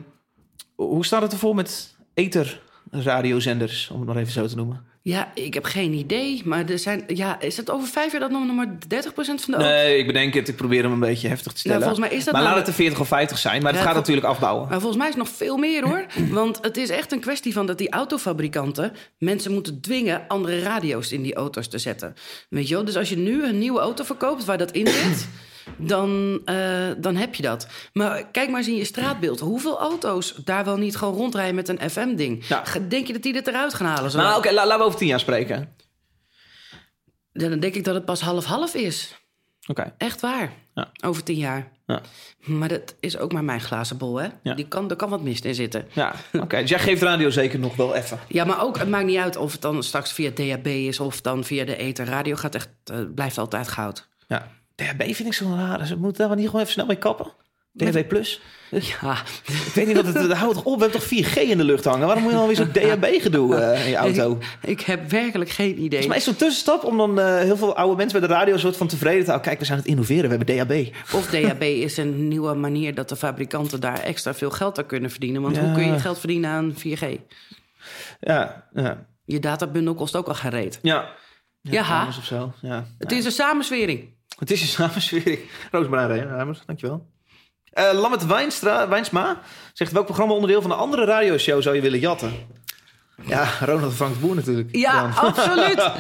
hoe 0.88 1.06
staat 1.06 1.22
het 1.22 1.32
ervoor 1.32 1.56
met 1.56 1.96
ether-radiozenders, 2.14 3.90
om 3.94 4.00
het 4.00 4.08
nog 4.08 4.18
even 4.18 4.32
zo 4.32 4.48
te 4.48 4.56
noemen? 4.56 4.88
Ja, 5.02 5.32
ik 5.34 5.54
heb 5.54 5.64
geen 5.66 5.94
idee. 5.94 6.42
Maar 6.46 6.70
er 6.70 6.80
zijn, 6.80 7.04
ja, 7.08 7.40
is 7.42 7.58
het 7.58 7.70
over 7.70 7.88
vijf 7.88 8.12
jaar 8.12 8.22
dat 8.22 8.32
nog 8.32 8.56
maar 8.56 8.68
30% 8.68 8.76
van 9.16 9.36
de? 9.52 9.58
Nee, 9.58 9.98
ik 9.98 10.08
bedenk 10.08 10.34
het. 10.34 10.48
Ik 10.48 10.56
probeer 10.56 10.84
hem 10.84 10.92
een 10.92 11.00
beetje 11.00 11.28
heftig 11.28 11.52
te 11.54 11.60
stellen. 11.60 11.80
Nou, 11.80 11.90
volgens 11.92 12.10
mij 12.10 12.20
is 12.20 12.26
dat 12.26 12.34
maar 12.34 12.44
nou- 12.44 12.56
laat 12.56 12.66
het 12.66 12.76
de 12.76 12.82
40 12.82 13.00
of 13.00 13.08
50 13.08 13.38
zijn. 13.38 13.62
Maar 13.62 13.72
het 13.72 13.80
Ja, 13.82 13.86
gaat 13.86 13.92
vol- 13.94 14.00
natuurlijk 14.02 14.28
afbouwen. 14.28 14.68
Maar 14.70 14.80
volgens 14.80 14.98
mij 14.98 15.08
is 15.08 15.14
het 15.16 15.24
nog 15.24 15.34
veel 15.36 15.58
meer 15.58 15.84
hoor. 15.88 16.06
Want 16.42 16.58
het 16.62 16.78
is 16.78 16.90
echt 16.90 17.12
een 17.12 17.20
kwestie 17.20 17.54
van 17.54 17.66
dat 17.66 17.78
die 17.78 17.90
autofabrikanten 17.92 18.92
mensen 19.18 19.52
moeten 19.52 19.82
dwingen 19.82 20.22
andere 20.28 20.62
radio's 20.62 21.12
in 21.12 21.22
die 21.22 21.36
auto's 21.36 21.68
te 21.68 21.78
zetten. 21.78 22.14
Weet 22.50 22.68
je 22.68 22.74
wel? 22.76 22.86
Dus 22.86 22.96
als 22.96 23.10
je 23.10 23.18
nu 23.18 23.44
een 23.46 23.60
nieuwe 23.60 23.80
auto 23.80 24.04
verkoopt 24.04 24.46
waar 24.46 24.58
dat 24.58 24.72
in 24.72 24.88
zit. 24.88 25.28
Dan, 25.78 26.42
eh, 26.46 26.88
dan 26.98 27.16
heb 27.16 27.36
je 27.36 27.44
dat. 27.44 27.68
Maar 27.94 28.26
kijk 28.32 28.50
maar 28.50 28.58
eens 28.60 28.68
in 28.68 28.76
je 28.76 28.84
straatbeeld. 28.84 29.40
Hoeveel 29.40 29.80
auto's 29.80 30.36
daar 30.36 30.66
wel 30.66 30.78
niet 30.78 30.96
gewoon 30.98 31.14
rondrijden 31.14 31.56
met 31.56 31.68
een 31.68 31.90
FM-ding? 31.90 32.46
Ja. 32.48 32.64
Denk 32.88 33.08
je 33.08 33.14
dat 33.14 33.22
die 33.22 33.34
dit 33.34 33.48
eruit 33.48 33.74
gaan 33.74 33.88
halen? 33.88 34.16
Nou, 34.18 34.38
oké, 34.38 34.52
la- 34.52 34.66
laten 34.66 34.78
we 34.80 34.84
over 34.86 34.98
10 35.00 35.08
jaar 35.08 35.20
spreken. 35.20 35.76
Dan 37.34 37.60
denk 37.60 37.76
ik 37.76 37.84
dat 37.84 37.96
het 37.96 38.06
pas 38.06 38.22
half-half 38.22 38.74
is. 38.74 39.16
Oké. 39.68 39.94
Echt 39.98 40.22
waar. 40.22 40.52
Ja. 40.74 40.92
Over 41.06 41.24
tien 41.24 41.36
jaar. 41.38 41.72
Ja. 41.86 42.02
Maar 42.40 42.68
dat 42.68 42.96
is 43.00 43.18
ook 43.18 43.32
maar 43.32 43.44
mijn 43.44 43.62
glazen 43.62 43.98
bol, 43.98 44.16
hè? 44.22 44.28
Ja. 44.44 44.54
Die 44.54 44.68
kan, 44.68 44.90
er 44.90 44.96
kan 44.96 45.10
wat 45.10 45.22
mist 45.22 45.46
in 45.46 45.56
zitten. 45.56 45.88
Ja, 45.94 46.16
oké. 46.34 46.60
Dus 46.62 46.70
jij 46.70 46.80
geeft 46.80 47.02
radio 47.02 47.30
zeker 47.30 47.60
nog 47.60 47.76
wel 47.76 47.96
even. 47.96 48.20
Ja, 48.28 48.46
maar 48.46 48.62
ook, 48.64 48.78
het 48.78 48.90
maakt 48.90 49.06
niet 49.06 49.18
uit 49.18 49.36
of 49.36 49.52
het 49.52 49.62
dan 49.62 49.84
straks 49.84 50.12
via 50.12 50.32
DHB 50.32 50.66
is 50.68 51.00
of 51.00 51.22
dan 51.22 51.44
via 51.44 51.66
de 51.66 51.76
ether. 51.76 52.06
Radio 52.06 52.36
gaat 52.36 52.56
echt, 52.56 52.70
eh, 52.84 52.98
blijft 53.16 53.38
altijd 53.38 53.68
goud. 53.68 54.08
Ja. 54.28 54.48
DHB 54.80 55.04
vind 55.04 55.28
ik 55.28 55.34
zo 55.34 55.54
raar. 55.56 55.88
Ze 55.88 55.96
moeten 55.98 56.18
daar 56.18 56.28
wel 56.28 56.38
niet 56.38 56.46
gewoon 56.46 56.62
even 56.62 56.74
snel 56.74 56.86
mee 56.86 56.98
kappen. 56.98 57.32
DHB 57.78 58.08
Plus? 58.08 58.42
Ja, 58.70 59.18
Ik 59.68 59.72
weet 59.74 59.88
niet 59.88 59.96
dat 59.96 60.06
het... 60.06 60.32
Houd 60.32 60.54
toch 60.54 60.64
op, 60.64 60.76
we 60.80 60.82
hebben 60.84 61.00
toch 61.02 61.10
4G 61.10 61.34
in 61.50 61.58
de 61.58 61.64
lucht 61.64 61.84
hangen? 61.86 62.06
Waarom 62.06 62.24
moet 62.24 62.32
je 62.32 62.38
alweer 62.38 62.56
zo'n 62.56 62.72
DHB-gedoe 62.72 63.56
eh, 63.56 63.84
in 63.86 63.90
je 63.90 63.96
auto? 63.96 64.38
Ik, 64.62 64.70
ik 64.70 64.82
heb 64.82 65.10
werkelijk 65.10 65.50
geen 65.50 65.70
idee. 65.72 65.88
Volgens 65.90 66.08
mij 66.08 66.18
is 66.18 66.26
het 66.26 66.38
zo'n 66.38 66.48
tussenstap 66.48 66.84
om 66.84 66.98
dan 66.98 67.20
eh, 67.20 67.38
heel 67.40 67.58
veel 67.58 67.76
oude 67.76 67.96
mensen 67.96 68.20
bij 68.20 68.28
de 68.28 68.34
radio... 68.36 68.54
een 68.54 68.60
soort 68.60 68.78
van 68.78 68.88
tevreden 68.88 69.20
te 69.24 69.26
houden. 69.26 69.48
Kijk, 69.48 69.60
we 69.60 69.66
zijn 69.66 69.78
aan 69.78 69.84
het 69.84 69.92
innoveren, 69.94 70.30
we 70.30 70.36
hebben 70.36 70.56
DHB. 70.68 70.96
Of 71.16 71.26
DHB 71.28 71.62
is 71.88 71.98
een 71.98 72.28
nieuwe 72.28 72.54
manier 72.54 72.96
dat 72.96 73.10
de 73.10 73.16
fabrikanten 73.16 73.80
daar 73.80 74.00
extra 74.00 74.34
veel 74.34 74.52
geld 74.52 74.78
aan 74.78 74.86
kunnen 74.86 75.12
verdienen. 75.12 75.42
Want 75.42 75.56
Ja. 75.56 75.62
hoe 75.62 75.74
kun 75.74 75.86
je 75.94 76.00
geld 76.00 76.20
verdienen 76.20 76.50
aan 76.50 76.74
4G? 76.74 77.06
Ja, 78.20 78.68
ja. 78.74 79.06
Je 79.26 79.40
databundel 79.40 79.94
kost 79.94 80.16
ook 80.16 80.28
al 80.28 80.34
geen 80.34 80.52
reet. 80.52 80.80
Ja. 80.82 81.10
Ja, 81.62 82.08
of 82.08 82.26
zo. 82.26 82.54
Ja. 82.62 82.86
Het 82.98 83.12
is 83.12 83.26
een 83.26 83.32
samenswering. 83.32 84.18
Het 84.38 84.52
is 84.52 84.62
een 84.62 84.68
samenswering. 84.84 85.40
Roosmarijn 85.72 86.28
Ramers, 86.28 86.62
dankjewel. 86.66 87.08
Eh 87.70 87.92
Lammet 87.94 88.26
Wijnstra, 88.26 88.88
Wijnsma 88.88 89.42
zegt... 89.74 89.92
welk 89.92 90.06
programma-onderdeel 90.06 90.62
van 90.62 90.72
een 90.72 90.78
andere 90.78 91.06
radioshow 91.06 91.62
zou 91.62 91.76
je 91.76 91.82
willen 91.82 92.00
jatten? 92.00 92.34
Ja, 93.26 93.50
Ronald 93.60 93.94
Frank 93.94 94.14
de 94.14 94.20
Boer 94.20 94.36
natuurlijk. 94.36 94.76
Ja, 94.76 95.02
Dan. 95.02 95.14
absoluut. 95.28 95.92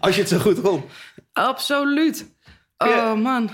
Als 0.00 0.14
je 0.14 0.20
het 0.20 0.30
zo 0.30 0.38
goed 0.38 0.60
kon. 0.60 0.84
Absoluut. 1.32 2.30
Oh 2.78 3.14
man. 3.14 3.50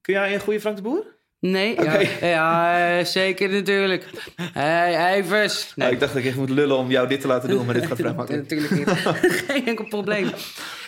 Kun 0.00 0.14
jij 0.14 0.34
een 0.34 0.40
goede 0.40 0.60
Frank 0.60 0.76
de 0.76 0.82
Boer? 0.82 1.04
Nee, 1.40 1.82
ja, 1.82 2.26
ja, 2.26 3.04
zeker 3.04 3.48
natuurlijk. 3.48 4.10
Hey, 4.52 5.18
Ivers. 5.18 5.72
Nee. 5.74 5.90
ik 5.90 6.00
dacht 6.00 6.12
dat 6.12 6.22
ik 6.22 6.28
echt 6.28 6.36
moet 6.36 6.50
lullen 6.50 6.76
om 6.76 6.90
jou 6.90 7.08
dit 7.08 7.20
te 7.20 7.26
laten 7.26 7.48
doen, 7.48 7.64
maar 7.64 7.74
dit 7.74 7.86
gaat 7.86 7.98
vrij 7.98 8.14
makkelijk. 8.22 8.42
Natuurlijk 8.42 8.70
niet. 8.70 8.98
Geen 9.46 9.66
enkel 9.66 9.84
probleem. 9.84 10.30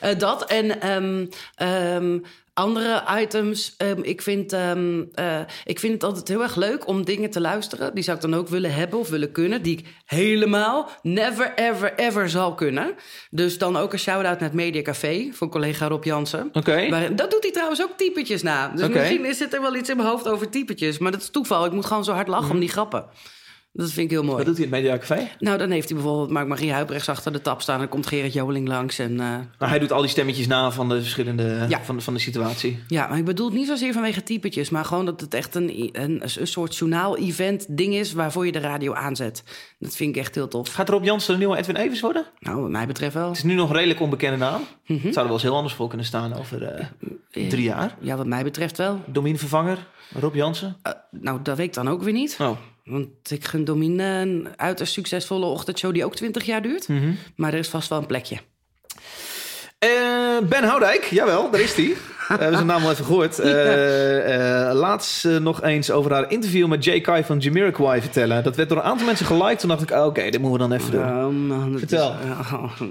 Eh, 0.00 0.18
dat 0.18 0.46
en 0.46 0.80
ehm, 1.56 2.18
andere 2.60 3.02
items. 3.20 3.74
Ehm, 3.76 3.98
ik, 4.02 4.22
vind, 4.22 4.52
ehm, 4.52 5.02
eh, 5.14 5.40
ik 5.64 5.78
vind 5.78 5.92
het 5.92 6.04
altijd 6.04 6.28
heel 6.28 6.42
erg 6.42 6.56
leuk 6.56 6.86
om 6.86 7.04
dingen 7.04 7.30
te 7.30 7.40
luisteren. 7.40 7.94
Die 7.94 8.04
zou 8.04 8.16
ik 8.16 8.22
dan 8.22 8.34
ook 8.34 8.48
willen 8.48 8.74
hebben 8.74 8.98
of 8.98 9.08
willen 9.08 9.32
kunnen. 9.32 9.62
Die 9.62 9.78
ik 9.78 9.86
helemaal 10.04 10.90
never, 11.02 11.52
ever, 11.54 11.94
ever 11.96 12.28
zal 12.28 12.54
kunnen. 12.54 12.94
Dus 13.30 13.58
dan 13.58 13.76
ook 13.76 13.92
een 13.92 13.98
shout-out 13.98 14.40
naar 14.40 14.48
het 14.48 14.58
Media 14.58 14.82
Café 14.82 15.28
van 15.32 15.50
collega 15.50 15.88
Rob 15.88 16.04
Jansen. 16.04 16.48
Oké. 16.52 17.10
Dat 17.14 17.30
doet 17.30 17.42
hij 17.42 17.52
trouwens 17.52 17.82
ook 17.82 17.96
typetjes 17.96 18.42
na. 18.42 18.68
Dus 18.68 18.88
misschien 18.88 19.34
zit 19.34 19.54
er 19.54 19.60
wel 19.60 19.76
iets 19.76 19.88
in 19.88 19.96
mijn 19.96 20.08
hoofd 20.08 20.28
over 20.28 20.50
typetjes. 20.50 20.98
Maar 20.98 21.12
dat 21.12 21.20
is 21.20 21.30
toeval. 21.30 21.64
Ik 21.64 21.72
moet 21.72 21.86
gewoon 21.86 22.04
zo 22.04 22.12
hard 22.12 22.28
lachen 22.28 22.50
om 22.50 22.60
die 22.60 22.68
grappen. 22.68 23.04
Dat 23.72 23.90
vind 23.90 24.04
ik 24.04 24.10
heel 24.10 24.22
mooi. 24.24 24.36
Wat 24.36 24.46
doet 24.46 24.56
hij 24.56 24.66
in 24.66 24.72
het 24.72 24.82
Media 24.82 24.98
Café? 24.98 25.28
Nou, 25.38 25.58
dan 25.58 25.70
heeft 25.70 25.88
hij 25.88 25.98
bijvoorbeeld 25.98 26.30
Mark 26.30 26.46
Marie 26.48 26.72
Huibrechts 26.72 27.08
achter 27.08 27.32
de 27.32 27.40
tap 27.40 27.60
staan. 27.62 27.78
Dan 27.78 27.88
komt 27.88 28.06
Gerrit 28.06 28.32
Joling 28.32 28.68
langs. 28.68 28.98
En, 28.98 29.10
eh, 29.10 29.26
Nou, 29.26 29.46
hij 29.58 29.78
doet 29.78 29.92
al 29.92 30.00
die 30.00 30.10
stemmetjes 30.10 30.46
na 30.46 30.70
van 30.70 30.88
de 30.88 31.00
verschillende... 31.00 31.66
Ja. 31.68 31.82
Van, 31.84 31.96
de, 31.96 32.02
van 32.02 32.14
de 32.14 32.20
situatie. 32.20 32.78
ja, 32.88 33.06
maar 33.08 33.18
ik 33.18 33.24
bedoel 33.24 33.46
het 33.46 33.54
niet 33.54 33.66
zozeer 33.66 33.92
vanwege 33.92 34.22
typetjes. 34.22 34.70
Maar 34.70 34.84
gewoon 34.84 35.04
dat 35.04 35.20
het 35.20 35.34
echt 35.34 35.54
een, 35.54 35.90
een, 35.92 36.22
een 36.38 36.46
soort 36.46 36.76
journaal-event 36.76 37.66
ding 37.68 37.94
is... 37.94 38.12
waarvoor 38.12 38.46
je 38.46 38.52
de 38.52 38.58
radio 38.58 38.92
aanzet. 38.94 39.42
Dat 39.78 39.96
vind 39.96 40.16
ik 40.16 40.22
echt 40.22 40.34
heel 40.34 40.48
tof. 40.48 40.72
Gaat 40.72 40.88
Rob 40.88 41.04
Jansen 41.04 41.32
de 41.32 41.38
nieuwe 41.38 41.56
Edwin 41.56 41.76
Evers 41.76 42.00
worden? 42.00 42.24
Nou, 42.38 42.60
wat 42.60 42.70
mij 42.70 42.86
betreft 42.86 43.14
wel. 43.14 43.28
Het 43.28 43.36
is 43.36 43.42
nu 43.42 43.54
nog 43.54 43.68
een 43.68 43.76
redelijk 43.76 44.00
onbekende 44.00 44.36
naam. 44.36 44.62
Mhm. 44.86 44.92
Het 45.02 45.02
zou 45.02 45.16
er 45.16 45.24
wel 45.24 45.32
eens 45.32 45.42
heel 45.42 45.56
anders 45.56 45.74
voor 45.74 45.88
kunnen 45.88 46.06
staan 46.06 46.34
over 46.38 46.62
eh, 46.62 46.86
drie 47.30 47.62
jaar. 47.62 47.96
Ja, 48.00 48.16
wat 48.16 48.26
mij 48.26 48.42
betreft 48.44 48.76
wel. 48.76 49.00
Domine-vervanger, 49.06 49.86
Rob 50.20 50.34
Jansen. 50.34 50.76
Eh, 50.82 50.92
nou, 51.10 51.38
dat 51.42 51.56
weet 51.56 51.66
ik 51.66 51.74
dan 51.74 51.88
ook 51.88 52.02
weer 52.02 52.12
niet. 52.12 52.36
Oh. 52.40 52.56
Want 52.90 53.30
ik 53.30 53.44
gun 53.44 53.64
Domine 53.64 54.04
een 54.04 54.48
uiterst 54.56 54.92
succesvolle 54.92 55.46
ochtendshow... 55.46 55.92
die 55.92 56.04
ook 56.04 56.16
20 56.16 56.44
jaar 56.44 56.62
duurt. 56.62 56.88
Mhm. 56.88 57.12
Maar 57.36 57.52
er 57.52 57.58
is 57.58 57.68
vast 57.68 57.88
wel 57.88 57.98
een 57.98 58.06
plekje. 58.06 58.38
Eh, 59.78 60.38
ben 60.42 60.64
Houdijk, 60.64 61.04
jawel, 61.04 61.50
daar 61.50 61.60
is 61.60 61.74
hij. 61.74 61.96
We 62.30 62.36
hebben 62.36 62.54
zijn 62.54 62.66
naam 62.66 62.84
al 62.84 62.90
even 62.90 63.04
gehoord. 63.04 63.38
Eh, 63.50 64.68
eh, 64.68 64.74
laat 64.74 65.04
ze 65.04 65.38
nog 65.42 65.62
eens 65.62 65.90
over 65.90 66.12
haar 66.12 66.30
interview 66.30 66.66
met 66.66 66.84
Jay 66.84 67.00
Kai 67.00 67.24
van 67.24 67.38
Jamiroquai 67.38 68.00
vertellen. 68.00 68.42
Dat 68.44 68.56
werd 68.56 68.68
door 68.68 68.78
een 68.78 68.84
aantal 68.84 69.06
mensen 69.06 69.26
geliked. 69.26 69.58
Toen 69.58 69.68
dacht 69.68 69.82
ik, 69.82 69.90
oh, 69.90 70.04
oké, 70.04 70.30
dit 70.30 70.40
moeten 70.40 70.52
we 70.52 70.68
dan 70.68 70.72
even 70.78 70.90
doen. 70.90 71.46
Man, 71.46 71.70
dat 71.70 71.78
Vertel. 71.78 72.14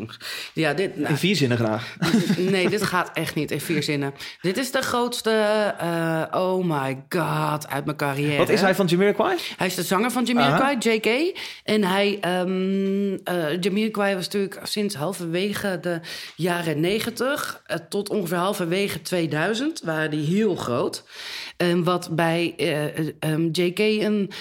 is- 0.07 0.17
ja, 0.63 0.73
dit... 0.73 0.97
nou, 0.97 1.09
In 1.09 1.17
vier 1.17 1.35
zinnen 1.35 1.57
graag. 1.57 1.95
Nee, 2.37 2.69
dit 2.69 2.83
gaat 2.83 3.11
echt 3.13 3.35
niet 3.35 3.51
in 3.51 3.61
vier 3.61 3.83
zinnen. 3.83 4.13
Dit 4.41 4.57
is 4.57 4.71
de 4.71 4.81
grootste, 4.81 5.31
eh, 5.79 6.23
oh 6.31 6.63
my 6.65 7.03
god, 7.09 7.67
uit 7.67 7.85
mijn 7.85 7.97
carrière. 7.97 8.37
Wat 8.37 8.49
is 8.49 8.61
hij 8.61 8.75
van 8.75 8.85
Jamiroquai? 8.85 9.37
Hij 9.57 9.67
is 9.67 9.75
de 9.75 9.83
zanger 9.83 10.11
van 10.11 10.23
Jamiroquai, 10.23 10.77
JK. 10.79 11.37
En 11.63 11.83
hij, 11.83 12.17
eh 12.21 13.61
Jamiroquai 13.61 14.15
was 14.15 14.23
natuurlijk 14.25 14.59
sinds 14.63 14.95
halverwege 14.95 15.77
de 15.81 15.99
jaren 16.35 16.79
negentig... 16.79 17.61
tot 17.89 18.09
ongeveer 18.09 18.37
halverwege 18.37 19.01
2000 19.29 19.81
waren 19.83 20.11
die 20.11 20.25
heel 20.25 20.55
groot. 20.55 21.03
En 21.57 21.83
wat 21.83 22.09
bij 22.11 22.53
eh, 22.57 22.97
eh, 22.97 23.07
ehm, 23.19 23.49
JK 23.51 23.79
een 23.79 24.31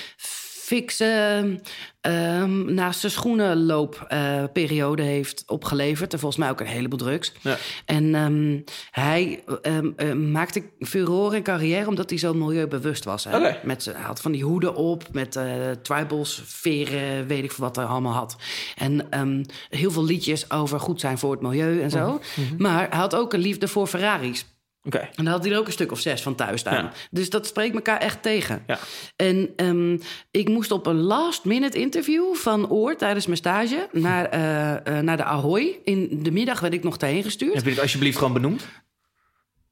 fikse 0.68 1.61
ehm, 2.01 2.74
naast 2.74 3.03
de 3.03 3.09
schoenenloopperiode 3.09 5.03
heeft 5.03 5.42
opgeleverd. 5.46 6.12
En 6.12 6.18
volgens 6.18 6.40
mij 6.40 6.51
ook 6.51 6.61
een 6.61 6.66
heleboel 6.66 6.98
drugs. 6.98 7.33
Ja. 7.40 7.57
En 7.85 8.14
ehm, 8.14 8.61
hij 8.90 9.44
ehm, 9.62 9.90
ehm, 9.96 10.31
maakte 10.31 10.62
furore 10.81 11.37
en 11.37 11.42
carrière 11.42 11.88
omdat 11.88 12.11
hij 12.11 12.18
zo 12.18 12.35
milieubewust 12.35 13.05
was. 13.05 13.24
Hè? 13.24 13.57
Met, 13.62 13.85
hij 13.85 14.03
had 14.03 14.20
van 14.20 14.33
die 14.33 14.44
hoeden 14.44 14.74
op, 14.74 15.05
met 15.12 15.37
eh, 15.37 15.70
tribals, 15.83 16.42
veren, 16.44 17.27
weet 17.27 17.44
ik 17.44 17.53
veel 17.53 17.64
wat 17.64 17.77
hij 17.77 17.85
allemaal 17.85 18.14
had. 18.14 18.37
En 18.77 19.11
ehm, 19.11 19.44
heel 19.68 19.90
veel 19.90 20.05
liedjes 20.05 20.51
over 20.51 20.81
goed 20.81 21.01
zijn 21.01 21.18
voor 21.18 21.31
het 21.31 21.40
milieu 21.40 21.81
en 21.83 21.90
zo. 21.90 22.20
Maar 22.59 22.87
hij 22.90 22.98
had 22.98 23.14
ook 23.14 23.33
een 23.33 23.40
liefde 23.40 23.68
voor 23.68 23.87
Ferraris. 23.87 24.46
En 24.94 25.24
dan 25.24 25.27
had 25.27 25.44
hij 25.44 25.53
er 25.53 25.59
ook 25.59 25.66
een 25.66 25.72
stuk 25.72 25.92
of 25.92 26.01
zes 26.01 26.22
van 26.22 26.35
thuis 26.35 26.61
staan. 26.61 26.85
Ja. 26.85 26.92
Dus 27.11 27.31
dat 27.31 27.46
spreekt 27.46 27.74
elkaar 27.74 27.98
echt 27.98 28.22
tegen. 28.22 28.62
Ja. 28.66 28.79
En 29.16 29.53
ehm, 29.57 29.98
ik 30.31 30.48
moest 30.48 30.70
op 30.70 30.87
een 30.87 31.01
last-minute 31.01 31.79
interview 31.79 32.35
van 32.35 32.70
Oor 32.70 32.96
tijdens 32.96 33.27
mijn 33.27 33.38
stage 33.38 33.88
naar, 33.92 34.24
eh, 34.24 34.98
eh, 34.98 35.05
naar 35.05 35.16
de 35.16 35.24
Ahoy. 35.24 35.79
In 35.85 36.22
de 36.22 36.31
middag 36.31 36.61
werd 36.61 36.74
ik 36.74 36.83
nog 36.83 36.96
daarheen 36.96 37.22
gestuurd. 37.22 37.55
Heb 37.55 37.64
je 37.64 37.70
dit 37.70 37.81
alsjeblieft 37.81 38.18
gewoon 38.18 38.33
benoemd? 38.33 38.66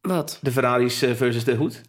Wat? 0.01 0.39
De 0.43 0.53
Ferraris 0.53 1.03
eh, 1.03 1.15
versus 1.15 1.45
de 1.45 1.55
Hoed? 1.55 1.81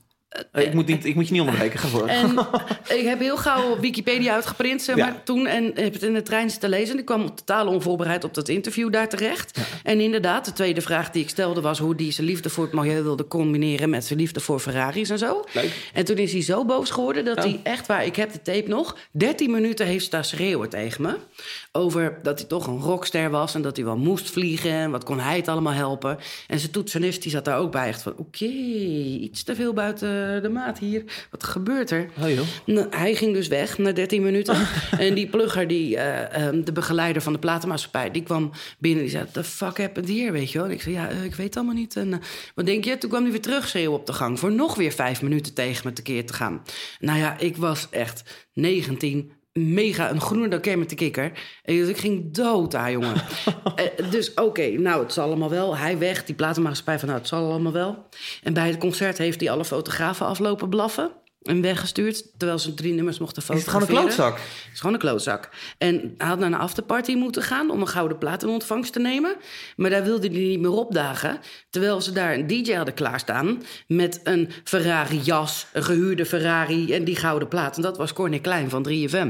Eh, 0.52 0.66
ik, 0.66 0.74
moet 0.74 0.86
niet, 0.88 1.06
ik 1.06 1.16
moet 1.16 1.26
je 1.28 1.32
niet 1.32 1.42
onderbreken, 1.42 1.80
ga 1.80 1.88
voor. 1.88 2.08
En 2.08 2.38
ik 3.00 3.06
heb 3.06 3.20
heel 3.20 3.38
gauw 3.38 3.80
Wikipedia 3.80 4.34
uitgeprint, 4.34 4.82
zeg 4.82 4.96
maar, 4.96 5.08
Ja. 5.08 5.22
toen. 5.24 5.48
En 5.48 5.64
heb 5.76 5.94
het 5.94 6.04
in 6.04 6.14
de 6.14 6.22
trein 6.22 6.50
zitten 6.50 6.70
lezen. 6.70 6.94
En 6.94 7.00
ik 7.00 7.06
kwam 7.06 7.36
totaal 7.36 7.68
onvoorbereid 7.68 8.24
op 8.24 8.34
dat 8.34 8.50
interview 8.50 8.92
daar 8.92 9.10
terecht. 9.10 9.60
En 9.84 10.00
inderdaad, 10.00 10.46
de 10.46 10.54
tweede 10.54 10.82
vraag 10.82 11.10
die 11.12 11.24
ik 11.24 11.30
stelde 11.30 11.62
was... 11.62 11.80
hoe 11.80 11.94
hij 11.98 12.12
zijn 12.12 12.28
liefde 12.28 12.50
voor 12.50 12.64
het 12.64 12.74
milieu 12.74 13.02
wilde 13.04 13.28
combineren... 13.28 13.90
met 13.90 14.06
zijn 14.06 14.20
liefde 14.20 14.40
voor 14.40 14.60
Ferraris 14.60 15.10
en 15.10 15.18
zo. 15.18 15.44
Leuk. 15.54 15.90
En 15.94 16.06
toen 16.06 16.18
is 16.18 16.32
hij 16.32 16.42
zo 16.42 16.66
boos 16.66 16.90
geworden 16.90 17.26
dat 17.26 17.36
Ja. 17.36 17.42
hij 17.50 17.60
echt 17.64 17.88
waar... 17.88 18.06
ik 18.06 18.16
heb 18.16 18.32
de 18.32 18.42
tape 18.42 18.70
nog, 18.70 18.98
13 19.12 19.52
minuten 19.52 19.86
heeft 19.86 20.06
staan 20.06 20.24
schreeuwen 20.24 20.70
tegen 20.70 21.02
me... 21.02 21.16
over 21.72 22.20
dat 22.24 22.40
hij 22.40 22.48
toch 22.48 22.68
een 22.68 22.80
rockster 22.80 23.30
was... 23.30 23.56
en 23.56 23.62
dat 23.62 23.76
hij 23.76 23.86
wel 23.86 23.98
moest 23.98 24.30
vliegen 24.30 24.72
en 24.72 24.92
wat 24.92 25.04
kon 25.04 25.20
hij 25.20 25.36
het 25.38 25.48
allemaal 25.48 25.74
helpen. 25.74 26.18
En 26.48 26.60
zijn 26.60 26.72
toetsenist 26.72 27.22
die 27.22 27.32
zat 27.32 27.46
daar 27.46 27.58
ook 27.60 27.72
bij. 27.72 27.88
Echt 27.88 28.02
van, 28.02 28.14
oké, 28.18 28.46
iets 28.46 29.44
te 29.44 29.56
veel 29.56 29.74
buiten 29.74 30.17
de 30.42 30.50
maat 30.54 30.80
hier. 30.80 31.04
Wat 31.32 31.44
gebeurt 31.44 31.92
er? 31.92 32.10
Oh 32.22 32.30
joh. 32.30 32.46
Nou, 32.66 32.88
hij 32.90 33.16
ging 33.16 33.34
dus 33.34 33.48
weg 33.48 33.78
na 33.78 33.92
13 33.92 34.22
minuten. 34.22 34.68
en 35.00 35.14
die 35.14 35.28
plugger, 35.28 35.68
die, 35.68 35.98
eh, 35.98 36.46
ehm, 36.48 36.64
de 36.64 36.72
begeleider 36.72 37.22
van 37.22 37.34
de 37.34 37.40
platenmaatschappij, 37.40 38.12
die 38.12 38.24
kwam 38.24 38.52
binnen. 38.80 39.02
Die 39.02 39.12
zei: 39.12 39.26
The 39.32 39.44
fuck 39.44 39.78
happened 39.78 40.10
here? 40.10 40.32
Weet 40.32 40.52
je 40.52 40.58
wel? 40.58 40.68
En 40.68 40.74
ik 40.74 40.82
zei: 40.82 40.96
Ja, 40.96 41.10
eh, 41.10 41.24
ik 41.24 41.36
weet 41.36 41.48
het 41.48 41.56
allemaal 41.56 41.76
niet. 41.76 41.96
En 41.96 42.14
eh, 42.14 42.20
wat 42.56 42.66
denk 42.66 42.84
je? 42.84 42.98
Toen 42.98 43.10
kwam 43.10 43.22
hij 43.22 43.32
weer 43.32 43.42
terug 43.42 43.68
schreeuwen 43.68 44.00
op 44.00 44.06
de 44.06 44.14
gang. 44.14 44.40
Voor 44.40 44.52
nog 44.52 44.76
weer 44.76 44.92
vijf 44.92 45.22
minuten 45.22 45.54
tegen 45.54 45.88
me 45.88 45.94
tekeer 45.94 46.26
te 46.26 46.34
gaan. 46.34 46.62
Nou 47.00 47.20
ja, 47.20 47.40
ik 47.40 47.58
was 47.58 47.88
echt 47.90 48.48
19. 48.54 49.32
Mega 49.58 50.10
een 50.10 50.22
groene 50.22 50.60
dan 50.60 50.80
met 50.80 50.90
de 50.90 50.96
kikker. 50.96 51.32
En 51.64 51.90
ik 51.90 51.98
ging 51.98 52.34
dood 52.34 52.72
daar, 52.72 52.92
jongen. 52.92 53.16
Eh, 53.76 54.12
dus 54.12 54.34
oké, 54.34 54.68
nou, 54.68 55.04
het 55.04 55.14
zal 55.14 55.26
allemaal 55.26 55.50
wel. 55.50 55.78
Hij 55.78 55.98
weg, 55.98 56.26
die 56.26 56.36
platenmaatschappij 56.36 57.00
van, 57.00 57.08
nou, 57.08 57.20
het 57.20 57.28
zal 57.28 57.50
allemaal 57.50 57.72
wel. 57.72 58.10
En 58.44 58.54
bij 58.54 58.68
het 58.68 58.78
concert 58.78 59.18
heeft 59.18 59.40
hij 59.40 59.50
alle 59.50 59.66
fotografen 59.66 60.26
aflopen 60.26 60.70
blaffen. 60.70 61.12
En 61.42 61.62
weggestuurd, 61.62 62.24
terwijl 62.38 62.60
ze 62.60 62.74
drie 62.74 62.94
nummers 62.94 63.20
mochten 63.20 63.42
Is 63.42 63.48
het 63.48 63.58
fotograferen. 63.58 63.96
gewoon 63.96 64.10
een 64.10 64.16
klootzak? 64.16 64.38
Het 64.64 64.74
is 64.74 64.80
gewoon 64.80 64.94
een 64.96 65.02
klootzak. 65.02 65.50
En 65.78 66.14
hij 66.18 66.28
had 66.28 66.40
naar 66.40 66.52
een 66.52 66.58
afterparty 66.58 67.16
moeten 67.16 67.42
gaan 67.42 67.70
om 67.70 67.82
een 67.82 67.88
gouden 67.88 68.18
plaat 68.18 68.44
in 68.44 68.50
ontvangst 68.50 68.94
te 68.94 69.00
nemen. 69.00 69.36
Maar 69.76 69.90
daar 69.90 70.04
wilde 70.04 70.28
hij 70.28 70.38
niet 70.38 70.60
meer 70.60 70.72
opdagen. 70.72 71.40
Terwijl 71.70 72.02
ze 72.02 72.12
daar 72.12 72.34
een 72.34 72.48
DJ 72.48 72.74
hadden 72.74 72.94
klaarstaan 72.94 73.64
met 73.88 74.20
een 74.24 74.50
Ferrari-jas, 74.64 75.68
een 75.74 75.84
gehuurde 75.84 76.26
Ferrari 76.26 76.94
en 76.94 77.04
die 77.04 77.16
gouden 77.16 77.48
plaat. 77.48 77.76
En 77.76 77.82
dat 77.82 77.98
was 77.98 78.14
Corné 78.14 78.40
Klein 78.40 78.70
van 78.70 78.88
3FM. 78.90 79.28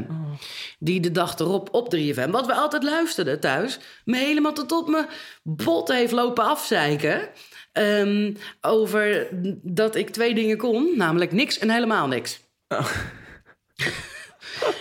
Die 0.79 0.99
de 0.99 1.11
dag 1.11 1.39
erop 1.39 1.69
op 1.71 1.95
3FM, 1.95 2.29
wat 2.29 2.45
we 2.45 2.53
altijd 2.53 2.83
luisterden 2.83 3.39
thuis, 3.39 3.79
me 4.05 4.17
helemaal 4.17 4.53
tot 4.53 4.71
op 4.71 4.89
mijn 4.89 5.07
bot 5.43 5.87
heeft 5.87 6.11
lopen 6.11 6.43
afzeiken. 6.45 7.29
Ehm, 7.77 8.33
over 8.61 9.27
dat 9.61 9.95
ik 9.95 10.09
twee 10.09 10.33
dingen 10.35 10.57
kon, 10.57 10.93
namelijk 10.95 11.31
niks 11.31 11.57
en 11.59 11.69
helemaal 11.69 12.07
niks. 12.07 12.39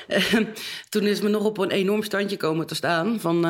En 0.08 0.48
toen 0.88 1.02
is 1.02 1.20
me 1.20 1.28
nog 1.28 1.44
op 1.44 1.58
een 1.58 1.70
enorm 1.70 2.02
standje 2.02 2.36
komen 2.36 2.66
te 2.66 2.74
staan 2.74 3.20
van 3.20 3.36
eh, 3.36 3.42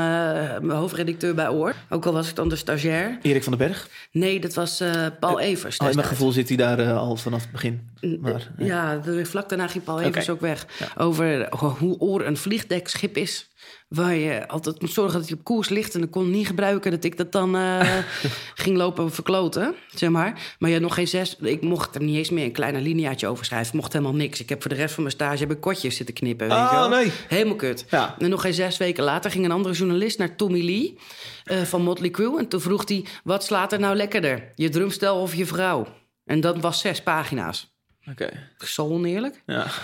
mijn 0.61 0.71
hoofdredacteur 0.71 1.35
bij 1.35 1.49
Oor. 1.49 1.75
Ook 1.91 2.07
al 2.07 2.13
was 2.13 2.29
ik 2.29 2.35
dan 2.35 2.49
de 2.49 2.57
stagiair. 2.57 3.19
Erik 3.23 3.43
van 3.43 3.57
den 3.59 3.69
Berg. 3.69 3.89
Nee, 4.13 4.41
dat 4.41 4.55
was 4.55 4.81
eh, 4.81 5.07
Paul 5.21 5.41
Evers. 5.41 5.77
Oh, 5.79 5.89
in 5.89 5.95
mijn 5.95 6.07
gevoel 6.07 6.33
zit 6.33 6.49
hij 6.49 6.57
daar 6.57 6.79
eh, 6.79 6.97
al 6.99 7.17
vanaf 7.17 7.43
het 7.43 7.53
begin. 7.53 7.89
Maar, 8.21 8.51
ja. 8.59 8.65
Ja, 8.67 8.97
de- 8.97 9.25
vlak 9.27 9.49
daarna 9.49 9.67
ging 9.69 9.85
Paul 9.85 10.01
Evers 10.01 10.29
ook 10.31 10.41
weg. 10.41 10.67
Over 10.97 11.47
ho- 11.51 11.77
hoe 11.79 11.99
Oor 11.99 12.27
een 12.27 12.37
vliegdekschip 12.37 13.17
is. 13.17 13.49
Waar 13.89 14.15
je 14.15 14.49
altijd 14.49 14.81
moet 14.81 14.91
zorgen 14.91 15.19
dat 15.19 15.29
hij 15.29 15.39
op 15.39 15.45
koers 15.45 15.69
ligt. 15.69 15.95
En 15.95 16.03
ik 16.03 16.11
kon 16.11 16.31
niet 16.31 16.47
gebruiken 16.47 16.91
dat 16.91 17.05
ik 17.05 17.17
dat 17.17 17.33
dan 17.33 17.57
eh, 17.57 17.99
ging 18.55 18.77
lopen 18.77 19.13
verkloten, 19.13 19.75
zeg 19.95 20.11
maar. 20.11 20.55
Maar 20.59 20.71
ja, 20.71 20.79
nog 20.79 20.95
geen 20.95 21.09
zes... 21.09 21.37
Ik 21.37 21.63
mocht 21.63 21.95
er 21.95 22.03
niet 22.03 22.17
eens 22.17 22.31
meer 22.31 22.45
een 22.45 22.53
kleine 22.53 22.81
lineaatje 22.81 23.27
over 23.27 23.45
schrijven. 23.45 23.69
Ik 23.69 23.81
mocht 23.81 23.93
helemaal 23.93 24.15
niks. 24.15 24.41
Ik 24.41 24.49
heb 24.49 24.61
voor 24.63 24.71
de 24.71 24.77
rest 24.77 24.95
van 24.95 25.03
mijn 25.03 25.15
stage 25.15 25.39
heb 25.39 25.51
ik 25.51 25.61
kortjes 25.61 25.97
zitten 25.97 26.15
knippen, 26.15 26.49
weet 26.49 26.57
Ah, 26.57 26.71
je 26.73 26.77
wel. 26.77 26.89
nee. 26.89 27.13
Helemaal 27.29 27.57
kut. 27.57 27.85
Ja. 27.91 28.15
En 28.19 28.31
nog 28.31 28.41
geen 28.41 28.55
zes 28.55 28.77
weken 28.77 29.05
later 29.05 29.31
ging 29.31 29.45
een 29.45 29.51
andere 29.51 29.75
journalist 29.75 30.19
naar 30.19 30.37
Tommy 30.37 30.65
Lee 30.65 30.99
eh, 31.45 31.63
van 31.63 31.83
Motley 31.83 32.11
Crue. 32.11 32.39
En 32.39 32.49
toen 32.49 32.61
vroeg 32.61 32.89
hij, 32.89 33.05
wat 33.25 33.45
slaat 33.45 33.73
er 33.73 33.81
nou 33.81 33.97
lekkerder? 33.97 34.53
Je 34.55 34.69
drumstel 34.69 35.21
of 35.21 35.35
je 35.35 35.47
vrouw? 35.47 35.87
En 36.25 36.41
dat 36.41 36.61
was 36.61 36.81
zes 36.81 37.03
pagina's. 37.03 37.75
Oké. 38.11 38.51
Zo 38.59 38.89
oneerlijk. 38.89 39.43
Ja. 39.47 39.67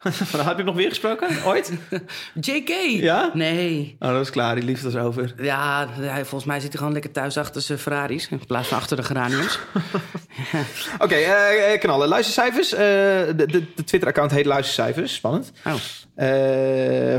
Heb 0.36 0.56
je 0.56 0.64
nog 0.64 0.74
weer 0.74 0.88
gesproken? 0.88 1.28
Ooit? 1.44 1.72
JK? 2.40 2.68
Ja? 3.00 3.30
Nee. 3.34 3.96
Oh, 3.98 4.08
dat 4.08 4.20
is 4.20 4.30
klaar. 4.30 4.54
Die 4.54 4.64
liefde 4.64 4.88
is 4.88 4.96
over. 4.96 5.34
Ja, 5.38 5.88
hij, 5.90 6.24
volgens 6.24 6.44
mij 6.44 6.60
zit 6.60 6.68
hij 6.68 6.78
gewoon 6.78 6.92
lekker 6.92 7.10
thuis 7.10 7.36
achter 7.36 7.62
zijn 7.62 7.78
Ferraris... 7.78 8.28
in 8.28 8.46
plaats 8.46 8.68
van 8.68 8.78
achter 8.78 8.96
de 8.96 9.02
geraniums. 9.02 9.58
Oké, 10.98 11.14
eh, 11.14 11.72
eh, 11.72 11.80
knallen. 11.80 12.08
Luistercijfers. 12.08 12.72
Eh, 12.72 12.78
de, 12.78 13.34
de, 13.36 13.64
de 13.74 13.84
Twitter-account 13.84 14.30
heet 14.30 14.46
Luistercijfers. 14.46 15.14
Spannend. 15.14 15.52
Oh. 15.66 15.74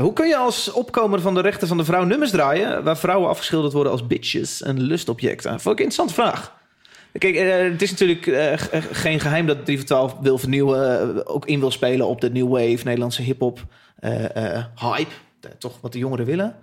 Hoe 0.00 0.12
kun 0.12 0.28
je 0.28 0.36
als 0.36 0.72
opkomer 0.72 1.20
van 1.20 1.34
de 1.34 1.40
rechten 1.40 1.68
van 1.68 1.76
de 1.76 1.84
vrouw 1.84 2.04
nummers 2.04 2.30
draaien... 2.30 2.84
waar 2.84 2.98
vrouwen 2.98 3.28
afgeschilderd 3.28 3.72
worden 3.72 3.92
als 3.92 4.06
bitches 4.06 4.62
en 4.62 4.80
lustobjecten? 4.80 5.50
Vond 5.50 5.78
ik 5.78 5.84
een 5.84 5.90
interessante 5.90 6.14
vraag. 6.14 6.60
Kijk, 7.18 7.34
eh, 7.34 7.70
het 7.70 7.82
is 7.82 7.90
natuurlijk 7.90 8.26
eh, 8.26 8.52
eh, 8.52 8.84
geen 8.92 9.20
geheim 9.20 9.46
dat 9.46 9.64
3 9.64 9.76
voor 9.76 9.86
12 9.86 10.16
wil 10.20 10.38
vernieuwen... 10.38 11.26
ook 11.26 11.46
in 11.46 11.60
wil 11.60 11.70
spelen 11.70 12.06
op 12.06 12.20
de 12.20 12.30
New 12.30 12.48
Wave, 12.48 12.84
Nederlandse 12.84 13.22
hip-hop 13.22 13.66
hype. 14.74 15.10
Toch 15.58 15.78
wat 15.80 15.92
de 15.92 15.98
jongeren 15.98 16.26
willen. 16.26 16.56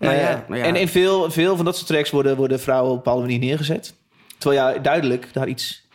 Maar 0.00 0.14
Eh, 0.14 0.20
ja. 0.20 0.46
En 0.48 0.76
in 0.76 0.88
veel, 0.88 1.30
veel 1.30 1.56
van 1.56 1.64
dat 1.64 1.76
soort 1.76 1.86
tracks 1.86 2.10
worden, 2.10 2.36
worden 2.36 2.60
vrouwen 2.60 2.90
op 2.90 2.96
een 2.96 3.02
bepaalde 3.02 3.22
manier 3.22 3.38
neergezet. 3.38 3.94
Terwijl 4.38 4.62
jij 4.62 4.80
duidelijk 4.80 5.28
daar 5.32 5.48
iets, 5.48 5.88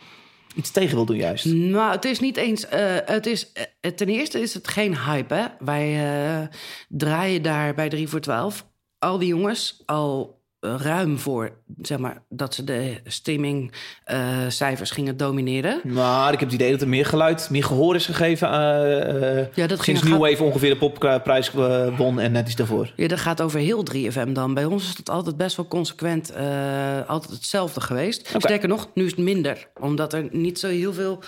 iets 0.54 0.70
tegen 0.70 0.94
wil 0.94 1.04
doen 1.04 1.16
juist. 1.16 1.44
Nou, 1.44 1.92
het 1.92 2.04
is 2.04 2.20
niet 2.20 2.36
eens... 2.36 2.66
het 3.04 3.26
is, 3.26 3.52
ten 3.94 4.08
eerste 4.08 4.40
is 4.40 4.54
het 4.54 4.68
geen 4.68 4.98
hype, 4.98 5.34
hè. 5.34 5.44
Wij 5.58 6.48
draaien 6.88 7.42
daar 7.42 7.74
bij 7.74 7.88
3 7.88 8.08
voor 8.08 8.20
12 8.20 8.64
al 8.98 9.18
die 9.18 9.28
jongens 9.28 9.82
al 9.86 10.39
ruim 10.60 11.18
voor... 11.18 11.50
zeg 11.82 11.98
maar, 11.98 12.22
dat 12.28 12.54
ze 12.54 12.64
de 12.64 13.00
streamingcijfers 13.04 14.90
gingen 14.90 15.16
domineren. 15.16 15.80
Maar 15.84 16.32
ik 16.32 16.40
heb 16.40 16.48
het 16.48 16.58
idee 16.60 16.70
dat 16.70 16.80
er 16.80 16.88
meer 16.88 17.06
geluid, 17.06 17.48
meer 17.50 17.64
gehoor 17.64 17.94
is 17.94 18.06
gegeven. 18.06 18.48
eh, 18.50 19.40
eh, 19.40 19.46
Ja, 19.54 19.66
dat 19.66 19.82
sinds 19.82 20.02
New 20.02 20.18
Wave 20.18 20.42
ongeveer 20.44 20.70
de 20.70 20.76
popprijs 20.76 21.54
eh, 21.54 21.98
won 21.98 22.20
en 22.20 22.32
net 22.32 22.46
iets 22.46 22.56
daarvoor. 22.56 22.92
Ja, 22.96 23.08
dat 23.08 23.18
gaat 23.18 23.40
over 23.42 23.60
heel 23.60 23.84
3FM 23.94 24.32
dan. 24.32 24.54
Bij 24.54 24.64
ons 24.64 24.88
is 24.90 24.96
het 24.96 25.10
altijd 25.10 25.36
best 25.36 25.56
wel 25.56 25.68
consequent 25.68 26.30
eh, 26.30 27.08
altijd 27.08 27.32
hetzelfde 27.32 27.80
geweest. 27.80 28.28
Sterker 28.36 28.68
nog, 28.68 28.90
nu 28.94 29.04
is 29.04 29.10
het 29.10 29.20
minder. 29.20 29.68
Omdat 29.80 30.12
er 30.12 30.28
niet 30.30 30.58
zo 30.58 30.68
heel 30.68 30.92
veel 30.92 31.22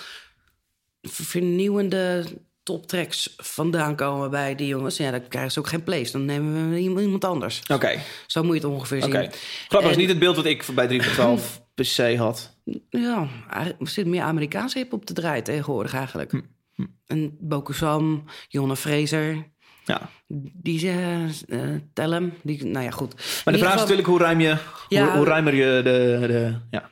vernieuwende 1.01 2.23
toptracks 2.63 3.33
vandaan 3.37 3.95
komen 3.95 4.29
bij 4.29 4.55
die 4.55 4.67
jongens. 4.67 4.97
Ja, 4.97 5.11
dan 5.11 5.27
krijgen 5.27 5.51
ze 5.51 5.59
ook 5.59 5.67
geen 5.67 5.83
place. 5.83 6.11
Dan 6.11 6.25
nemen 6.25 6.69
we 6.71 6.79
iemand 6.79 7.25
anders. 7.25 7.61
Oké, 7.73 7.99
Zo 8.27 8.43
moet 8.43 8.55
je 8.55 8.61
het 8.61 8.69
ongeveer 8.71 9.01
zien. 9.01 9.11
Grappig 9.11 9.89
is 9.89 9.95
En- 9.95 9.99
niet 10.01 10.09
het 10.09 10.19
beeld 10.19 10.35
wat 10.35 10.45
ik 10.45 10.65
bij 10.75 10.87
3 10.87 11.01
voor 11.03 11.13
12 11.13 11.61
per 11.73 11.85
se 11.85 12.17
had. 12.17 12.57
Ja, 12.89 13.27
er 13.57 13.75
zit 13.79 14.05
meer 14.05 14.21
Amerikaanse 14.21 14.77
hip 14.77 14.93
op 14.93 15.05
te 15.05 15.13
draaien 15.13 15.43
tegenwoordig 15.43 15.93
eigenlijk. 15.93 16.31
Hm, 16.75 16.85
En 17.07 17.37
Bokusam, 17.39 18.23
Jonne 18.47 18.75
Fraser, 18.75 19.51
Ja. 19.85 20.09
die 20.53 20.85
uh, 20.85 21.75
Tellem. 21.93 22.33
Die, 22.43 22.65
nou 22.65 22.85
ja, 22.85 22.91
goed. 22.91 23.41
Maar 23.45 23.53
de 23.53 23.59
vraag 23.59 23.73
is 23.73 23.79
natuurlijk 23.79 24.07
hoe 24.07 24.19
ruim 24.19 24.39
je, 24.39 24.57
Ja. 24.89 25.05
hoe, 25.07 25.15
hoe 25.17 25.25
ruimer 25.25 25.53
je 25.55 25.81
de, 25.83 26.27
de 26.27 26.59
ja. 26.71 26.91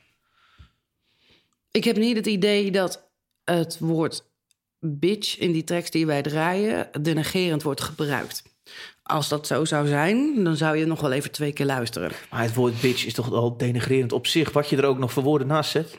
Ik 1.71 1.83
heb 1.83 1.95
niet 1.95 2.15
het 2.15 2.25
idee 2.27 2.71
dat 2.71 3.09
het 3.43 3.79
woord 3.79 4.30
bitch 4.81 5.37
in 5.37 5.51
die 5.51 5.63
tracks 5.63 5.91
die 5.91 6.05
wij 6.05 6.21
draaien 6.21 6.89
denigerend 7.01 7.63
wordt 7.63 7.81
gebruikt. 7.81 8.43
Als 9.03 9.29
dat 9.29 9.47
zo 9.47 9.65
zou 9.65 9.87
zijn, 9.87 10.43
dan 10.43 10.55
zou 10.55 10.77
je 10.77 10.85
nog 10.85 11.01
wel 11.01 11.11
even 11.11 11.31
twee 11.31 11.53
keer 11.53 11.65
luisteren. 11.65 12.11
Maar 12.29 12.41
het 12.41 12.53
woord 12.53 12.81
bitch 12.81 13.05
is 13.05 13.13
toch 13.13 13.31
al 13.31 13.57
denigrerend 13.57 14.11
op 14.11 14.27
zich. 14.27 14.51
Wat 14.51 14.69
je 14.69 14.77
er 14.77 14.85
ook 14.85 14.97
nog 14.97 15.11
voor 15.11 15.23
woorden 15.23 15.47
naast 15.47 15.71
zet. 15.71 15.97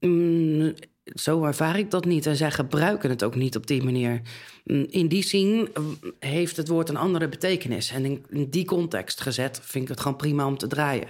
Mm, 0.00 0.74
zo 1.14 1.44
ervaar 1.44 1.78
ik 1.78 1.90
dat 1.90 2.04
niet. 2.04 2.26
En 2.26 2.36
zij 2.36 2.50
gebruiken 2.50 3.10
het 3.10 3.22
ook 3.24 3.34
niet 3.34 3.56
op 3.56 3.66
die 3.66 3.82
manier. 3.82 4.20
Mm, 4.64 4.86
In 4.90 5.08
die 5.08 5.22
zin 5.22 5.68
mm, 5.74 5.98
heeft 6.18 6.56
het 6.56 6.68
woord 6.68 6.88
een 6.88 6.96
andere 6.96 7.28
betekenis. 7.28 7.90
En 7.90 8.04
in, 8.04 8.24
in 8.28 8.50
die 8.50 8.64
context 8.64 9.20
gezet 9.20 9.60
vind 9.62 9.84
ik 9.84 9.90
het 9.90 10.00
gewoon 10.00 10.16
prima 10.16 10.46
om 10.46 10.58
te 10.58 10.66
draaien. 10.66 11.08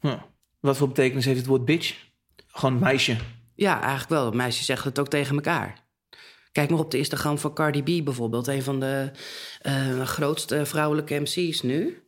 Hm. 0.00 0.18
Wat 0.60 0.76
voor 0.76 0.88
betekenis 0.88 1.24
heeft 1.24 1.38
het 1.38 1.46
woord 1.46 1.64
bitch? 1.64 1.96
Gewoon 2.46 2.78
meisje. 2.78 3.16
Ja, 3.60 3.80
eigenlijk 3.80 4.08
wel. 4.08 4.30
Meisjes 4.30 4.66
zeggen 4.66 4.88
het 4.88 4.98
ook 4.98 5.08
tegen 5.08 5.34
elkaar. 5.34 5.74
Kijk 6.52 6.70
maar 6.70 6.78
op 6.78 6.90
de 6.90 6.98
Instagram 6.98 7.38
van 7.38 7.54
Cardi 7.54 7.82
B 7.82 8.04
bijvoorbeeld. 8.04 8.46
Een 8.46 8.62
van 8.62 8.80
de 8.80 9.10
eh, 9.60 10.00
grootste 10.02 10.66
vrouwelijke 10.66 11.18
MC's 11.18 11.62
nu. 11.62 12.02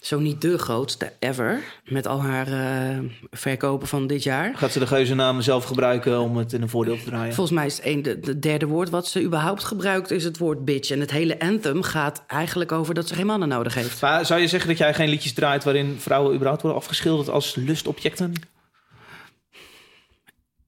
Zo 0.00 0.18
niet 0.18 0.40
de 0.40 0.58
grootste 0.58 1.12
ever. 1.18 1.62
Met 1.84 2.06
al 2.06 2.22
haar 2.22 2.46
eh, 2.46 2.98
verkopen 3.30 3.88
van 3.88 4.06
dit 4.06 4.22
jaar. 4.22 4.56
Gaat 4.56 4.72
ze 4.72 4.78
de 4.78 4.86
geuzennaam 4.86 5.40
zelf 5.40 5.64
gebruiken 5.64 6.20
om 6.20 6.36
het 6.36 6.52
in 6.52 6.62
een 6.62 6.68
voordeel 6.68 6.98
te 6.98 7.04
draaien? 7.04 7.34
Volgens 7.34 7.56
mij 7.56 7.66
is 7.66 7.76
het 7.76 7.86
een, 7.86 8.02
de, 8.02 8.20
de 8.20 8.38
derde 8.38 8.66
woord 8.66 8.90
wat 8.90 9.06
ze 9.06 9.22
überhaupt 9.22 9.64
gebruikt... 9.64 10.10
is 10.10 10.24
het 10.24 10.38
woord 10.38 10.64
bitch. 10.64 10.90
En 10.90 11.00
het 11.00 11.10
hele 11.10 11.38
anthem 11.38 11.82
gaat 11.82 12.24
eigenlijk 12.26 12.72
over 12.72 12.94
dat 12.94 13.08
ze 13.08 13.14
geen 13.14 13.26
mannen 13.26 13.48
nodig 13.48 13.74
heeft. 13.74 14.00
Maar 14.00 14.26
zou 14.26 14.40
je 14.40 14.48
zeggen 14.48 14.68
dat 14.68 14.78
jij 14.78 14.94
geen 14.94 15.08
liedjes 15.08 15.32
draait 15.32 15.64
waarin 15.64 15.96
vrouwen 15.98 16.34
überhaupt 16.34 16.62
worden 16.62 16.80
afgeschilderd 16.80 17.28
als 17.28 17.54
lustobjecten? 17.54 18.34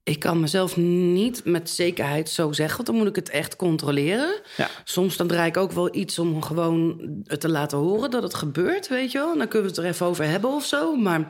Ik 0.03 0.19
kan 0.19 0.39
mezelf 0.39 0.77
niet 0.77 1.45
met 1.45 1.69
zekerheid 1.69 2.29
zo 2.29 2.51
zeggen, 2.51 2.75
want 2.75 2.87
dan 2.87 2.97
moet 2.97 3.07
ik 3.07 3.15
het 3.15 3.29
echt 3.29 3.55
controleren. 3.55 4.41
Ja. 4.57 4.69
Soms 4.83 5.17
dan 5.17 5.27
draai 5.27 5.49
ik 5.49 5.57
ook 5.57 5.71
wel 5.71 5.95
iets 5.95 6.19
om 6.19 6.41
gewoon 6.41 6.99
het 7.23 7.39
te 7.39 7.49
laten 7.49 7.77
horen 7.77 8.11
dat 8.11 8.23
het 8.23 8.33
gebeurt, 8.33 8.87
weet 8.87 9.11
je 9.11 9.17
wel. 9.17 9.37
Dan 9.37 9.47
kunnen 9.47 9.69
we 9.69 9.75
het 9.75 9.85
er 9.85 9.91
even 9.91 10.05
over 10.05 10.25
hebben 10.25 10.49
of 10.49 10.65
zo. 10.65 10.95
Maar 10.95 11.29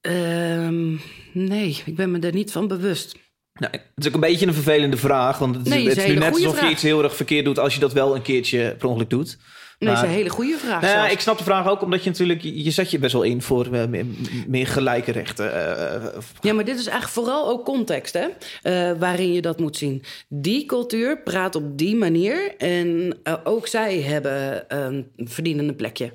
ehm, 0.00 0.96
nee, 1.32 1.82
ik 1.84 1.96
ben 1.96 2.10
me 2.10 2.18
er 2.18 2.32
niet 2.32 2.52
van 2.52 2.68
bewust. 2.68 3.16
Nou, 3.52 3.72
het 3.72 3.90
is 3.94 4.06
ook 4.06 4.14
een 4.14 4.20
beetje 4.20 4.46
een 4.46 4.54
vervelende 4.54 4.96
vraag. 4.96 5.38
Want 5.38 5.54
het 5.54 5.66
is, 5.66 5.72
Nee, 5.72 5.88
het 5.88 6.06
nu 6.06 6.14
net 6.14 6.32
alsof 6.32 6.60
je 6.60 6.70
iets 6.70 6.82
heel 6.82 7.02
erg 7.02 7.16
verkeerd 7.16 7.44
doet 7.44 7.58
als 7.58 7.74
je 7.74 7.80
dat 7.80 7.92
wel 7.92 8.14
een 8.14 8.22
keertje 8.22 8.74
per 8.78 8.88
ongeluk 8.88 9.10
doet. 9.10 9.38
Nee, 9.80 9.94
dat 9.94 10.02
is 10.02 10.08
een 10.08 10.14
hele 10.14 10.28
goede 10.28 10.58
vraag. 10.58 10.80
Nou 10.82 10.94
ja, 10.94 11.08
ik 11.08 11.20
snap 11.20 11.38
de 11.38 11.44
vraag 11.44 11.68
ook 11.68 11.82
omdat 11.82 12.04
je 12.04 12.10
natuurlijk... 12.10 12.40
Je 12.42 12.70
zet 12.70 12.90
je 12.90 12.98
best 12.98 13.12
wel 13.12 13.22
in 13.22 13.42
voor 13.42 13.72
eh, 13.72 13.86
meer, 13.86 14.04
meer 14.46 14.66
gelijke 14.66 15.12
rechten. 15.12 15.52
eh, 15.52 15.94
eh, 15.94 16.12
Ja, 16.40 16.52
maar 16.52 16.64
dit 16.64 16.78
is 16.78 16.86
eigenlijk 16.86 17.12
vooral 17.12 17.48
ook 17.48 17.64
context, 17.64 18.18
hè? 18.18 18.26
waarin 18.98 19.32
je 19.32 19.40
dat 19.40 19.58
moet 19.58 19.76
zien. 19.76 20.02
Die 20.28 20.66
cultuur 20.66 21.22
praat 21.22 21.54
op 21.54 21.78
die 21.78 21.96
manier 21.96 22.56
en 22.58 23.18
ook 23.44 23.66
zij 23.66 24.00
hebben 24.00 24.64
een 24.68 25.10
verdienende 25.16 25.74
plekje. 25.74 26.12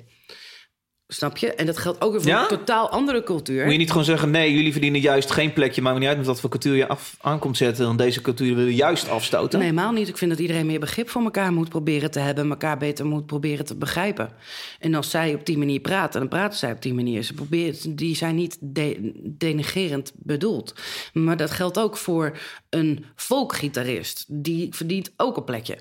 Snap 1.08 1.36
je? 1.36 1.54
En 1.54 1.66
dat 1.66 1.78
geldt 1.78 2.00
ook 2.00 2.12
weer 2.12 2.20
voor 2.20 2.30
Ja? 2.30 2.40
een 2.42 2.48
totaal 2.58 2.88
andere 2.90 3.22
cultuur. 3.22 3.62
Moet 3.62 3.72
je 3.72 3.78
niet 3.78 3.90
gewoon 3.90 4.04
zeggen... 4.04 4.30
nee, 4.30 4.52
jullie 4.54 4.72
verdienen 4.72 5.00
juist 5.00 5.30
geen 5.30 5.52
plekje... 5.52 5.82
maakt 5.82 5.94
me 5.94 6.00
niet 6.00 6.08
uit 6.08 6.18
met 6.18 6.26
wat 6.26 6.40
voor 6.40 6.50
cultuur 6.50 6.74
je 6.76 6.88
af, 6.88 7.16
aankomt 7.20 7.56
zetten... 7.56 7.86
want 7.86 7.98
deze 7.98 8.20
cultuur 8.20 8.48
willen 8.54 8.64
we 8.64 8.74
juist 8.74 9.08
afstoten. 9.08 9.58
Nee, 9.58 9.68
helemaal 9.68 9.92
niet. 9.92 10.08
Ik 10.08 10.18
vind 10.18 10.30
dat 10.30 10.40
iedereen 10.40 10.66
meer 10.66 10.80
begrip 10.80 11.08
voor 11.08 11.22
elkaar 11.22 11.52
moet 11.52 11.68
proberen 11.68 12.10
te 12.10 12.18
hebben. 12.18 12.50
elkaar 12.50 12.78
beter 12.78 13.06
moet 13.06 13.26
proberen 13.26 13.64
te 13.64 13.76
begrijpen. 13.76 14.30
En 14.78 14.94
als 14.94 15.10
zij 15.10 15.34
op 15.34 15.46
die 15.46 15.58
manier 15.58 15.80
praten, 15.80 16.20
dan 16.20 16.28
praten 16.28 16.58
zij 16.58 16.72
op 16.72 16.82
die 16.82 16.94
manier. 16.94 17.22
Ze 17.22 17.34
proberen, 17.34 17.96
die 17.96 18.16
zijn 18.16 18.34
niet 18.34 18.56
de- 18.60 19.12
denigerend 19.24 20.12
bedoeld. 20.16 20.74
Maar 21.12 21.36
dat 21.36 21.50
geldt 21.50 21.78
ook 21.78 21.96
voor 21.96 22.38
een 22.70 23.04
folkgitarist. 23.16 24.24
Die 24.28 24.74
verdient 24.74 25.12
ook 25.16 25.36
een 25.36 25.44
plekje. 25.44 25.78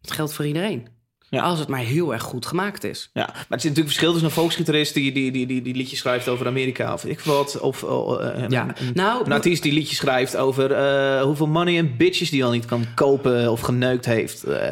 Dat 0.00 0.10
geldt 0.10 0.32
voor 0.32 0.46
iedereen. 0.46 0.86
Ja. 1.32 1.42
Als 1.42 1.58
het 1.58 1.68
maar 1.68 1.80
heel 1.80 2.12
erg 2.12 2.22
goed 2.22 2.46
gemaakt 2.46 2.84
is. 2.84 3.10
Ja, 3.12 3.26
maar 3.26 3.34
er 3.34 3.42
zit 3.48 3.50
natuurlijk 3.50 3.86
verschil 3.86 4.10
tussen 4.10 4.28
een 4.28 4.34
volksgitarist... 4.34 4.94
die, 4.94 5.12
die, 5.12 5.30
die, 5.32 5.46
die, 5.46 5.62
die 5.62 5.74
liedjes 5.74 5.98
schrijft 5.98 6.28
over 6.28 6.46
Amerika 6.46 6.92
of 6.92 7.04
ik 7.04 7.20
wat... 7.20 7.60
of 7.60 7.82
uh, 7.82 7.88
een, 8.18 8.50
Ja, 8.50 8.66
een, 8.78 8.90
nou, 8.94 9.24
een 9.24 9.32
artiest 9.32 9.62
die 9.62 9.72
liedjes 9.72 9.96
schrijft 9.96 10.36
over... 10.36 10.72
eh, 10.72 11.22
hoeveel 11.22 11.46
money 11.46 11.78
en 11.78 11.96
bitches 11.96 12.30
die 12.30 12.44
al 12.44 12.50
niet 12.50 12.64
kan 12.64 12.84
kopen 12.94 13.50
of 13.50 13.60
geneukt 13.60 14.04
heeft. 14.04 14.44
Eh, 14.44 14.68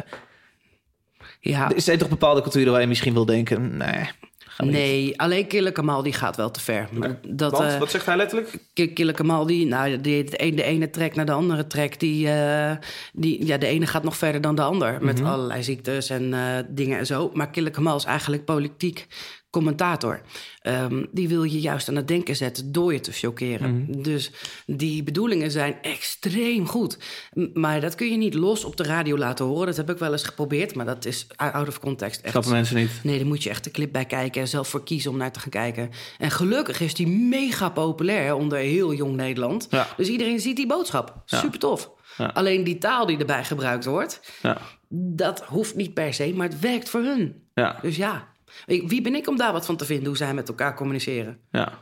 Ja, 1.39 1.71
Er 1.71 1.81
zijn 1.81 1.97
toch 1.97 2.09
bepaalde 2.09 2.41
culturen 2.41 2.71
waar 2.71 2.81
je 2.81 2.87
misschien 2.87 3.13
wil 3.13 3.25
denken... 3.25 3.77
Nee. 3.77 4.09
Nee, 4.57 5.19
alleen 5.21 5.47
Kille 5.47 5.71
Kamal 5.71 6.03
die 6.03 6.13
gaat 6.13 6.35
wel 6.35 6.51
te 6.51 6.59
ver. 6.59 6.87
Dat, 7.27 7.51
Want, 7.51 7.71
eh, 7.71 7.79
wat 7.79 7.91
zegt 7.91 8.05
hij 8.05 8.15
letterlijk? 8.17 8.55
Ki- 8.73 8.93
Kille 8.93 9.11
Kamal, 9.11 9.45
die, 9.45 9.65
nou, 9.65 10.01
die, 10.01 10.23
de, 10.23 10.37
ene, 10.37 10.55
de 10.55 10.63
ene 10.63 10.89
trek 10.89 11.15
naar 11.15 11.25
de 11.25 11.31
andere 11.31 11.67
trek, 11.67 11.99
die, 11.99 12.29
eh, 12.29 12.71
die, 13.13 13.45
ja, 13.45 13.57
de 13.57 13.67
ene 13.67 13.85
gaat 13.87 14.03
nog 14.03 14.17
verder 14.17 14.41
dan 14.41 14.55
de 14.55 14.61
ander. 14.61 15.03
Met 15.03 15.21
allerlei 15.23 15.63
ziektes 15.63 16.09
en 16.09 16.33
eh, 16.33 16.39
dingen 16.69 16.97
en 16.97 17.05
zo. 17.05 17.29
Maar 17.33 17.49
Kille 17.49 17.69
Kamal 17.69 17.97
is 17.97 18.05
eigenlijk 18.05 18.45
politiek 18.45 19.07
commentator. 19.51 20.21
Ehm, 20.61 21.05
die 21.11 21.27
wil 21.27 21.43
je 21.43 21.59
juist 21.59 21.89
aan 21.89 21.95
het 21.95 22.07
denken 22.07 22.35
zetten 22.35 22.71
door 22.71 22.93
je 22.93 22.99
te 22.99 23.11
chockeren. 23.11 24.01
Dus 24.01 24.31
die 24.65 25.03
bedoelingen 25.03 25.51
zijn 25.51 25.75
extreem 25.81 26.67
goed. 26.67 26.97
Maar 27.53 27.81
dat 27.81 27.95
kun 27.95 28.11
je 28.11 28.17
niet 28.17 28.33
los 28.33 28.63
op 28.63 28.77
de 28.77 28.83
radio 28.83 29.17
laten 29.17 29.45
horen. 29.45 29.65
Dat 29.65 29.77
heb 29.77 29.89
ik 29.89 29.97
wel 29.97 30.11
eens 30.11 30.23
geprobeerd, 30.23 30.75
maar 30.75 30.85
dat 30.85 31.05
is 31.05 31.27
out 31.35 31.67
of 31.67 31.79
context. 31.79 32.21
Echt. 32.21 32.31
Snappen 32.31 32.51
mensen 32.51 32.75
niet. 32.75 32.89
Nee, 33.03 33.17
daar 33.17 33.27
moet 33.27 33.43
je 33.43 33.49
echt 33.49 33.63
de 33.63 33.71
clip 33.71 33.91
bij 33.91 34.05
kijken 34.05 34.41
en 34.41 34.47
zelf 34.47 34.67
voor 34.67 34.83
kiezen 34.83 35.11
om 35.11 35.17
naar 35.17 35.31
te 35.31 35.39
gaan 35.39 35.49
kijken. 35.49 35.89
En 36.17 36.31
gelukkig 36.31 36.79
is 36.81 36.93
die 36.93 37.07
mega 37.07 37.69
populair 37.69 38.33
onder 38.35 38.57
heel 38.57 38.93
jong 38.93 39.15
Nederland. 39.15 39.67
Ja. 39.69 39.87
Dus 39.97 40.07
iedereen 40.07 40.39
ziet 40.39 40.55
die 40.55 40.67
boodschap. 40.67 41.21
Ja. 41.25 41.39
Super 41.39 41.59
tof. 41.59 41.91
Ja. 42.17 42.25
Alleen 42.25 42.63
die 42.63 42.77
taal 42.77 43.05
die 43.05 43.17
erbij 43.17 43.43
gebruikt 43.43 43.85
wordt, 43.85 44.21
Ja. 44.41 44.57
dat 44.89 45.41
hoeft 45.41 45.75
niet 45.75 45.93
per 45.93 46.13
se, 46.13 46.33
maar 46.35 46.47
het 46.49 46.59
werkt 46.59 46.89
voor 46.89 47.01
hun. 47.01 47.43
Ja. 47.53 47.79
Dus 47.81 47.95
ja, 47.95 48.27
wie 48.65 49.01
ben 49.01 49.15
ik 49.15 49.27
om 49.27 49.37
daar 49.37 49.51
wat 49.51 49.65
van 49.65 49.75
te 49.75 49.85
vinden, 49.85 50.07
hoe 50.07 50.17
zij 50.17 50.33
met 50.33 50.47
elkaar 50.49 50.75
communiceren? 50.75 51.39
Ja. 51.51 51.79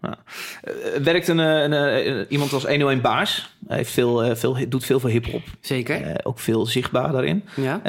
ja. 0.00 0.18
Eh, 0.62 1.02
werkt 1.02 1.28
een, 1.28 1.40
eh, 1.40 1.62
een, 1.62 1.72
eh, 1.72 2.24
iemand 2.28 2.52
als 2.52 2.66
101 2.66 3.00
Baars. 3.00 3.56
Hij 3.66 3.76
heeft 3.76 3.90
veel, 3.90 4.36
veel, 4.36 4.68
doet 4.68 4.84
veel 4.84 5.00
voor 5.00 5.10
hip-hop. 5.10 5.42
Zeker. 5.60 6.20
Ook 6.22 6.38
veel 6.38 6.66
zichtbaar 6.66 7.12
daarin. 7.12 7.44
Ja. 7.56 7.80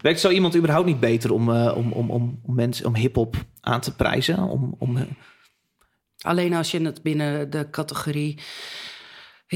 Werkt 0.00 0.20
zo 0.20 0.30
iemand 0.30 0.56
überhaupt 0.56 0.86
niet 0.86 1.00
beter 1.00 1.32
om, 1.32 1.50
om, 1.50 1.92
om, 1.92 2.10
om, 2.10 2.40
om, 2.42 2.54
mensen, 2.54 2.86
om 2.86 2.94
hip-hop 2.94 3.36
aan 3.60 3.80
te 3.80 3.94
prijzen? 3.94 4.38
Om, 4.38 4.74
om, 4.78 4.98
Alleen 6.20 6.54
als 6.54 6.70
je 6.70 6.80
het 6.80 7.02
binnen 7.02 7.50
de 7.50 7.70
categorie. 7.70 8.38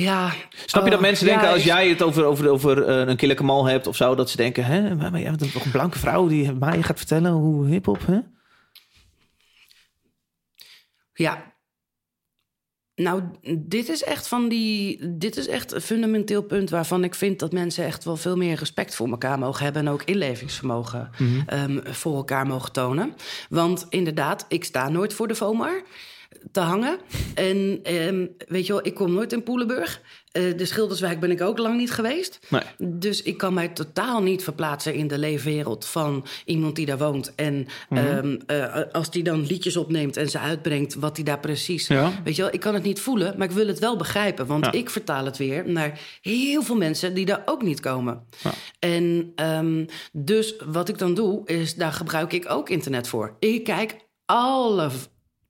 Ja. 0.00 0.32
Snap 0.66 0.84
je 0.84 0.90
dat 0.90 0.98
oh, 0.98 1.04
mensen 1.04 1.26
ja, 1.26 1.32
denken 1.32 1.52
als 1.52 1.64
jij 1.64 1.88
het 1.88 2.02
over, 2.02 2.24
over, 2.24 2.48
over 2.48 2.84
eh, 2.84 3.08
een 3.08 3.16
kille 3.16 3.34
kamal 3.34 3.64
hebt 3.64 3.86
of 3.86 3.96
zo, 3.96 4.14
dat 4.14 4.30
ze 4.30 4.36
denken: 4.36 4.64
hè, 4.64 4.94
maar 4.94 5.20
jij 5.20 5.32
bent 5.32 5.52
toch 5.52 5.64
een 5.64 5.70
blanke 5.70 5.98
vrouw 5.98 6.26
die 6.26 6.52
mij 6.52 6.82
gaat 6.82 6.98
vertellen 6.98 7.32
hoe 7.32 7.66
hip-hop, 7.66 8.06
hè? 8.06 8.18
Ja. 11.12 11.56
Nou, 12.94 13.22
dit 13.58 13.88
is 13.88 14.02
echt 14.02 14.28
van 14.28 14.48
die. 14.48 14.98
Dit 15.18 15.36
is 15.36 15.48
echt 15.48 15.72
een 15.72 15.80
fundamenteel 15.80 16.42
punt 16.42 16.70
waarvan 16.70 17.04
ik 17.04 17.14
vind 17.14 17.38
dat 17.38 17.52
mensen 17.52 17.84
echt 17.84 18.04
wel 18.04 18.16
veel 18.16 18.36
meer 18.36 18.56
respect 18.56 18.94
voor 18.94 19.08
elkaar 19.08 19.38
mogen 19.38 19.64
hebben. 19.64 19.86
En 19.86 19.92
ook 19.92 20.02
inlevingsvermogen 20.02 21.10
ehm, 21.46 21.78
voor 21.84 22.16
elkaar 22.16 22.46
mogen 22.46 22.72
tonen. 22.72 23.14
Want 23.48 23.86
inderdaad, 23.88 24.44
ik 24.48 24.64
sta 24.64 24.88
nooit 24.88 25.14
voor 25.14 25.28
de 25.28 25.34
FOMAR 25.34 25.82
te 26.52 26.60
hangen. 26.60 26.98
En 27.34 27.80
ehm, 27.82 28.26
weet 28.48 28.66
je 28.66 28.72
wel, 28.72 28.86
ik 28.86 28.94
kom 28.94 29.12
nooit 29.12 29.32
in 29.32 29.42
Poelenburg. 29.42 30.00
Eh, 30.32 30.56
de 30.56 30.64
Schilderswijk 30.64 31.20
ben 31.20 31.30
ik 31.30 31.40
ook 31.40 31.58
lang 31.58 31.76
niet 31.76 31.90
geweest. 31.92 32.38
Nee. 32.48 32.62
Dus 32.78 33.22
ik 33.22 33.38
kan 33.38 33.54
mij 33.54 33.68
totaal 33.68 34.22
niet 34.22 34.42
verplaatsen 34.44 34.94
in 34.94 35.06
de 35.08 35.18
leefwereld 35.18 35.86
van 35.86 36.26
iemand 36.44 36.76
die 36.76 36.86
daar 36.86 36.98
woont. 36.98 37.34
En 37.34 37.66
Mhm. 37.88 38.04
ehm, 38.06 38.36
eh, 38.46 38.82
als 38.92 39.10
die 39.10 39.22
dan 39.22 39.46
liedjes 39.46 39.76
opneemt 39.76 40.16
en 40.16 40.28
ze 40.30 40.38
uitbrengt, 40.38 40.94
wat 40.94 41.16
hij 41.16 41.24
daar 41.24 41.40
precies. 41.40 41.86
Ja. 41.86 42.12
Weet 42.24 42.36
je 42.36 42.42
wel, 42.42 42.52
ik 42.54 42.60
kan 42.60 42.74
het 42.74 42.82
niet 42.82 43.00
voelen, 43.00 43.34
maar 43.38 43.46
ik 43.48 43.54
wil 43.54 43.66
het 43.66 43.78
wel 43.78 43.96
begrijpen. 43.96 44.46
Want 44.46 44.64
Ja. 44.64 44.72
ik 44.72 44.90
vertaal 44.90 45.24
het 45.24 45.36
weer 45.36 45.68
naar 45.70 46.00
heel 46.20 46.62
veel 46.62 46.76
mensen 46.76 47.14
die 47.14 47.26
daar 47.26 47.42
ook 47.44 47.62
niet 47.62 47.80
komen. 47.80 48.24
Ja. 48.42 48.50
En 48.78 49.32
ehm, 49.34 49.84
dus 50.12 50.54
wat 50.66 50.88
ik 50.88 50.98
dan 50.98 51.14
doe, 51.14 51.46
is 51.46 51.74
daar 51.74 51.92
gebruik 51.92 52.32
ik 52.32 52.50
ook 52.50 52.68
internet 52.68 53.08
voor. 53.08 53.36
Ik 53.38 53.64
kijk 53.64 53.96
alle. 54.24 54.88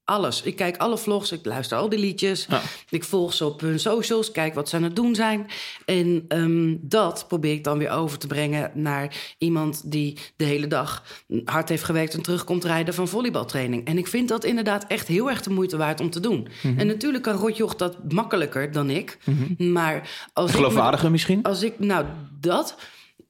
Alles. 0.09 0.43
Ik 0.43 0.57
kijk 0.57 0.77
alle 0.77 0.99
vlogs, 0.99 1.33
ik 1.33 1.45
luister 1.47 1.79
al 1.79 1.89
die 1.89 1.99
liedjes. 1.99 2.47
Ja. 2.49 2.61
Ik 2.91 3.05
volg 3.05 3.35
ze 3.35 3.45
op 3.45 3.61
hun 3.61 3.81
socials, 3.81 4.31
kijk 4.31 4.55
wat 4.55 4.69
ze 4.69 4.77
aan 4.77 4.83
het 4.83 4.97
doen 4.97 5.15
zijn. 5.15 5.47
En 5.85 6.25
ehm, 6.29 6.75
dat 6.81 7.25
probeer 7.29 7.53
ik 7.53 7.65
dan 7.65 7.79
weer 7.79 7.91
over 7.91 8.19
te 8.19 8.27
brengen 8.27 8.71
naar 8.75 9.35
iemand 9.39 9.91
die 9.91 10.19
de 10.37 10.45
hele 10.45 10.67
dag 10.67 11.03
hard 11.45 11.69
heeft 11.69 11.85
gewerkt 11.85 12.15
en 12.15 12.23
terugkomt 12.23 12.65
rijden 12.65 12.95
van 12.95 13.09
volleybaltraining. 13.09 13.87
En 13.87 13.99
ik 13.99 14.07
vind 14.07 14.29
dat 14.29 14.45
inderdaad 14.45 14.85
echt 14.87 15.09
heel 15.09 15.31
erg 15.31 15.43
de 15.43 15.51
moeite 15.51 15.77
waard 15.77 16.01
om 16.01 16.11
te 16.11 16.21
doen. 16.21 16.49
Mhm. 16.63 16.79
En 16.79 16.87
natuurlijk 16.87 17.23
kan 17.25 17.37
Rotjoch 17.37 17.75
dat 17.77 18.13
makkelijker 18.13 18.73
dan 18.73 18.91
ik. 18.91 19.19
Maar 19.59 20.29
als 20.33 20.47
ik 20.51 20.57
me- 20.57 20.63
Geloofwaardiger 20.63 21.11
misschien? 21.11 21.43
als 21.43 21.63
ik, 21.63 21.79
nou, 21.79 22.05
dat, 22.41 22.77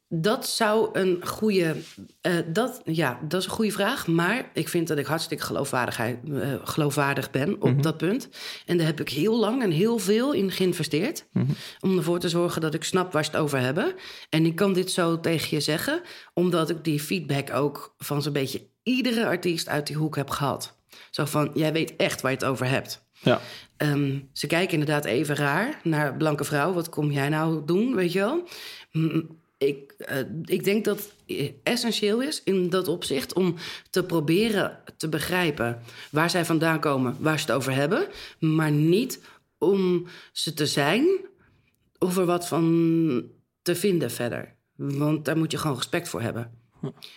dat 0.08 0.48
zou 0.48 0.88
een 0.92 1.26
goede, 1.26 1.76
eh, 2.20 2.32
dat, 2.46 2.80
ja, 2.84 3.18
dat 3.28 3.40
is 3.40 3.46
een 3.46 3.52
goede 3.52 3.72
vraag. 3.72 4.06
Maar 4.06 4.50
ik 4.52 4.68
vind 4.68 4.88
dat 4.88 4.98
ik 4.98 5.06
hartstikke 5.06 5.44
geloofwaardigheid, 5.44 6.18
eh, 6.24 6.54
geloofwaardig 6.64 7.30
ben 7.30 7.62
op 7.62 7.82
dat 7.82 7.96
punt. 7.96 8.28
En 8.66 8.76
daar 8.76 8.86
heb 8.86 9.00
ik 9.00 9.08
heel 9.08 9.38
lang 9.38 9.62
en 9.62 9.70
heel 9.70 9.98
veel 9.98 10.32
in 10.32 10.50
geïnvesteerd. 10.50 11.26
Om 11.80 11.96
ervoor 11.96 12.18
te 12.18 12.28
zorgen 12.28 12.60
dat 12.60 12.74
ik 12.74 12.84
snap 12.84 13.12
waar 13.12 13.24
ze 13.24 13.30
het 13.30 13.40
over 13.40 13.60
hebben. 13.60 13.94
En 14.28 14.46
ik 14.46 14.56
kan 14.56 14.72
dit 14.72 14.90
zo 14.90 15.20
tegen 15.20 15.48
je 15.50 15.60
zeggen, 15.60 16.00
omdat 16.34 16.70
ik 16.70 16.84
die 16.84 17.00
feedback 17.00 17.52
ook 17.52 17.94
van 17.98 18.22
zo'n 18.22 18.32
beetje 18.32 18.66
iedere 18.82 19.26
artiest 19.26 19.68
uit 19.68 19.86
die 19.86 19.96
hoek 19.96 20.16
heb 20.16 20.30
gehad. 20.30 20.76
Zo 21.10 21.24
van, 21.24 21.50
jij 21.54 21.72
weet 21.72 21.96
echt 21.96 22.20
waar 22.20 22.30
je 22.30 22.36
het 22.36 22.46
over 22.46 22.68
hebt. 22.68 23.06
Ja. 23.12 23.40
Ehm, 23.76 24.18
ze 24.32 24.46
kijken 24.46 24.78
inderdaad 24.78 25.04
even 25.04 25.36
raar 25.36 25.80
naar 25.82 26.16
blanke 26.16 26.44
vrouw. 26.44 26.72
Wat 26.72 26.88
kom 26.88 27.10
jij 27.10 27.28
nou 27.28 27.64
doen, 27.64 27.94
weet 27.94 28.12
je 28.12 28.18
wel? 28.18 28.48
Mm, 28.92 29.38
Ik, 29.58 29.92
eh, 29.98 30.18
ik 30.44 30.64
denk 30.64 30.84
dat 30.84 31.12
het 31.26 31.52
essentieel 31.62 32.22
is 32.22 32.42
in 32.44 32.70
dat 32.70 32.88
opzicht 32.88 33.32
om 33.32 33.54
te 33.90 34.04
proberen 34.04 34.78
te 34.96 35.08
begrijpen 35.08 35.82
waar 36.10 36.30
zij 36.30 36.44
vandaan 36.44 36.80
komen, 36.80 37.16
waar 37.18 37.38
ze 37.38 37.46
het 37.46 37.54
over 37.54 37.72
hebben, 37.72 38.06
maar 38.38 38.70
niet 38.70 39.20
om 39.58 40.06
ze 40.32 40.54
te 40.54 40.66
zijn 40.66 41.06
of 41.98 42.16
er 42.16 42.26
wat 42.26 42.48
van 42.48 43.30
te 43.62 43.74
vinden 43.74 44.10
verder. 44.10 44.54
Want 44.74 45.24
daar 45.24 45.36
moet 45.36 45.50
je 45.50 45.58
gewoon 45.58 45.76
respect 45.76 46.08
voor 46.08 46.20
hebben. 46.20 46.50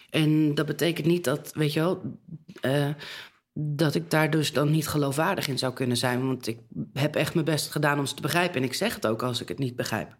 En 0.10 0.56
dat 0.56 0.66
betekent 0.66 1.08
niet 1.08 1.24
dat, 1.24 1.52
weet 1.54 1.74
je 1.74 1.80
wel, 1.80 2.18
eh, 2.62 2.90
dat 3.54 3.96
ik 3.96 4.10
daar 4.12 4.30
dus 4.30 4.54
dan 4.54 4.72
niet 4.72 4.88
geloofwaardig 4.88 5.48
in 5.48 5.58
zou 5.58 5.74
kunnen 5.74 5.98
zijn. 5.98 6.28
Want 6.28 6.48
ik 6.48 6.60
heb 6.94 7.16
echt 7.16 7.34
mijn 7.34 7.46
best 7.46 7.72
gedaan 7.72 8.00
om 8.00 8.06
ze 8.06 8.14
te 8.14 8.22
begrijpen. 8.22 8.56
En 8.56 8.64
ik 8.64 8.74
zeg 8.74 8.96
het 8.96 9.08
ook 9.08 9.24
als 9.24 9.42
ik 9.42 9.48
het 9.48 9.60
niet 9.60 9.76
begrijp. 9.76 10.16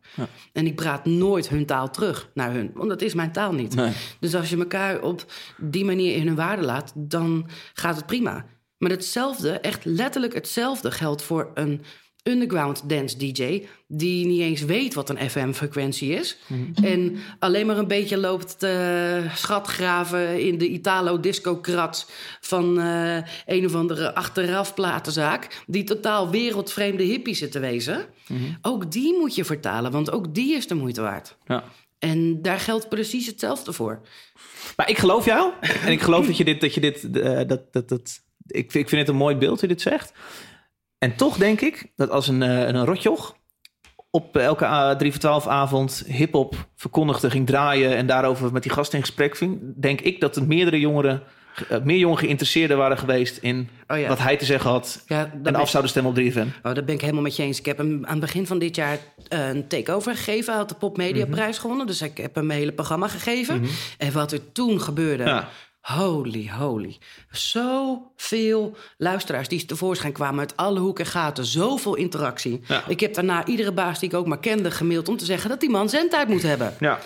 En 0.54 0.66
ik 0.66 0.76
praat 0.76 1.06
nooit 1.06 1.50
hun 1.50 1.66
taal 1.66 1.90
terug 1.90 2.30
naar 2.34 2.52
hun. 2.54 2.72
Want 2.74 2.90
dat 2.90 3.02
is 3.02 3.14
mijn 3.14 3.32
taal 3.32 3.54
niet. 3.54 3.76
Nee. 3.76 3.94
Dus 4.20 4.36
als 4.36 4.50
je 4.50 4.58
elkaar 4.58 5.02
op 5.02 5.26
die 5.58 5.86
manier 5.86 6.16
in 6.16 6.28
hun 6.28 6.36
waarde 6.36 6.64
laat, 6.64 6.92
dan 6.96 7.50
gaat 7.74 7.96
het 7.96 8.06
prima. 8.06 8.46
Maar 8.78 8.92
hetzelfde, 8.92 9.52
echt 9.52 9.86
letterlijk 9.86 10.34
hetzelfde 10.34 10.92
geldt 10.92 11.22
voor 11.22 11.52
een 11.54 11.82
underground 12.24 12.90
dance 12.90 13.18
DJ... 13.18 13.66
die 13.88 14.26
niet 14.26 14.42
eens 14.42 14.62
weet 14.62 14.94
wat 14.94 15.10
een 15.10 15.30
FM-frequentie 15.30 16.12
is... 16.14 16.38
en 16.84 17.18
alleen 17.40 17.66
maar 17.66 17.78
een 17.78 17.88
beetje 17.88 18.18
loopt 18.18 18.60
te 18.60 19.26
schatgraven 19.36 20.42
in 20.46 20.58
de 20.58 20.68
Italo-disco-krat... 20.68 22.12
van 22.42 22.80
eh, 22.80 23.18
een 23.46 23.66
of 23.66 23.76
andere 23.76 24.16
achterafplatenzaak... 24.16 25.64
die 25.68 25.84
totaal 25.84 26.30
wereldvreemde 26.30 27.04
hippie 27.04 27.36
zit 27.36 27.52
te 27.52 27.60
wezen. 27.60 28.06
Ook 28.62 28.92
die 28.92 29.18
moet 29.20 29.36
je 29.36 29.46
vertalen, 29.46 29.92
want 29.92 30.12
ook 30.12 30.34
die 30.36 30.54
is 30.56 30.68
de 30.68 30.76
moeite 30.76 31.02
waard. 31.02 31.38
ja. 31.48 31.64
En 32.00 32.42
daar 32.42 32.60
geldt 32.60 32.90
precies 32.90 33.26
hetzelfde 33.26 33.74
voor. 33.74 34.02
Maar 34.76 34.90
ik 34.90 34.98
geloof 34.98 35.26
jou. 35.26 35.52
En 35.86 35.92
ik 35.92 36.02
geloof 36.02 36.26
dat 36.26 36.38
je 36.38 36.44
dit. 36.44 36.62
Dat 36.62 36.74
je 36.74 36.82
dit 36.82 37.10
eh, 37.18 37.48
dat, 37.48 37.74
dat, 37.74 37.90
dat, 37.90 38.22
ik, 38.48 38.72
vind- 38.72 38.84
ik 38.84 38.90
vind 38.90 39.02
het 39.02 39.08
een 39.10 39.16
mooi 39.16 39.36
beeld 39.36 39.60
hoe 39.60 39.70
je 39.70 39.76
dit 39.76 39.82
zegt. 39.84 40.14
En 41.04 41.16
toch 41.16 41.38
denk 41.38 41.62
ik 41.62 41.86
dat 41.96 42.10
als 42.10 42.28
een, 42.28 42.42
eh, 42.42 42.68
een 42.68 42.86
rotjoch 42.86 43.36
op 44.10 44.38
elke 44.38 44.66
eh, 44.66 44.92
3 44.92 45.12
voor 45.12 45.20
12 45.20 45.48
avond 45.48 46.04
hip-hop 46.08 46.56
verkondigde, 46.76 47.30
ging 47.30 47.46
draaien 47.48 47.96
en 47.96 48.08
daarover 48.08 48.52
met 48.52 48.64
die 48.64 48.72
gast 48.72 48.94
in 48.94 49.00
gesprek 49.00 49.38
ging, 49.38 49.60
denk 49.76 50.02
ik 50.02 50.20
dat 50.22 50.36
er 50.36 50.44
meerdere 50.48 50.80
jongeren, 50.80 51.24
eh, 51.70 51.78
meer 51.84 51.98
jongeren 51.98 52.24
geïnteresseerden 52.24 52.78
waren 52.78 52.98
geweest 52.98 53.38
in 53.38 53.70
Oh 53.88 54.00
ja. 54.00 54.08
wat 54.08 54.20
hij 54.20 54.38
te 54.38 54.46
zeggen 54.46 54.70
had. 54.70 55.04
Ja, 55.08 55.32
en 55.44 55.56
af 55.56 55.70
zouden 55.70 55.92
stemmen 55.92 56.12
op 56.12 56.18
3FM. 56.18 56.48
Oh, 56.64 56.74
dat 56.74 56.86
ben 56.86 56.96
ik 56.96 57.02
helemaal 57.02 57.22
met 57.22 57.36
je 57.36 57.44
eens. 57.44 57.60
Ik 57.60 57.66
heb 57.66 57.78
hem 57.78 58.06
aan 58.06 58.12
het 58.12 58.20
begin 58.20 58.48
van 58.48 58.60
dit 58.60 58.76
jaar 58.76 58.98
een 59.30 59.68
takeover 59.68 60.16
gegeven. 60.16 60.50
Hij 60.50 60.62
had 60.62 60.70
de 60.70 60.76
Pop 60.76 60.98
Media 60.98 61.24
Mhm. 61.24 61.32
Prijs 61.32 61.58
gewonnen. 61.58 61.88
Dus 61.88 62.02
ik 62.02 62.18
heb 62.18 62.36
hem 62.36 62.46
mijn 62.46 62.60
hele 62.60 62.72
programma 62.72 63.08
gegeven. 63.08 63.64
En 63.98 64.12
wat 64.14 64.32
er 64.32 64.52
toen 64.52 64.82
gebeurde... 64.82 65.24
Ja. 65.24 65.50
Holy, 65.82 66.50
holy. 66.50 66.98
Zoveel 67.30 68.76
luisteraars 68.98 69.48
die 69.48 69.66
tevoorschijn 69.66 70.14
kwamen 70.14 70.40
uit 70.40 70.58
alle 70.58 70.80
hoeken 70.80 71.06
en 71.06 71.12
gaten. 71.12 71.46
Zoveel 71.46 71.96
interactie. 71.96 72.62
Ja. 72.68 72.84
Ik 72.88 73.00
heb 73.00 73.14
daarna 73.14 73.46
iedere 73.46 73.72
baas 73.72 74.00
die 74.00 74.10
ik 74.10 74.16
ook 74.16 74.28
maar 74.28 74.40
kende 74.40 74.72
gemaild... 74.72 75.08
om 75.10 75.18
te 75.18 75.26
zeggen 75.26 75.50
dat 75.50 75.60
die 75.60 75.70
man 75.70 75.90
zendtijd 75.90 76.28
moet 76.28 76.42
hebben. 76.42 76.74
Ja. 76.80 77.00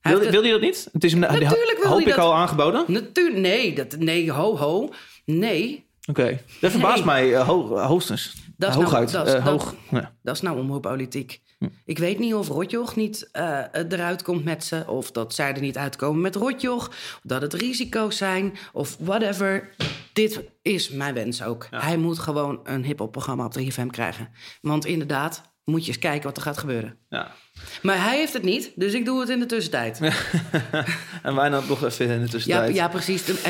Wil, 0.00 0.44
je 0.44 0.50
dat 0.52 0.60
niet? 0.60 0.88
Het 0.92 1.04
is 1.04 1.10
hem, 1.12 1.20
Natuurlijk 1.20 1.78
hoop 1.82 2.00
ik 2.00 2.06
dat. 2.08 2.18
al 2.18 2.34
aangeboden. 2.34 2.84
Natuurlijk, 2.86 3.36
nee, 3.40 3.74
dat, 3.74 3.96
nee, 3.98 4.30
ho, 4.32 4.56
ho. 4.56 4.88
Nee, 5.24 5.82
Oké. 6.06 6.40
Dat 6.60 6.70
verbaast 6.70 6.96
Nee. 6.96 7.04
mij 7.04 7.34
eh, 7.34 7.46
ho- 7.48 7.78
hoogstens. 7.78 8.34
Dat 8.56 8.70
is 8.70 8.74
Hooguit. 8.76 9.12
Nou, 9.12 9.24
dat, 9.24 9.34
is- 9.34 9.40
eh, 9.40 9.44
dat- 9.44 9.60
hoog. 9.62 9.74
Ja. 9.90 10.14
dat 10.22 10.34
is 10.34 10.40
nou 10.40 10.58
omroeppolitiek. 10.58 11.40
Ik 11.84 11.98
weet 11.98 12.18
niet 12.18 12.34
of 12.34 12.48
Rotjoch 12.48 12.96
niet 12.96 13.28
eh, 13.32 13.58
eruit 13.72 14.22
komt 14.22 14.44
met 14.44 14.64
ze... 14.64 14.84
of 14.86 15.10
dat 15.10 15.34
zij 15.34 15.54
er 15.54 15.60
niet 15.60 15.78
uitkomen 15.78 16.20
met 16.20 16.34
Rotjoch... 16.34 16.88
of 16.88 17.20
dat 17.22 17.42
het 17.42 17.54
risico's 17.54 18.16
zijn 18.16 18.52
of 18.72 18.96
whatever. 19.00 19.74
Dit 20.12 20.42
is 20.62 20.88
mijn 20.90 21.14
wens 21.14 21.42
ook. 21.42 21.66
Hij 21.70 21.96
moet 21.96 22.18
gewoon 22.18 22.60
een 22.64 22.84
hiphop-programma 22.84 23.44
op 23.44 23.58
3FM 23.58 23.86
krijgen. 23.86 24.28
Want 24.60 24.86
inderdaad, 24.86 25.53
moet 25.64 25.82
je 25.82 25.88
eens 25.88 25.98
kijken 25.98 26.22
wat 26.22 26.36
er 26.36 26.42
gaat 26.42 26.58
gebeuren. 26.58 26.96
Ja. 27.08 27.32
Maar 27.82 28.02
hij 28.04 28.16
heeft 28.18 28.32
het 28.32 28.42
niet, 28.42 28.72
dus 28.74 28.92
ik 28.92 29.04
doe 29.04 29.20
het 29.20 29.28
in 29.28 29.38
de 29.38 29.46
tussentijd. 29.46 29.98
Ja, 30.00 30.12
En 31.22 31.34
wij 31.34 31.48
dan 31.48 31.64
nog 31.68 31.84
even 31.84 32.08
in 32.10 32.20
de 32.22 32.28
tussentijd. 32.28 32.74
ja, 32.74 32.88
precies. 32.88 33.24
De- 33.24 33.40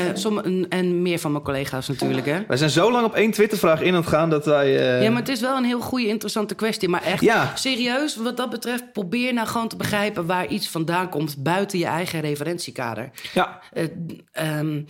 En, 0.43 0.65
en, 0.69 1.01
meer 1.01 1.19
van 1.19 1.31
mijn 1.31 1.43
collega's 1.43 1.87
natuurlijk, 1.87 2.25
hè. 2.25 2.45
Wij 2.47 2.57
zijn 2.57 2.69
zo 2.69 2.91
lang 2.91 3.05
op 3.05 3.13
één 3.13 3.31
Twittervraag 3.31 3.81
in 3.81 3.93
aan 3.95 3.99
het 4.01 4.09
gaan 4.09 4.29
dat 4.29 4.45
wij... 4.45 4.77
eh, 4.97 5.03
Ja, 5.03 5.09
maar 5.09 5.19
het 5.19 5.29
is 5.29 5.39
wel 5.39 5.57
een 5.57 5.63
heel 5.65 5.79
goede, 5.81 6.07
interessante 6.07 6.55
kwestie. 6.55 6.89
Maar 6.89 7.03
echt, 7.03 7.21
Ja. 7.21 7.55
serieus, 7.55 8.15
wat 8.15 8.37
dat 8.37 8.49
betreft... 8.49 8.91
probeer 8.93 9.33
nou 9.33 9.47
gewoon 9.47 9.67
te 9.67 9.75
begrijpen 9.75 10.25
waar 10.25 10.47
iets 10.47 10.69
vandaan 10.69 11.09
komt... 11.09 11.43
buiten 11.43 11.79
je 11.79 11.85
eigen 11.85 12.19
referentiekader. 12.21 13.09
ja. 13.33 13.61
Eh, 13.73 13.85
ehm, 14.31 14.81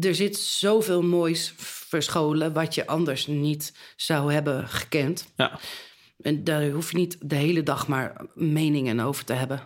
er 0.00 0.14
zit 0.14 0.36
zoveel 0.36 1.02
moois 1.02 1.54
verscholen... 1.88 2.52
wat 2.52 2.74
je 2.74 2.86
anders 2.86 3.26
niet 3.26 3.72
zou 3.96 4.32
hebben 4.32 4.68
gekend. 4.68 5.32
ja. 5.36 5.58
En 6.22 6.44
daar 6.44 6.68
hoef 6.68 6.90
je 6.90 6.96
niet 6.96 7.16
de 7.20 7.34
hele 7.36 7.62
dag 7.62 7.88
maar 7.88 8.12
meningen 8.34 9.00
over 9.00 9.24
te 9.24 9.32
hebben. 9.32 9.60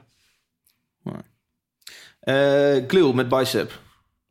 Glue 2.89 3.15
met 3.15 3.29
Bicep. 3.29 3.79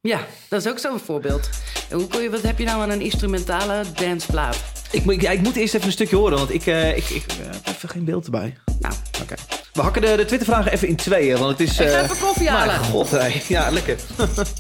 Ja, 0.02 0.26
dat 0.50 0.66
is 0.66 0.72
ook 0.72 0.80
zo'n 0.80 1.00
voorbeeld. 1.00 1.50
Hoe 1.92 2.08
kun 2.08 2.22
je, 2.22 2.30
wat 2.30 2.42
heb 2.42 2.58
je 2.58 2.66
nou 2.66 2.82
aan 2.82 2.90
een 2.90 3.02
instrumentale 3.02 3.84
danceplaat? 3.94 4.64
Ik, 4.92 5.06
moet- 5.06 5.22
ja, 5.22 5.32
ik 5.32 5.42
moet 5.42 5.56
eerst 5.56 5.74
even 5.74 5.86
een 5.88 5.92
stukje 5.94 6.16
horen, 6.16 6.38
want 6.38 6.54
ik, 6.54 6.66
eh, 6.66 6.98
ik, 6.98 7.10
ik 7.10 7.24
heb 7.32 7.68
even 7.68 7.90
geen 7.90 8.04
beeld 8.06 8.26
erbij. 8.26 8.58
Nou, 8.80 8.94
Oké. 9.22 9.36
We 9.74 9.82
hakken 9.82 10.02
de, 10.02 10.16
de 10.16 10.26
Twittervragen 10.26 10.72
even 10.72 10.88
in 10.88 10.96
tweeën, 10.96 11.38
want 11.38 11.58
het 11.58 11.70
is... 11.70 11.80
Ik 11.80 11.88
ga 11.88 11.98
eh, 11.98 12.04
even 12.04 12.18
koffie 12.20 12.50
halen. 12.50 12.78
God. 12.80 13.10
Ja, 13.48 13.70
lekker. 13.70 13.98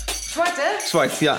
zwart 0.07 0.55
hè? 0.55 0.88
Zwart, 0.88 1.18
ja. 1.20 1.38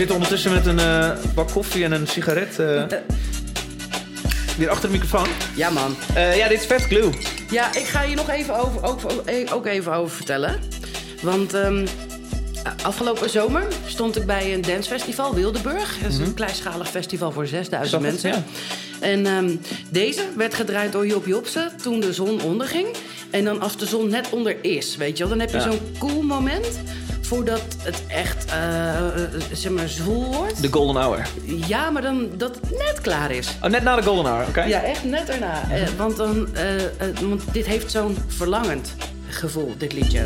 Zitten 0.00 0.18
ondertussen 0.18 0.52
met 0.52 0.66
een 0.66 0.78
eh, 0.78 1.10
bak 1.34 1.50
koffie 1.50 1.84
en 1.84 1.92
een 1.92 2.06
sigaret. 2.06 2.58
eh, 2.58 2.84
weer 4.58 4.70
achter 4.70 4.88
de 4.88 4.94
microfoon. 4.98 5.26
Ja 5.56 5.70
man. 5.70 5.96
Eh, 6.14 6.36
ja, 6.36 6.48
dit 6.48 6.60
is 6.60 6.66
vet 6.66 6.82
Glue. 6.82 7.10
Ja, 7.50 7.74
ik 7.74 7.84
ga 7.84 8.02
je 8.02 8.14
nog 8.14 8.28
even 8.30 8.54
over, 8.58 8.82
ook, 8.82 9.00
ook 9.52 9.66
even 9.66 9.92
over 9.94 10.16
vertellen. 10.16 10.58
Want 11.22 11.54
ehm, 11.54 11.86
afgelopen 12.82 13.30
zomer 13.30 13.66
stond 13.86 14.16
ik 14.16 14.26
bij 14.26 14.54
een 14.54 14.60
dancefestival, 14.60 15.34
Wildeburg. 15.34 15.98
Dat 16.02 16.12
is 16.12 16.18
een 16.18 16.34
kleinschalig 16.34 16.88
festival 16.90 17.32
voor 17.32 17.46
6000 17.46 18.02
Mhm. 18.02 18.10
Zag 18.10 18.22
het, 18.22 18.22
mensen. 18.22 18.44
En 19.00 19.26
ehm, 19.26 19.56
deze 19.90 20.22
werd 20.36 20.54
gedraaid 20.54 20.92
door 20.92 21.06
Job 21.06 21.26
Jobsen 21.26 21.70
toen 21.82 22.00
de 22.00 22.12
zon 22.12 22.42
onderging. 22.42 22.86
En 23.30 23.44
dan 23.44 23.60
als 23.60 23.76
de 23.76 23.86
zon 23.86 24.08
net 24.08 24.30
onder 24.30 24.56
is, 24.64 24.96
weet 24.96 25.16
je 25.16 25.22
wel. 25.22 25.28
Dan 25.38 25.40
heb 25.40 25.50
je 25.50 25.56
Ja. 25.56 25.62
zo'n 25.70 25.80
cool 25.98 26.22
moment 26.22 26.66
voordat 27.30 27.62
het 27.82 28.02
echt, 28.06 28.44
eh, 28.44 29.06
zeg 29.52 29.72
maar, 29.72 29.88
zwoel 29.88 30.34
wordt. 30.34 30.62
De 30.62 30.68
Golden 30.72 31.02
Hour. 31.02 31.26
Ja, 31.44 31.90
maar 31.90 32.02
dan 32.02 32.28
dat 32.36 32.54
het 32.54 32.70
net 32.70 33.00
klaar 33.00 33.30
is. 33.30 33.48
Oh, 33.62 33.70
net 33.70 33.82
na 33.82 33.96
de 33.96 34.02
Golden 34.02 34.32
Hour, 34.32 34.48
oké. 34.48 34.62
Ja, 34.62 34.82
echt 34.82 35.04
net 35.04 35.28
erna. 35.28 35.70
Eh, 35.70 35.88
want, 35.96 36.16
dan, 36.16 36.54
eh, 36.54 36.64
want 37.22 37.42
dit 37.52 37.66
heeft 37.66 37.90
zo'n 37.90 38.16
verlangend 38.26 38.94
gevoel, 39.28 39.74
dit 39.78 39.92
liedje. 39.92 40.22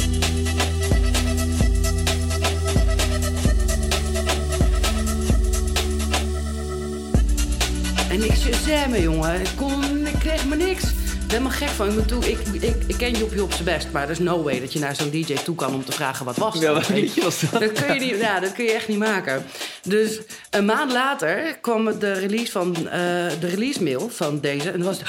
En 8.11 8.25
ik 8.25 8.35
shazammen, 8.35 9.03
jongen. 9.03 9.41
Ik, 9.41 9.51
kon, 9.57 10.07
ik 10.07 10.19
kreeg 10.19 10.45
maar 10.45 10.59
niks. 10.59 10.85
Helemaal 11.29 11.53
gek 11.53 11.69
van. 11.69 11.89
Ik, 11.89 11.95
bedoel, 11.95 12.25
ik, 12.25 12.39
ik, 12.53 12.75
ik 12.87 12.97
ken 12.97 13.13
Job 13.13 13.41
op 13.41 13.53
zijn 13.53 13.65
best, 13.65 13.87
maar 13.93 14.03
er 14.03 14.11
is 14.11 14.19
no 14.19 14.43
way 14.43 14.61
dat 14.61 14.73
je 14.73 14.79
naar 14.79 14.97
zo'n 14.97 15.11
DJ 15.11 15.35
toe 15.35 15.55
kan 15.55 15.75
om 15.75 15.85
te 15.85 15.93
vragen 15.93 16.25
wat 16.25 16.37
was. 16.37 16.59
Ja, 16.59 16.73
wat 16.73 16.89
was 17.23 17.41
dat? 17.41 17.61
Dat 17.61 17.73
kun 17.73 17.95
je, 17.95 18.01
niet, 18.01 18.21
ja, 18.21 18.41
dat 18.41 18.53
kun 18.53 18.65
je 18.65 18.73
echt 18.73 18.89
niet 18.89 18.99
maken. 18.99 19.45
Dus 19.83 20.21
een 20.51 20.65
maand 20.65 20.93
later 20.93 21.59
kwam 21.61 21.99
de 21.99 22.13
release, 22.13 22.53
van, 22.53 22.77
eh, 22.77 23.01
de 23.41 23.47
release 23.47 23.83
mail 23.83 24.09
van 24.09 24.41
deze. 24.41 24.71
En 24.71 24.79
dan 24.79 24.87
was 24.87 24.99
het... 24.99 25.09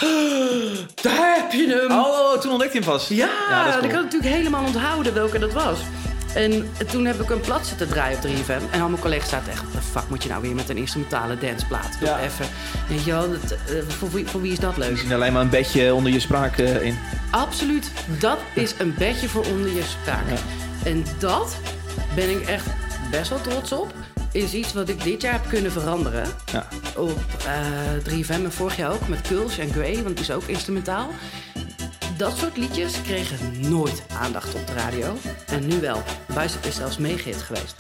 daar 1.02 1.36
heb 1.36 1.52
je 1.52 1.68
hem! 1.68 1.98
Oh, 2.00 2.40
toen 2.40 2.52
ontdekte 2.52 2.78
je 2.78 2.84
hem 2.84 2.94
vast. 2.94 3.10
Ja, 3.10 3.28
dat 3.66 3.68
is 3.68 3.74
ik 3.74 3.80
cool. 3.82 3.94
had 3.94 4.04
natuurlijk 4.04 4.36
helemaal 4.36 4.66
onthouden 4.66 5.14
welke 5.14 5.40
dat 5.40 5.54
was. 5.54 5.78
En 6.36 6.70
toen 6.92 7.06
heb 7.06 7.22
ik 7.22 7.30
een 7.30 7.40
plat 7.40 7.68
zitten 7.68 7.88
draaien 7.88 8.18
op 8.18 8.24
3FM. 8.24 8.72
En 8.72 8.82
al 8.82 8.90
mijn 8.90 9.02
collega's 9.02 9.30
zaten 9.30 9.52
echt... 9.52 9.64
Wat 9.64 9.72
de 9.74 9.82
fuck 9.82 10.10
moet 10.10 10.24
je 10.24 10.30
nou 10.30 10.42
weer 10.42 10.56
met 10.56 10.70
een 10.70 10.78
instrumentale 10.78 11.38
danceplaat? 11.38 11.98
Ja. 12.02 12.20
even. 12.20 12.46
Weet 12.90 13.04
je 13.04 13.12
wel, 13.12 13.30
dat, 13.30 13.52
eh, 13.52 13.58
voor, 13.88 14.12
wie, 14.12 14.28
voor 14.28 14.42
wie 14.42 14.52
is 14.52 14.60
dat 14.60 14.78
leuk? 14.78 14.90
Je 14.90 14.98
ziet 14.98 15.14
alleen 15.14 15.34
maar 15.34 15.42
een 15.42 15.50
bedje 15.50 15.94
onder 15.94 16.12
je 16.12 16.20
spraak 16.20 16.58
eh, 16.58 16.82
in. 16.82 16.98
Absoluut. 17.32 17.92
Dat 18.20 18.38
is 18.54 18.74
een 18.78 18.96
bedje 18.98 19.30
voor 19.30 19.46
onder 19.46 19.74
je 19.74 19.84
spraak. 19.84 20.24
En 20.84 21.06
dat 21.20 21.58
ben 22.16 22.30
ik 22.30 22.48
echt 22.48 22.66
best 23.12 23.30
wel 23.30 23.42
trots 23.42 23.72
op. 23.72 23.94
Is 24.32 24.54
iets 24.54 24.74
wat 24.74 24.90
ik 24.90 25.04
dit 25.04 25.22
jaar 25.22 25.34
heb 25.34 25.50
kunnen 25.50 25.72
veranderen. 25.72 26.26
Ja. 26.52 26.68
Op 26.96 27.20
eh 27.46 28.14
3FM 28.14 28.30
en 28.30 28.52
vorig 28.52 28.78
jaar 28.78 28.92
ook 28.92 29.08
met 29.08 29.22
Kulsch 29.28 29.60
en 29.60 29.72
Grey, 29.72 29.94
want 29.94 30.08
die 30.08 30.26
is 30.26 30.32
ook 30.32 30.44
instrumentaal. 30.44 31.10
Dat 32.18 32.38
soort 32.38 32.58
liedjes 32.58 33.02
kregen 33.02 33.70
nooit 33.70 34.04
aandacht 34.20 34.56
op 34.56 34.68
de 34.68 34.74
radio. 34.74 35.16
En 35.46 35.68
nu 35.68 35.80
wel. 35.80 36.04
Bicep 36.28 36.66
is 36.66 36.76
zelfs 36.76 36.98
meegehit 36.98 37.42
geweest. 37.42 37.76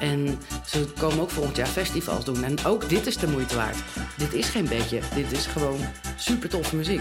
En 0.00 0.38
ze 0.66 0.86
komen 0.98 1.20
ook 1.20 1.30
volgend 1.30 1.56
jaar 1.56 1.66
festivals 1.66 2.24
doen. 2.24 2.44
En 2.44 2.64
ook 2.64 2.88
dit 2.88 3.06
is 3.06 3.16
de 3.16 3.28
moeite 3.28 3.56
waard. 3.56 3.76
Dit 4.16 4.32
is 4.32 4.48
geen 4.48 4.68
beetje. 4.68 5.00
Dit 5.14 5.32
is 5.32 5.46
gewoon 5.46 5.78
super 6.16 6.48
toffe 6.48 6.76
muziek. 6.76 7.00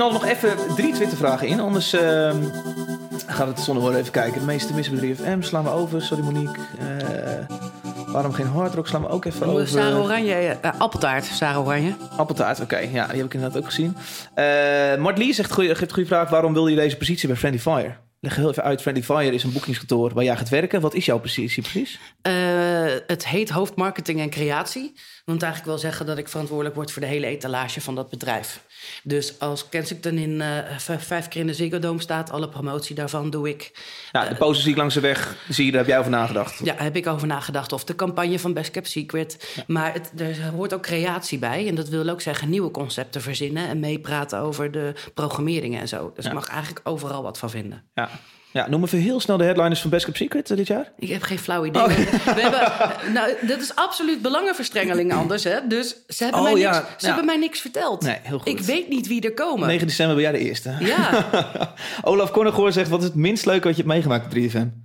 Knal 0.00 0.12
nog 0.12 0.24
even 0.24 0.56
drie 0.76 0.92
Twittervragen 0.92 1.46
in, 1.46 1.60
anders 1.60 1.92
ehm, 1.92 2.42
gaat 3.26 3.46
het 3.46 3.60
zonder 3.60 3.82
woorden 3.82 4.00
even 4.00 4.12
kijken. 4.12 4.40
De 4.40 4.46
meeste 4.46 4.74
missen 4.74 5.00
bij 5.00 5.14
3FM 5.14 5.42
slaan 5.42 5.64
we 5.64 5.70
over. 5.70 6.02
Sorry 6.02 6.24
Monique. 6.24 6.60
Eh, 6.78 7.56
waarom 8.06 8.32
geen 8.32 8.46
hardrock 8.46 8.86
slaan 8.86 9.02
we 9.02 9.08
ook 9.08 9.24
even 9.24 9.46
over. 9.46 9.68
Sarah 9.68 10.02
Oranje, 10.02 10.34
eh, 10.34 10.70
appeltaart, 10.78 11.24
Sarah 11.24 11.66
Oranje. 11.66 11.94
Appeltaart, 12.16 12.60
oké. 12.60 12.78
Ja, 12.78 13.06
die 13.06 13.16
heb 13.16 13.26
ik 13.26 13.34
inderdaad 13.34 13.58
ook 13.58 13.64
gezien. 13.64 13.96
Eh 14.34 14.96
Mart 14.96 15.18
Lee 15.18 15.32
zegt, 15.32 15.52
goeie, 15.52 15.74
geeft 15.74 15.92
goede 15.92 16.08
vraag. 16.08 16.30
Waarom 16.30 16.52
wil 16.52 16.66
je 16.66 16.76
deze 16.76 16.96
positie 16.96 17.28
bij 17.28 17.36
Friendly 17.36 17.60
Fire? 17.60 17.94
Leg 18.20 18.36
heel 18.36 18.50
even 18.50 18.62
uit. 18.62 18.80
Friendly 18.80 19.04
Fire 19.04 19.34
is 19.34 19.42
een 19.42 19.52
boekingskantoor 19.52 20.14
waar 20.14 20.24
jij 20.24 20.36
gaat 20.36 20.48
werken. 20.48 20.80
Wat 20.80 20.94
is 20.94 21.04
jouw 21.04 21.18
positie 21.18 21.62
precies? 21.62 21.98
Eh, 22.22 22.32
het 23.06 23.26
heet 23.26 23.50
hoofdmarketing 23.50 24.20
en 24.20 24.30
creatie. 24.30 24.92
Want 25.24 25.42
eigenlijk 25.42 25.72
wil 25.72 25.80
zeggen 25.80 26.06
dat 26.06 26.18
ik 26.18 26.28
verantwoordelijk 26.28 26.74
word 26.74 26.92
voor 26.92 27.02
de 27.02 27.08
hele 27.08 27.26
etalage 27.26 27.80
van 27.80 27.94
dat 27.94 28.10
bedrijf. 28.10 28.60
Dus 29.02 29.38
als 29.38 29.68
Kensington 29.68 30.18
in 30.18 30.40
eh, 30.40 30.78
vijf 30.98 31.28
keer 31.28 31.40
in 31.40 31.46
de 31.46 31.54
Ziggo 31.54 31.78
Dome 31.78 32.00
staat, 32.00 32.30
alle 32.30 32.48
promotie 32.48 32.94
daarvan 32.94 33.30
doe 33.30 33.48
ik. 33.48 33.70
Ja, 34.12 34.28
de 34.28 34.34
posters 34.34 34.62
zie 34.62 34.70
ik 34.72 34.76
langs 34.78 34.94
de 34.94 35.00
weg. 35.00 35.36
Zie 35.48 35.64
je, 35.64 35.70
daar 35.70 35.80
heb 35.80 35.88
jij 35.90 35.98
over 35.98 36.10
nagedacht. 36.10 36.58
Ja, 36.58 36.64
daar 36.64 36.82
heb 36.82 36.96
ik 36.96 37.06
over 37.06 37.26
nagedacht. 37.26 37.72
Of 37.72 37.84
de 37.84 37.94
campagne 37.94 38.38
van 38.38 38.52
Best 38.52 38.70
Kept 38.70 38.88
Secret. 38.88 39.54
Maar 39.66 39.92
het, 39.92 40.10
er 40.20 40.48
hoort 40.48 40.74
ook 40.74 40.82
creatie 40.82 41.38
bij. 41.38 41.68
En 41.68 41.74
dat 41.74 41.88
wil 41.88 42.08
ook 42.08 42.20
zeggen 42.20 42.48
nieuwe 42.50 42.70
concepten 42.70 43.22
verzinnen... 43.22 43.68
en 43.68 43.80
meepraten 43.80 44.38
over 44.38 44.70
de 44.70 44.92
programmeringen 45.14 45.80
en 45.80 45.88
zo. 45.88 46.12
Dus 46.14 46.24
Ja. 46.24 46.30
je 46.30 46.36
mag 46.36 46.48
eigenlijk 46.48 46.88
overal 46.88 47.22
wat 47.22 47.38
van 47.38 47.50
vinden. 47.50 47.84
Ja. 47.94 48.10
Ja, 48.52 48.68
noem 48.68 48.84
even 48.84 48.98
heel 48.98 49.20
snel 49.20 49.36
de 49.36 49.44
headliners 49.44 49.80
van 49.80 49.90
Best 49.90 50.04
Kept 50.04 50.16
Secret 50.16 50.50
eh, 50.50 50.56
dit 50.56 50.66
jaar. 50.66 50.90
Ik 50.98 51.08
heb 51.08 51.22
geen 51.22 51.38
flauw 51.38 51.64
idee. 51.64 51.82
We 51.82 52.40
hebben, 52.40 53.12
nou, 53.12 53.32
dat 53.46 53.60
is 53.60 53.74
absoluut 53.74 54.22
belangenverstrengeling 54.22 55.12
anders, 55.12 55.44
hè? 55.44 55.66
Dus 55.68 55.96
ze 56.08 56.22
hebben, 56.24 56.40
Oh, 56.42 56.52
mij, 56.52 56.62
niks, 56.62 56.76
ze 56.76 56.82
ja. 56.98 57.06
hebben 57.06 57.24
mij 57.24 57.36
niks 57.36 57.60
verteld. 57.60 58.02
Nee, 58.02 58.16
heel 58.22 58.38
goed. 58.38 58.48
Ik 58.48 58.58
weet 58.60 58.88
niet 58.88 59.06
wie 59.06 59.22
er 59.22 59.34
komen. 59.34 59.68
9 59.68 59.86
december 59.86 60.14
ben 60.14 60.24
jij 60.24 60.32
de 60.32 60.38
eerste. 60.38 60.74
Ja, 60.80 61.26
Olaf 62.02 62.30
Konnegoor 62.30 62.72
zegt, 62.72 62.88
wat 62.88 63.00
is 63.00 63.06
het 63.06 63.14
minst 63.14 63.46
leuke 63.46 63.66
wat 63.66 63.76
je 63.76 63.82
hebt 63.82 63.94
meegemaakt 63.94 64.24
op 64.24 64.40
3FM? 64.40 64.79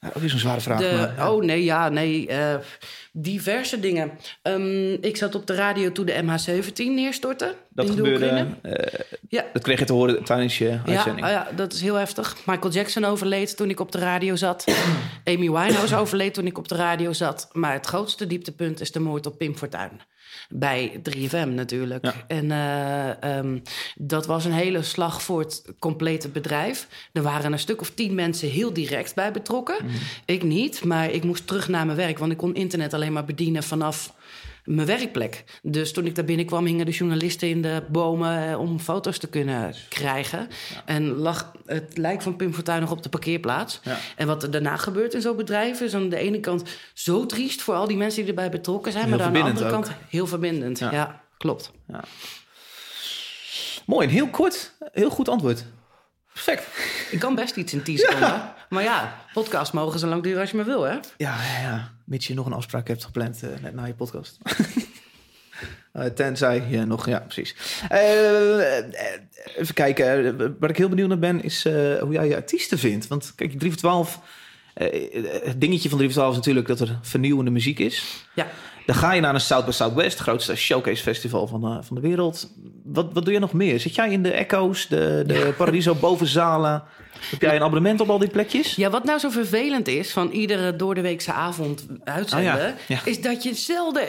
Ja, 0.00 0.08
ook 0.08 0.14
weer 0.20 0.30
zo'n 0.30 0.38
zware 0.38 0.60
vraag. 0.60 0.78
de, 0.80 0.92
maar, 0.96 1.14
ja. 1.16 1.32
oh 1.32 1.42
nee, 1.44 1.64
ja, 1.64 1.88
nee. 1.88 2.26
eh, 2.26 2.54
diverse 3.12 3.80
dingen. 3.80 4.10
Ehm, 4.42 4.92
ik 4.92 5.16
zat 5.16 5.34
op 5.34 5.46
de 5.46 5.54
radio 5.54 5.92
toen 5.92 6.06
de 6.06 6.22
MH17 6.22 6.74
neerstortte. 6.94 7.54
dat 7.70 7.90
gebeurde, 7.90 8.46
eh, 8.62 9.00
Ja. 9.28 9.44
dat 9.52 9.62
kreeg 9.62 9.78
je 9.78 9.84
te 9.84 9.92
horen 9.92 10.24
tijdens 10.24 10.58
je 10.58 10.64
Ja, 10.68 10.80
uitzending. 10.86 11.26
oh 11.26 11.32
ja, 11.32 11.48
dat 11.56 11.72
is 11.72 11.80
heel 11.80 11.94
heftig. 11.94 12.36
Michael 12.46 12.72
Jackson 12.72 13.04
overleed 13.04 13.56
toen 13.56 13.70
ik 13.70 13.80
op 13.80 13.92
de 13.92 13.98
radio 13.98 14.36
zat. 14.36 14.64
Amy 15.24 15.50
Winehouse 15.50 15.96
overleed 15.96 16.34
toen 16.34 16.46
ik 16.46 16.58
op 16.58 16.68
de 16.68 16.74
radio 16.76 17.12
zat. 17.12 17.48
Maar 17.52 17.72
het 17.72 17.86
grootste 17.86 18.26
dieptepunt 18.26 18.80
is 18.80 18.92
de 18.92 19.00
moord 19.00 19.26
op 19.26 19.38
Pim 19.38 19.56
Fortuyn. 19.56 20.00
Bij 20.50 21.00
3FM 21.10 21.48
natuurlijk. 21.48 22.04
Ja. 22.04 22.14
En 22.26 22.50
eh, 22.50 23.36
ehm, 23.36 23.58
dat 23.96 24.26
was 24.26 24.44
een 24.44 24.52
hele 24.52 24.82
slag 24.82 25.22
voor 25.22 25.40
het 25.40 25.64
complete 25.78 26.28
bedrijf. 26.28 26.88
Er 27.12 27.22
waren 27.22 27.52
een 27.52 27.58
stuk 27.58 27.80
of 27.80 27.90
tien 27.90 28.14
mensen 28.14 28.48
heel 28.48 28.72
direct 28.72 29.14
bij 29.14 29.32
betrokken. 29.32 29.76
Mhm. 29.84 29.94
Ik 30.24 30.42
niet, 30.42 30.84
maar 30.84 31.10
ik 31.10 31.24
moest 31.24 31.46
terug 31.46 31.68
naar 31.68 31.86
mijn 31.86 31.98
werk. 31.98 32.18
Want 32.18 32.32
ik 32.32 32.38
kon 32.38 32.54
internet 32.54 32.94
alleen 32.94 33.12
maar 33.12 33.24
bedienen 33.24 33.62
vanaf 33.62 34.14
mijn 34.68 34.86
werkplek. 34.86 35.44
Dus 35.62 35.92
toen 35.92 36.06
ik 36.06 36.14
daar 36.14 36.24
binnenkwam, 36.24 36.64
hingen 36.64 36.86
de 36.86 36.92
journalisten 36.92 37.48
in 37.48 37.62
de 37.62 37.82
bomen 37.88 38.50
eh, 38.50 38.60
om 38.60 38.78
foto's 38.78 39.18
te 39.18 39.28
kunnen 39.28 39.74
krijgen. 39.88 40.48
En 40.84 41.08
lag 41.08 41.52
het 41.66 41.96
lijk 41.96 42.22
van 42.22 42.36
Pim 42.36 42.54
Fortuyn 42.54 42.80
nog 42.80 42.90
op 42.90 43.02
de 43.02 43.08
parkeerplaats. 43.08 43.80
Ja. 43.82 43.98
En 44.16 44.26
wat 44.26 44.42
er 44.42 44.50
daarna 44.50 44.76
gebeurt 44.76 45.14
in 45.14 45.20
zo'n 45.20 45.36
bedrijf 45.36 45.80
is 45.80 45.94
aan 45.94 46.08
de 46.08 46.16
ene 46.16 46.40
kant 46.40 46.62
zo 46.94 47.26
triest 47.26 47.62
voor 47.62 47.74
al 47.74 47.86
die 47.86 47.96
mensen 47.96 48.20
die 48.20 48.28
erbij 48.28 48.50
betrokken 48.50 48.92
zijn. 48.92 49.04
Heel 49.04 49.16
maar 49.16 49.26
aan 49.26 49.32
de 49.32 49.42
andere 49.42 49.70
kant 49.70 49.90
heel 50.08 50.26
verbindend. 50.26 50.78
Ja. 50.78 50.92
Ja, 50.92 51.20
klopt. 51.36 51.70
Mooi, 53.86 54.06
en 54.06 54.12
heel 54.12 54.28
kort, 54.28 54.72
heel 54.92 55.10
goed 55.10 55.28
antwoord. 55.28 55.64
Perfect. 56.44 56.66
Ik 57.10 57.18
kan 57.18 57.34
best 57.34 57.56
iets 57.56 57.72
in 57.72 57.82
10 57.82 57.98
seconden. 57.98 58.42
Maar 58.68 58.82
ja, 58.82 59.16
podcast 59.32 59.72
mogen 59.72 59.98
zo 59.98 60.06
lang 60.06 60.22
duren 60.22 60.40
als 60.40 60.50
je 60.50 60.56
maar 60.56 60.64
wil, 60.64 60.82
hè? 60.82 60.92
Ja, 60.92 61.02
ja, 61.16 61.60
ja. 61.60 61.90
Mits 62.04 62.26
je 62.26 62.34
nog 62.34 62.46
een 62.46 62.52
afspraak 62.52 62.88
hebt 62.88 63.04
gepland 63.04 63.42
eh, 63.42 63.48
net 63.62 63.74
na 63.74 63.84
je 63.84 63.94
podcast. 63.94 64.38
Eh, 65.92 66.04
tenzij 66.04 66.64
je 66.68 66.84
nog, 66.84 67.06
ja, 67.08 67.18
precies. 67.18 67.54
Eh, 67.88 68.76
even 69.56 69.74
kijken. 69.74 70.36
Waar 70.60 70.70
ik 70.70 70.76
heel 70.76 70.88
benieuwd 70.88 71.08
naar 71.08 71.18
ben, 71.18 71.42
is 71.42 71.62
hoe 72.00 72.08
jij 72.12 72.28
je 72.28 72.34
artiesten 72.36 72.78
vindt. 72.78 73.06
Want 73.06 73.32
kijk, 73.36 73.58
3 73.58 73.70
voor 73.70 73.80
12. 73.80 74.20
eh, 74.74 75.24
het 75.44 75.60
dingetje 75.60 75.88
van 75.88 75.98
3 75.98 76.10
voor 76.10 76.18
12 76.18 76.30
is 76.30 76.36
natuurlijk 76.36 76.66
dat 76.66 76.80
er 76.80 76.98
vernieuwende 77.02 77.50
muziek 77.50 77.78
is. 77.78 78.24
Ja. 78.34 78.46
Dan 78.88 78.96
ga 78.96 79.12
je 79.12 79.20
naar 79.20 79.34
een 79.34 79.40
South 79.40 79.64
by 79.64 79.70
Southwest, 79.70 80.12
het 80.12 80.18
grootste 80.18 80.56
showcase 80.56 81.02
festival 81.02 81.46
van, 81.46 81.60
de- 81.60 81.82
van 81.82 81.96
de 81.96 82.02
wereld. 82.02 82.50
Wat, 82.84 83.06
wat 83.12 83.24
doe 83.24 83.32
je 83.32 83.38
nog 83.38 83.52
meer? 83.52 83.80
Zit 83.80 83.94
jij 83.94 84.10
in 84.10 84.22
de 84.22 84.30
Echo's, 84.30 84.86
de, 84.86 85.24
de 85.26 85.54
Paradiso 85.56 85.94
bovenzalen? 86.06 86.82
Heb 87.30 87.40
jij 87.40 87.56
een 87.56 87.62
abonnement 87.62 88.00
op 88.00 88.10
al 88.10 88.18
die 88.18 88.28
plekjes? 88.28 88.74
Ja, 88.74 88.90
wat 88.90 89.04
nou 89.04 89.18
zo 89.18 89.28
vervelend 89.28 89.88
is 89.88 90.12
van 90.12 90.30
iedere 90.30 90.76
doordeweekse 90.76 91.32
avond 91.32 91.86
uitzenden... 92.04 92.66
Ja, 92.66 92.74
ja. 92.86 93.00
is 93.04 93.20
dat 93.20 93.42
je 93.42 93.54
zelden 93.54 94.04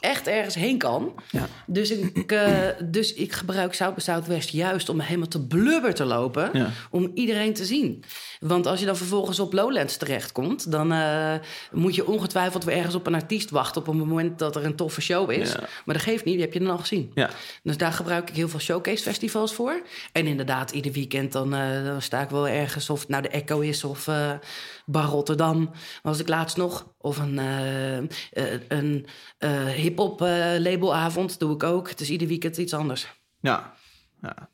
echt 0.00 0.26
ergens 0.26 0.54
heen 0.54 0.78
kan. 0.78 1.12
Ja. 1.30 1.46
Dus, 1.66 1.90
ik, 1.90 2.32
eh, 2.32 2.68
dus 2.96 3.14
ik 3.14 3.32
gebruik 3.32 3.74
South 3.74 3.94
by 3.94 4.00
Southwest 4.00 4.48
juist 4.48 4.88
om 4.88 5.00
helemaal 5.00 5.28
te 5.28 5.46
blubber 5.46 5.94
te 5.94 6.04
lopen... 6.04 6.50
Ja. 6.52 6.70
om 6.90 7.10
iedereen 7.14 7.54
te 7.54 7.64
zien. 7.64 8.04
Want 8.40 8.66
als 8.66 8.80
je 8.80 8.86
dan 8.86 8.96
vervolgens 8.96 9.40
op 9.40 9.52
Lowlands 9.52 9.96
terechtkomt... 9.96 10.70
dan 10.70 10.92
eh, 10.92 11.34
moet 11.72 11.94
je 11.94 12.06
ongetwijfeld 12.06 12.64
weer 12.64 12.76
ergens 12.76 12.94
op 12.94 13.06
een 13.06 13.14
artiest 13.14 13.50
wachten... 13.50 13.80
op 13.80 13.86
het 13.86 13.96
moment 13.96 14.38
dat 14.38 14.56
er 14.56 14.64
een 14.64 14.76
toffe 14.76 15.00
show 15.00 15.30
is. 15.30 15.52
Ja. 15.52 15.60
Maar 15.84 15.94
dat 15.94 16.04
geeft 16.04 16.24
niet, 16.24 16.34
die 16.34 16.44
heb 16.44 16.52
je 16.52 16.58
dan 16.60 16.70
al 16.70 16.78
gezien. 16.78 17.10
Ja. 17.14 17.30
Dus 17.62 17.76
daar 17.76 17.92
gebruik 17.92 18.28
ik 18.30 18.36
heel 18.36 18.48
veel 18.48 18.60
showcase 18.60 19.02
festivals 19.02 19.54
voor. 19.54 19.82
En 20.12 20.26
inderdaad, 20.26 20.70
ieder 20.70 20.92
weekend 20.92 21.32
dan, 21.32 21.54
eh, 21.54 21.84
dan 21.84 22.02
sta 22.02 22.20
ik 22.20 22.30
wel 22.30 22.48
ergens... 22.48 22.90
of 22.90 23.00
het 23.00 23.08
nou 23.08 23.22
de 23.22 23.28
Echo 23.28 23.60
is 23.60 23.84
of 23.84 24.08
Bar 24.86 25.04
Rotterdam. 25.04 25.70
Was 26.02 26.18
ik 26.18 26.28
laatst 26.28 26.56
nog. 26.56 26.86
Of 27.02 27.18
een, 27.18 27.38
eh, 27.38 28.52
een 28.68 29.06
eh, 29.38 29.64
hip-hop 29.66 30.20
labelavond 30.58 31.38
doe 31.38 31.54
ik 31.54 31.62
ook. 31.62 31.88
Het 31.88 32.00
is 32.00 32.10
ieder 32.10 32.28
weekend 32.28 32.56
iets 32.56 32.74
anders. 32.74 33.06
Ja. 33.40 33.74
ja. 34.22 34.48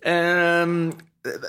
Ehm, 0.00 0.90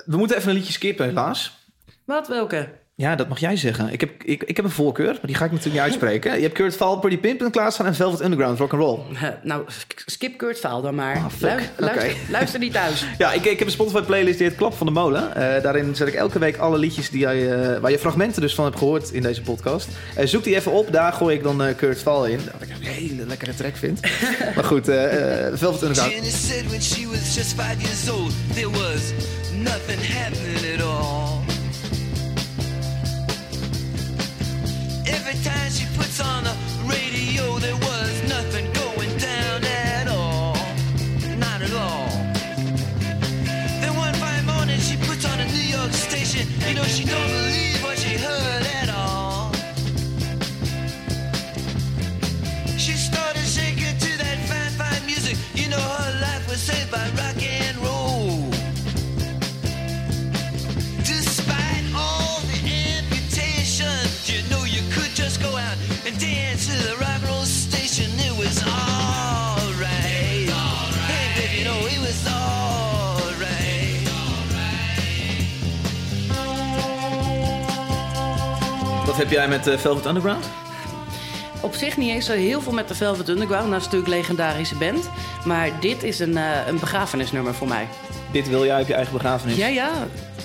we 0.06 0.18
moeten 0.18 0.38
even 0.38 0.50
een 0.50 0.56
liedje 0.56 0.74
skippen, 0.74 1.06
helaas. 1.06 1.58
Wat, 2.06 2.28
welke? 2.28 2.81
Ja, 3.02 3.16
dat 3.16 3.28
mag 3.30 3.40
jij 3.40 3.56
zeggen. 3.56 3.90
Ik 3.94 4.00
heb, 4.00 4.10
ik, 4.24 4.44
ik 4.44 4.56
heb 4.56 4.66
een 4.66 4.72
voorkeur, 4.72 5.06
maar 5.12 5.20
die 5.26 5.36
ga 5.36 5.46
ik 5.46 5.52
natuurlijk 5.52 5.76
niet 5.84 5.92
uitspreken. 5.92 6.36
Je 6.36 6.42
hebt 6.42 6.54
Kurt 6.54 6.76
Val, 6.78 7.00
Pretty 7.00 7.18
Pimp 7.18 7.42
en 7.42 7.52
klaarstaan 7.52 7.86
en 7.86 7.96
Velvet 7.96 8.22
Underground, 8.22 8.60
rock'n'roll. 8.60 9.00
Eh, 9.14 9.24
nou, 9.44 9.64
sk- 9.68 10.04
skip 10.06 10.38
Kurt 10.38 10.60
Vaal 10.60 10.82
dan 10.82 10.96
maar. 10.96 11.16
Ah, 11.16 11.26
fuck. 11.38 11.42
Luister, 11.50 11.70
luister, 11.78 12.10
Oké. 12.10 12.32
luister 12.32 12.60
niet 12.60 12.74
thuis. 12.74 13.06
Ja, 13.18 13.32
ik, 13.34 13.46
ik 13.46 13.58
heb 13.60 13.68
een 13.68 13.74
Spotify-playlist 13.74 14.38
die 14.38 14.48
heet 14.48 14.58
Klap 14.58 14.74
van 14.74 14.86
de 14.88 14.94
Molen. 14.94 15.36
Eh, 15.36 15.64
daarin 15.64 15.96
zet 15.96 16.08
ik 16.08 16.14
elke 16.14 16.40
week 16.40 16.58
alle 16.58 16.78
liedjes 16.78 17.10
die 17.10 17.20
jij, 17.20 17.52
eh, 17.74 17.80
waar 17.80 17.92
je 17.92 18.00
fragmenten 18.00 18.42
dus 18.42 18.56
van 18.56 18.66
hebt 18.66 18.78
gehoord 18.78 19.12
in 19.12 19.22
deze 19.22 19.42
podcast. 19.42 19.88
Zoek 20.24 20.44
die 20.44 20.56
even 20.56 20.72
op, 20.72 20.92
daar 20.92 21.14
gooi 21.14 21.36
ik 21.36 21.44
dan 21.44 21.64
eh, 21.64 21.76
Kurt 21.76 22.02
Val 22.02 22.26
in. 22.26 22.40
Wat 22.52 22.62
ik 22.62 22.70
een 22.70 22.82
hele 22.82 23.26
lekkere 23.26 23.54
track 23.56 23.76
vind. 23.76 24.00
maar 24.56 24.64
goed, 24.64 24.88
eh, 24.88 25.46
eh, 25.48 25.54
Velvet 25.58 25.82
Underground. 25.82 26.14
Jenny 26.14 26.30
said 26.30 26.68
when 26.68 26.82
she 26.82 27.08
was 27.08 27.36
just 27.36 27.54
five 27.62 27.76
years 27.82 28.10
old, 28.10 28.32
there 28.54 28.70
was 28.70 29.02
nothing 29.54 30.00
happening 30.14 30.80
at 30.80 30.86
all. 30.86 31.31
Every 35.08 35.34
time 35.44 35.72
she 35.72 35.86
puts 35.98 36.20
on 36.22 36.44
the 36.44 36.56
radio, 36.86 37.58
there 37.60 37.76
was 37.76 38.30
nothing 38.30 38.72
going 38.74 39.18
down 39.18 39.64
at 39.64 40.08
all. 40.08 40.56
Not 41.38 41.62
at 41.62 41.74
all. 41.74 42.10
Then 43.82 43.96
one 43.96 44.14
fine 44.16 44.46
morning, 44.46 44.80
she 44.80 44.98
puts 44.98 45.26
on 45.26 45.40
a 45.40 45.46
New 45.46 45.68
York 45.78 45.92
station. 45.94 46.48
You 46.68 46.76
know, 46.76 46.84
she 46.84 47.04
don't 47.06 47.28
believe 47.28 47.51
Wat 79.12 79.20
heb 79.20 79.32
jij 79.32 79.48
met 79.48 79.68
eh, 79.68 79.78
Velvet 79.78 80.06
Underground? 80.06 80.50
Op 81.62 81.74
zich 81.74 81.98
niet 81.98 82.10
eens 82.10 82.26
zo 82.26 82.34
heel 82.34 82.62
veel 82.62 82.72
met 82.72 82.88
de 82.88 82.96
Velvet 82.96 83.30
Underground. 83.30 83.66
Is 83.66 83.84
natuurlijk 83.84 84.12
een 84.12 84.18
legendarische 84.18 84.76
band. 84.76 85.10
Maar 85.46 85.80
dit 85.80 86.04
is 86.04 86.20
een, 86.20 86.38
eh, 86.38 86.68
een 86.68 86.80
begrafenisnummer 86.80 87.54
voor 87.54 87.68
mij. 87.68 87.88
Dit 88.32 88.50
wil 88.50 88.66
jij 88.66 88.82
op 88.82 88.88
je 88.88 88.94
eigen 88.94 89.14
begrafenis. 89.14 89.56
Ja, 89.56 89.68
ja. 89.68 89.90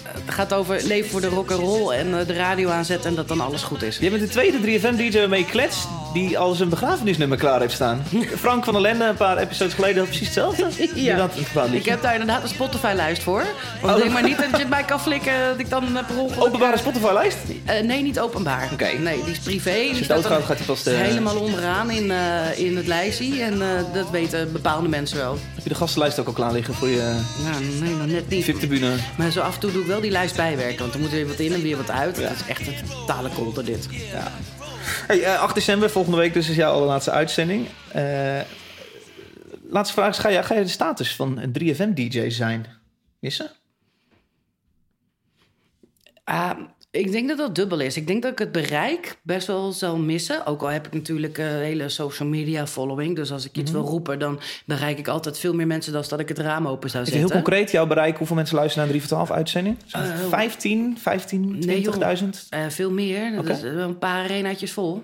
Het 0.03 0.35
gaat 0.35 0.53
over 0.53 0.83
leven 0.83 1.11
voor 1.11 1.21
de 1.21 1.29
rock 1.29 1.51
and 1.51 1.61
roll 1.61 1.91
en 1.91 2.19
eh, 2.19 2.27
de 2.27 2.33
radio 2.33 2.69
aanzetten 2.69 3.11
en 3.11 3.17
dat 3.17 3.29
dan 3.29 3.41
alles 3.41 3.63
goed 3.63 3.83
is. 3.83 3.99
Je 3.99 4.11
bent 4.11 4.23
de 4.23 4.29
tweede 4.29 4.59
3FM-DJ 4.59 5.19
waarmee 5.19 5.41
je 5.41 5.47
klets 5.47 5.87
die 6.17 6.39
al 6.39 6.55
zijn 6.55 6.69
begrafenisnummer 6.69 7.39
klaar 7.39 7.61
heeft 7.61 7.75
staan. 7.75 8.03
Frank 8.39 8.65
van 8.65 8.73
der 8.73 8.83
Lende, 8.83 9.05
een 9.05 9.17
paar 9.17 9.39
episodes 9.39 9.75
geleden, 9.75 9.97
had 9.99 10.07
precies 10.07 10.27
hetzelfde. 10.27 10.67
Bepaald 11.53 11.73
Ik 11.73 11.85
heb 11.85 12.03
daar 12.03 12.13
inderdaad 12.13 12.43
een 12.43 12.49
Spotify-lijst 12.49 13.23
voor. 13.23 13.45
Want 13.81 13.95
Oh. 13.95 14.01
denk 14.01 14.13
maar 14.13 14.23
niet 14.23 14.37
dat 14.39 14.51
je 14.51 14.57
het 14.57 14.69
bij 14.69 14.85
kan 14.85 15.01
flikken 15.01 15.33
dat 15.47 15.59
ik 15.59 15.71
dan 15.71 15.97
eh, 15.97 16.07
per 16.07 16.19
ongeluk... 16.19 16.45
Openbare 16.45 16.79
Spotify-lijst? 16.79 17.37
Eh, 17.65 17.83
nee, 17.83 18.03
niet 18.03 18.21
openbaar. 18.21 18.69
Oké. 18.73 18.89
Nee, 18.99 19.23
die 19.25 19.33
is 19.33 19.39
privé. 19.39 19.87
Als 19.89 19.99
je 19.99 20.07
doodgaat, 20.07 20.45
gaat 20.45 20.57
hij 20.57 20.67
pas 20.67 20.83
de... 20.83 20.91
helemaal 20.91 21.37
onderaan 21.37 21.91
in, 21.91 22.11
eh, 22.11 22.59
in 22.59 22.77
het 22.77 22.87
lijstje. 22.87 23.43
En 23.43 23.63
eh, 23.63 23.69
dat 23.95 24.11
weten 24.11 24.53
bepaalde 24.53 24.89
mensen 24.89 25.17
wel. 25.17 25.39
Heb 25.55 25.63
je 25.63 25.69
de 25.69 25.75
gastenlijst 25.75 26.19
ook 26.19 26.27
al 26.27 26.33
klaar 26.33 26.53
liggen 26.53 26.75
voor 26.75 26.89
je 26.89 27.21
Nou, 27.51 27.65
nee, 27.81 27.95
nog 27.95 28.07
net 28.07 28.29
niet. 28.29 28.45
VIP-tribune? 28.45 28.91
Maar 29.17 29.31
zo 29.31 29.41
af 29.41 29.55
en 29.55 29.61
toe 29.61 29.73
doe 29.73 29.81
ik 29.81 29.87
wel 29.87 30.01
die 30.01 30.11
lijst 30.11 30.37
bijwerken. 30.37 30.79
Want 30.79 30.95
er 30.95 31.01
moet 31.01 31.11
weer 31.11 31.27
wat 31.27 31.39
in 31.39 31.53
en 31.53 31.63
weer 31.63 31.77
wat 31.77 31.91
uit. 31.91 32.17
Ja. 32.17 32.23
Dat 32.29 32.37
is 32.37 32.47
echt 32.49 32.67
een 32.67 32.75
totale 32.91 33.29
kolder 33.29 33.65
dit. 33.65 33.89
Ja. 34.13 34.33
Hey, 34.87 35.23
eh, 35.23 35.41
8 35.41 35.55
december, 35.55 35.91
volgende 35.91 36.19
week 36.19 36.33
dus 36.33 36.49
is 36.49 36.57
jouw 36.57 36.73
allerlaatste 36.73 37.11
uitzending. 37.11 37.69
Eh, 37.93 38.41
laatste 39.69 39.95
vraag 39.95 40.09
is, 40.09 40.19
ga 40.19 40.31
jij, 40.31 40.63
de 40.63 40.69
status 40.69 41.17
van 41.17 41.39
een 41.39 41.53
3FM-DJ 41.53 42.29
zijn? 42.31 42.67
Missen? 43.19 43.51
Ah, 46.25 46.59
Ik 46.97 47.13
denk 47.13 47.29
dat 47.29 47.39
dat 47.39 47.55
dubbel 47.55 47.81
is. 47.81 47.97
Ik 47.97 48.07
denk 48.07 48.23
dat 48.23 48.33
ik 48.33 48.39
het 48.39 48.53
bereik 48.53 49.17
best 49.23 49.47
wel 49.47 49.73
zal 49.73 49.97
missen. 49.97 50.47
Ook 50.47 50.63
al 50.63 50.69
heb 50.69 50.87
ik 50.87 50.93
natuurlijk 50.93 51.39
een 51.39 51.47
hele 51.47 51.89
social 51.89 52.29
media 52.29 52.67
following. 52.67 53.17
Dus 53.17 53.33
als 53.33 53.45
ik 53.45 53.57
iets 53.57 53.71
Mhm. 53.71 53.81
wil 53.81 53.91
roepen, 53.91 54.19
dan 54.19 54.41
bereik 54.67 54.99
ik 54.99 55.09
altijd 55.09 55.39
veel 55.39 55.55
meer 55.55 55.67
mensen 55.67 55.93
dan 55.93 56.05
dat 56.09 56.21
ik 56.21 56.29
het 56.29 56.39
raam 56.39 56.69
open 56.69 56.91
zou 56.91 57.05
zetten. 57.05 57.23
heel 57.23 57.31
concreet, 57.33 57.71
jouw 57.71 57.87
bereik, 57.87 58.17
hoeveel 58.17 58.37
mensen 58.37 58.57
luisteren 58.57 58.89
naar 58.89 58.97
3 58.97 59.09
voor 59.09 59.17
12 59.17 59.31
uitzending? 59.37 59.77
Eh, 59.91 60.03
15, 60.29 60.99
15, 60.99 61.59
Nee, 61.59 61.81
joh. 61.81 61.93
20.000? 61.93 62.47
Eh, 62.51 62.61
veel 62.69 62.91
meer. 62.91 63.49
Is 63.49 63.61
wel 63.61 63.89
een 63.89 63.99
paar 63.99 64.23
arenaatjes 64.25 64.73
vol. 64.73 65.03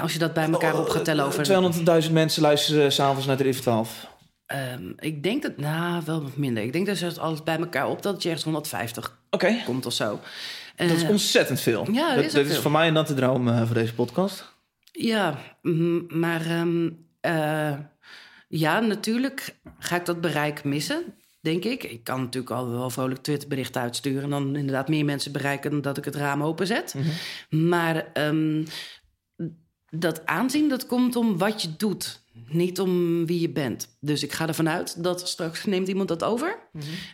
Als 0.00 0.12
je 0.12 0.18
dat 0.18 0.34
bij 0.34 0.48
elkaar 0.50 0.78
op 0.78 0.88
gaat 0.88 1.04
tellen 1.04 1.24
over... 1.24 1.44
200.000 1.44 2.12
mensen 2.12 2.42
luisteren 2.42 2.92
s'avonds 2.92 3.26
naar 3.26 3.36
3 3.36 3.52
voor 3.52 3.62
12. 3.62 4.06
Ehm, 4.46 4.92
ik 4.98 5.22
denk 5.22 5.42
dat... 5.42 5.56
Nou, 5.56 6.02
wel 6.06 6.22
wat 6.22 6.36
minder. 6.36 6.62
Ik 6.62 6.72
denk 6.72 6.86
dat 6.86 7.02
als 7.02 7.18
alles 7.18 7.42
bij 7.42 7.58
elkaar 7.58 7.88
op... 7.88 8.02
dat 8.02 8.12
het 8.12 8.22
je 8.22 8.28
ergens 8.28 8.44
150 8.44 9.18
Oké, 9.30 9.56
komt 9.64 9.86
of 9.86 9.92
zo. 9.92 10.20
Dat 10.76 10.90
is 10.90 11.02
Eh, 11.02 11.10
ontzettend 11.10 11.60
veel. 11.60 11.86
ja, 11.92 12.14
dat 12.14 12.24
dat 12.24 12.34
is 12.44 12.48
dat 12.48 12.62
voor 12.62 12.70
mij 12.70 12.86
een 12.86 12.92
natte 12.92 13.14
droom 13.14 13.48
eh, 13.48 13.66
voor 13.66 13.74
deze 13.74 13.94
podcast. 13.94 14.54
Ja, 14.92 15.38
maar 16.08 16.46
ehm, 16.46 16.90
eh, 17.20 17.74
ja, 18.48 18.80
natuurlijk 18.80 19.56
ga 19.78 19.96
ik 19.96 20.04
dat 20.04 20.20
bereik 20.20 20.64
missen, 20.64 21.02
denk 21.40 21.64
ik. 21.64 21.82
Ik 21.82 22.04
kan 22.04 22.20
natuurlijk 22.20 22.52
al 22.52 22.70
wel 22.70 22.90
vrolijk 22.90 23.22
Twitterberichten 23.22 23.80
uitsturen... 23.80 24.22
en 24.22 24.30
dan 24.30 24.56
inderdaad 24.56 24.88
meer 24.88 25.04
mensen 25.04 25.32
bereiken 25.32 25.70
dan 25.70 25.80
dat 25.80 25.98
ik 25.98 26.04
het 26.04 26.14
raam 26.14 26.42
openzet. 26.42 26.94
Maar 27.50 28.06
ehm, 28.12 28.64
dat 29.90 30.26
aanzien, 30.26 30.68
dat 30.68 30.86
komt 30.86 31.16
om 31.16 31.38
wat 31.38 31.62
je 31.62 31.68
doet. 31.76 32.24
Niet 32.48 32.80
om 32.80 33.26
wie 33.26 33.40
je 33.40 33.50
bent. 33.50 33.96
Dus 34.00 34.22
ik 34.22 34.32
ga 34.32 34.48
ervan 34.48 34.68
uit 34.68 35.02
dat 35.02 35.28
straks 35.28 35.64
neemt 35.64 35.88
iemand 35.88 36.08
dat 36.08 36.24
over. 36.24 36.58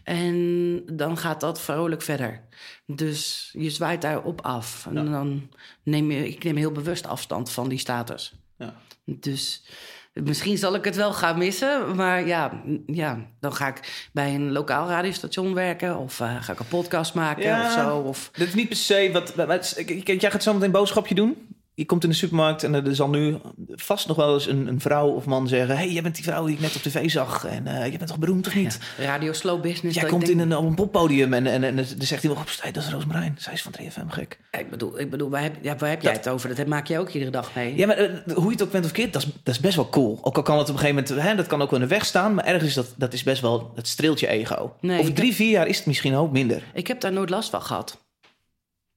En 0.05 0.83
dan 0.93 1.17
gaat 1.19 1.41
dat 1.41 1.61
vrolijk 1.61 2.03
verder. 2.03 2.41
Dus 2.87 3.51
je 3.59 3.71
zwaait 3.71 4.03
daarop 4.03 4.41
af. 4.41 4.87
En 4.95 5.11
dan 5.11 5.49
neem 5.83 6.11
je, 6.11 6.29
ik 6.29 6.45
neem 6.45 6.57
heel 6.57 6.73
bewust 6.73 7.07
afstand 7.07 7.51
van 7.51 7.69
die 7.69 7.79
status. 7.79 8.33
Ja. 8.59 8.75
Dus 9.05 9.65
misschien 10.13 10.59
zal 10.59 10.75
ik 10.75 10.85
het 10.85 10.97
wel 10.97 11.13
gaan 11.13 11.39
missen. 11.39 11.95
Maar 11.97 12.27
ja, 12.27 12.63
ja 12.87 13.27
dan 13.41 13.55
ga 13.55 13.69
ik 13.69 14.09
bij 14.13 14.35
een 14.35 14.53
lokaal 14.53 14.89
radiostation 14.89 15.55
werken. 15.55 15.97
Of 15.99 16.21
eh, 16.21 16.43
ga 16.43 16.53
ik 16.53 16.59
een 16.59 16.67
podcast 16.69 17.15
maken 17.15 17.43
Ja. 17.43 17.67
of 17.67 17.73
zo. 17.73 17.97
Of, 17.97 18.31
Dat 18.33 18.47
is 18.49 18.55
niet 18.55 18.69
per 18.69 18.77
se 18.77 19.11
wat... 19.13 19.35
wat- 19.35 19.47
wat- 19.47 19.83
Jij 20.05 20.31
gaat 20.31 20.43
zo 20.43 20.53
meteen 20.53 20.67
een 20.67 20.73
boodschapje 20.73 21.15
doen. 21.15 21.52
Je 21.83 21.89
komt 21.89 22.05
in 22.05 22.11
de 22.11 22.17
supermarkt 22.17 22.65
en 22.65 22.75
er 22.75 22.95
zal 22.95 23.09
nu 23.09 23.37
vast 23.69 24.09
nog 24.09 24.17
wel 24.17 24.35
eens 24.35 24.47
een, 24.47 24.67
een 24.67 24.81
vrouw 24.81 25.09
of 25.09 25.25
man 25.25 25.49
zeggen... 25.49 25.77
hey, 25.77 25.91
jij 25.91 26.03
bent 26.03 26.15
die 26.15 26.25
vrouw 26.25 26.47
die 26.47 26.55
ik 26.55 26.61
net 26.61 26.77
op 26.77 26.83
tv 26.83 27.11
zag. 27.11 27.45
En 27.45 27.67
eh, 27.67 27.93
je 27.93 27.99
bent 27.99 28.11
toch 28.11 28.19
beroemd 28.19 28.47
of 28.47 28.55
niet? 28.55 28.79
Radio 28.99 29.33
Slow 29.33 29.61
Business. 29.61 30.01
Jij 30.01 30.09
komt 30.09 30.29
in 30.29 30.39
een, 30.39 30.57
op 30.57 30.65
een 30.65 30.75
poppodium 30.75 31.33
en, 31.33 31.47
en, 31.47 31.65
en 31.65 31.77
dan 31.77 31.85
zegt 31.99 32.23
iemand... 32.23 32.41
op, 32.41 32.49
hey, 32.61 32.73
dat 32.73 32.83
is 32.83 32.91
Roosmarijn. 32.91 33.35
Zij 33.39 33.53
is 33.53 33.63
van 33.63 33.75
3FM, 33.81 34.07
gek. 34.09 34.39
Ik 34.51 34.71
bedoel, 34.71 35.01
ik 35.01 35.11
bedoel 35.11 35.31
waar 35.31 35.43
heb, 35.43 35.57
ja, 35.63 35.77
waar 35.77 35.91
heb 35.91 36.03
jij 36.03 36.13
het 36.13 36.29
over? 36.29 36.55
Dat 36.55 36.67
maak 36.67 36.87
je 36.87 36.99
ook 36.99 37.09
iedere 37.09 37.31
dag 37.31 37.55
mee. 37.55 37.77
Ja, 37.77 37.87
maar 37.87 37.97
eh, 37.97 38.35
hoe 38.35 38.45
je 38.45 38.51
het 38.51 38.63
ook 38.63 38.71
bent 38.71 38.85
of 38.85 38.91
verkeerd, 38.91 39.13
dat 39.13 39.23
is, 39.23 39.29
dat 39.43 39.55
is 39.55 39.61
best 39.61 39.77
wel 39.77 39.89
cool. 39.89 40.19
Ook 40.23 40.37
al 40.37 40.43
kan 40.43 40.59
het 40.59 40.69
op 40.69 40.75
een 40.75 40.81
gegeven 40.81 41.05
moment, 41.09 41.27
hè, 41.29 41.35
dat 41.37 41.47
kan 41.47 41.63
ook 41.63 41.71
wel 41.71 41.81
in 41.81 41.89
de 41.89 41.95
weg 41.95 42.05
staan, 42.05 42.35
maar 42.35 42.45
ergens 42.45 42.65
is 42.69 42.75
dat, 42.75 42.95
dat 42.97 43.13
is 43.13 43.23
best 43.23 43.43
wel, 43.43 43.73
dat 43.75 43.87
streelt 43.87 44.21
je 44.21 44.27
ego. 44.27 44.77
Nee, 44.81 44.99
Over 44.99 45.13
drie, 45.13 45.35
vier 45.35 45.51
jaar 45.51 45.67
is 45.67 45.77
het 45.77 45.87
misschien 45.87 46.15
ook 46.15 46.33
minder. 46.33 46.63
Ik 46.75 46.87
heb 46.87 47.01
daar 47.01 47.13
nooit 47.13 47.31
last 47.31 47.51
van 47.51 47.63
gehad. 47.63 48.01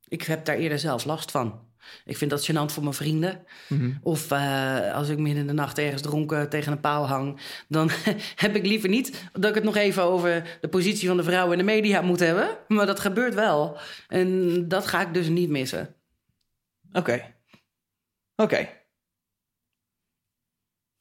Ik 0.08 0.22
heb 0.22 0.46
daar 0.46 0.56
eerder 0.58 0.80
zelf 0.80 1.06
last 1.06 1.32
van. 1.32 1.65
Ik 2.06 2.18
vind 2.18 2.32
dat 2.32 2.52
gênant 2.52 2.72
voor 2.74 2.84
mijn 2.84 2.96
vrienden. 2.96 3.46
Mhm. 3.68 3.92
Of 4.02 4.32
eh, 4.32 4.94
als 4.94 5.10
ik 5.10 5.18
midden 5.18 5.42
in 5.42 5.48
de 5.48 5.54
nacht 5.54 5.78
ergens 5.78 6.02
dronken 6.02 6.50
tegen 6.50 6.72
een 6.72 6.82
paal 6.82 7.08
hang... 7.08 7.40
dan 7.68 7.90
heb 8.36 8.56
ik 8.56 8.66
liever 8.66 8.90
niet 8.90 9.24
dat 9.34 9.50
ik 9.50 9.56
het 9.56 9.64
nog 9.64 9.76
even 9.76 10.04
over 10.04 10.58
de 10.62 10.68
positie 10.68 11.08
van 11.08 11.18
de 11.18 11.24
vrouw 11.24 11.52
in 11.52 11.58
de 11.58 11.64
media 11.64 12.02
moet 12.02 12.20
hebben. 12.20 12.58
Maar 12.68 12.86
dat 12.86 13.00
gebeurt 13.00 13.34
wel. 13.34 13.78
En 14.08 14.68
dat 14.68 14.88
ga 14.88 15.02
ik 15.02 15.14
dus 15.14 15.28
niet 15.28 15.50
missen. 15.50 15.96
Oké. 16.94 17.34
Oké. 18.36 18.70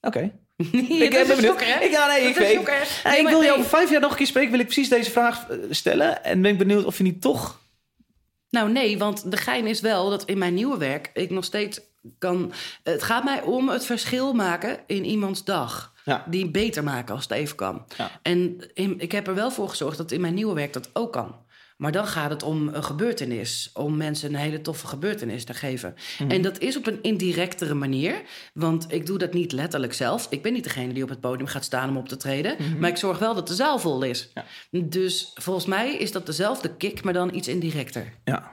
Oké. 0.01 0.19
ik 0.57 0.89
Ik 0.89 1.09
ben 1.09 1.27
benieuwd. 1.27 1.63
hè? 1.63 1.83
Ik, 1.83 1.91
ja, 1.91 2.07
nee, 2.07 2.33
Dat 2.33 2.35
ik, 2.35 2.39
nee, 2.39 2.79
Nee, 3.03 3.19
ik 3.19 3.27
wil 3.27 3.41
je 3.41 3.47
nee. 3.47 3.57
over 3.57 3.69
vijf 3.69 3.89
jaar 3.89 4.01
nog 4.01 4.11
een 4.11 4.17
keer 4.17 4.27
spreken, 4.27 4.51
wil 4.51 4.59
ik 4.59 4.65
precies 4.65 4.89
deze 4.89 5.11
vraag 5.11 5.49
eh, 5.49 5.57
stellen. 5.69 6.23
En 6.23 6.41
ben 6.41 6.51
ik 6.51 6.57
benieuwd 6.57 6.85
of 6.85 6.97
je 6.97 7.03
niet 7.03 7.21
toch... 7.21 7.63
Nou 8.55 8.71
nee, 8.71 8.97
want 8.97 9.31
de 9.31 9.37
gein 9.37 9.67
is 9.67 9.81
wel 9.81 10.09
dat 10.09 10.25
in 10.25 10.37
mijn 10.37 10.53
nieuwe 10.53 10.77
werk 10.77 11.09
ik 11.13 11.29
nog 11.29 11.43
steeds 11.43 11.81
kan... 12.19 12.51
Het 12.83 13.03
gaat 13.03 13.23
mij 13.23 13.41
om 13.41 13.69
het 13.69 13.85
verschil 13.85 14.33
maken 14.33 14.79
in 14.87 15.05
iemands 15.05 15.43
dag. 15.43 15.93
Ja. 16.05 16.25
Die 16.29 16.49
beter 16.51 16.83
maken 16.83 17.15
als 17.15 17.23
het 17.23 17.31
even 17.31 17.55
kan. 17.55 17.85
Ja. 17.97 18.11
En 18.21 18.71
in- 18.73 18.99
ik 18.99 19.11
heb 19.11 19.27
er 19.27 19.35
wel 19.35 19.51
voor 19.51 19.69
gezorgd 19.69 19.97
dat 19.97 20.11
in 20.11 20.21
mijn 20.21 20.33
nieuwe 20.33 20.53
werk 20.53 20.73
dat 20.73 20.89
ook 20.93 21.11
kan. 21.13 21.35
Maar 21.75 21.91
dan 21.91 22.07
gaat 22.07 22.29
het 22.29 22.43
om 22.43 22.67
een 22.67 22.83
gebeurtenis. 22.83 23.69
Om 23.73 23.97
mensen 23.97 24.29
een 24.29 24.39
hele 24.39 24.61
toffe 24.61 24.87
gebeurtenis 24.87 25.43
te 25.43 25.53
geven. 25.53 25.95
Mhm. 26.19 26.31
En 26.31 26.41
dat 26.41 26.59
is 26.59 26.77
op 26.77 26.87
een 26.87 26.99
indirectere 27.01 27.73
manier. 27.73 28.21
Want 28.53 28.85
ik 28.89 29.05
doe 29.05 29.17
dat 29.17 29.33
niet 29.33 29.51
letterlijk 29.51 29.93
zelf. 29.93 30.27
Ik 30.29 30.41
ben 30.41 30.53
niet 30.53 30.63
degene 30.63 30.93
die 30.93 31.03
op 31.03 31.09
het 31.09 31.19
podium 31.19 31.47
gaat 31.47 31.63
staan 31.63 31.89
om 31.89 31.97
op 31.97 32.07
te 32.07 32.17
treden. 32.17 32.55
Maar 32.79 32.89
ik 32.89 32.97
zorg 32.97 33.19
wel 33.19 33.35
dat 33.35 33.47
de 33.47 33.53
zaal 33.53 33.79
vol 33.79 34.03
is. 34.03 34.31
Mhm. 34.33 34.45
Ja. 34.79 34.89
Dus 34.89 35.31
volgens 35.33 35.65
mij 35.65 35.95
is 35.95 36.11
dat 36.11 36.25
dezelfde 36.25 36.75
kick, 36.75 37.03
maar 37.03 37.13
dan 37.13 37.35
iets 37.35 37.47
indirecter. 37.47 38.13
Ja. 38.23 38.51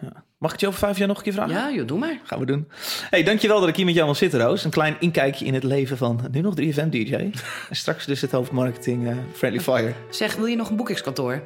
ja. 0.00 0.24
Mag 0.38 0.52
ik 0.52 0.60
je 0.60 0.66
over 0.66 0.78
vijf 0.78 0.98
jaar 0.98 1.08
nog 1.08 1.16
een 1.16 1.22
keer 1.22 1.32
vragen? 1.32 1.54
Ja, 1.54 1.72
joh, 1.72 1.86
doe 1.86 1.98
maar. 1.98 2.20
Gaan 2.24 2.38
we 2.38 2.46
doen. 2.46 2.68
Hey, 3.10 3.22
dankjewel 3.22 3.60
dat 3.60 3.68
ik 3.68 3.76
hier 3.76 3.84
met 3.84 3.94
jou 3.94 4.06
mag 4.06 4.16
zitten, 4.16 4.40
Roos. 4.40 4.64
Een 4.64 4.70
klein 4.70 4.96
inkijkje 5.00 5.44
in 5.44 5.54
het 5.54 5.62
leven 5.62 5.96
van 5.96 6.20
nu 6.30 6.40
nog 6.40 6.54
3FM 6.60 6.88
DJ. 6.88 7.14
en 7.14 7.32
straks 7.70 8.06
dus 8.06 8.20
het 8.20 8.30
hoofdmarketing 8.30 9.08
eh, 9.08 9.16
Friendly 9.32 9.60
Fire. 9.60 9.92
Zeg, 10.10 10.36
wil 10.36 10.46
je 10.46 10.56
nog 10.56 10.70
een 10.70 10.76
boekingskantoor? 10.76 11.42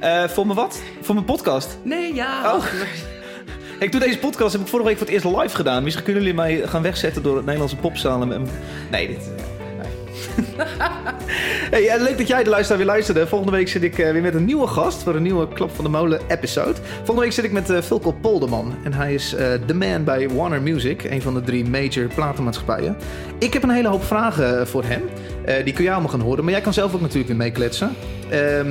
Eh, 0.00 0.24
voor 0.24 0.44
mijn 0.46 0.58
wat? 0.58 0.80
Voor 1.00 1.14
mijn 1.14 1.26
podcast. 1.26 1.78
Nee, 1.82 2.14
ja. 2.14 2.54
Oh. 2.54 2.64
Ik 3.78 3.92
doe 3.92 4.00
deze 4.00 4.18
podcast, 4.18 4.52
heb 4.52 4.60
ik 4.62 4.68
vorige 4.68 4.88
week 4.88 4.98
voor 4.98 5.06
het 5.06 5.14
eerst 5.14 5.36
live 5.36 5.56
gedaan. 5.56 5.82
Misschien 5.82 6.04
kunnen 6.04 6.22
jullie 6.22 6.36
mij 6.38 6.62
gaan 6.66 6.82
wegzetten 6.82 7.22
door 7.22 7.34
het 7.34 7.44
Nederlandse 7.44 7.76
popzalen. 7.76 8.28
met- 8.28 8.40
Nee, 8.90 9.06
dit... 9.08 9.30
Nee. 11.70 11.88
hey, 11.88 12.00
leuk 12.00 12.18
dat 12.18 12.26
jij 12.28 12.44
de 12.44 12.50
luisteraar 12.50 12.78
weer 12.78 12.86
luisterde. 12.90 13.26
Volgende 13.26 13.52
week 13.52 13.68
zit 13.68 13.82
ik 13.82 13.98
eh, 13.98 14.12
weer 14.12 14.22
met 14.22 14.34
een 14.34 14.44
nieuwe 14.44 14.66
gast 14.66 15.02
voor 15.02 15.14
een 15.14 15.22
nieuwe 15.22 15.48
Klap 15.48 15.70
van 15.74 15.84
de 15.84 15.90
Molen 15.90 16.20
episode. 16.28 16.74
Volgende 16.96 17.20
week 17.20 17.32
zit 17.32 17.44
ik 17.44 17.52
met 17.52 17.70
Vilko 17.80 18.12
Polderman. 18.12 18.74
En 18.84 18.92
hij 18.92 19.14
is 19.14 19.34
de 19.66 19.74
man 19.74 20.04
bij 20.04 20.28
Warner 20.30 20.62
Music, 20.62 21.04
een 21.04 21.22
van 21.22 21.34
de 21.34 21.40
drie 21.42 21.64
major 21.68 22.06
platenmaatschappijen. 22.14 22.96
Ik 23.38 23.52
heb 23.52 23.62
een 23.62 23.70
hele 23.70 23.88
hoop 23.88 24.04
vragen 24.04 24.66
voor 24.68 24.84
hem. 24.84 25.02
Die 25.64 25.72
kun 25.74 25.84
jij 25.84 25.92
allemaal 25.92 26.10
gaan 26.10 26.20
horen, 26.20 26.44
maar 26.44 26.52
jij 26.52 26.62
kan 26.62 26.72
zelf 26.72 26.94
ook 26.94 27.00
natuurlijk 27.00 27.28
weer 27.28 27.36
meekletsen. 27.36 27.94
Ehm, 28.30 28.68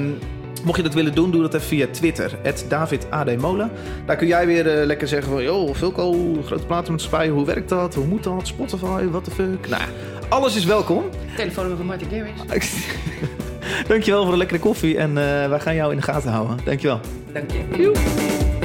Mocht 0.66 0.78
je 0.78 0.84
dat 0.84 0.93
willen 0.93 1.16
doen, 1.16 1.32
doe 1.32 1.41
dat 1.41 1.53
even 1.53 1.68
via 1.68 1.88
Twitter. 1.91 2.32
David 2.68 3.07
AD 3.09 3.38
Molen. 3.38 3.72
Daar 4.05 4.16
kun 4.16 4.28
jij 4.28 4.45
weer 4.45 4.80
eh, 4.80 4.86
lekker 4.86 5.07
zeggen 5.07 5.32
van... 5.32 5.43
Yo, 5.43 5.74
Vilko, 5.74 6.34
grote 6.45 6.66
platenmaatschappij, 6.66 7.30
hoe 7.30 7.45
werkt 7.45 7.70
dat? 7.70 7.95
Hoe 7.95 8.05
moet 8.05 8.24
dat? 8.24 8.47
Spotify, 8.47 9.05
what 9.05 9.24
the 9.24 9.32
fuck? 9.32 9.70
Nou, 9.70 9.82
alles 10.30 10.55
is 10.55 10.66
welkom. 10.66 11.03
Telefoonnummer 11.36 11.78
van 11.78 11.86
Martin 11.86 12.07
Garrix. 12.09 12.74
Dankjewel 13.88 14.22
voor 14.24 14.32
de 14.32 14.38
lekkere 14.38 14.59
koffie 14.59 14.97
en 14.97 15.09
eh, 15.09 15.49
wij 15.49 15.59
gaan 15.59 15.76
jou 15.76 15.91
in 15.91 15.97
de 15.97 16.03
gaten 16.03 16.32
houden. 16.32 16.57
Dankjewel. 16.63 16.99
Dank 17.34 17.51
je. 17.51 18.64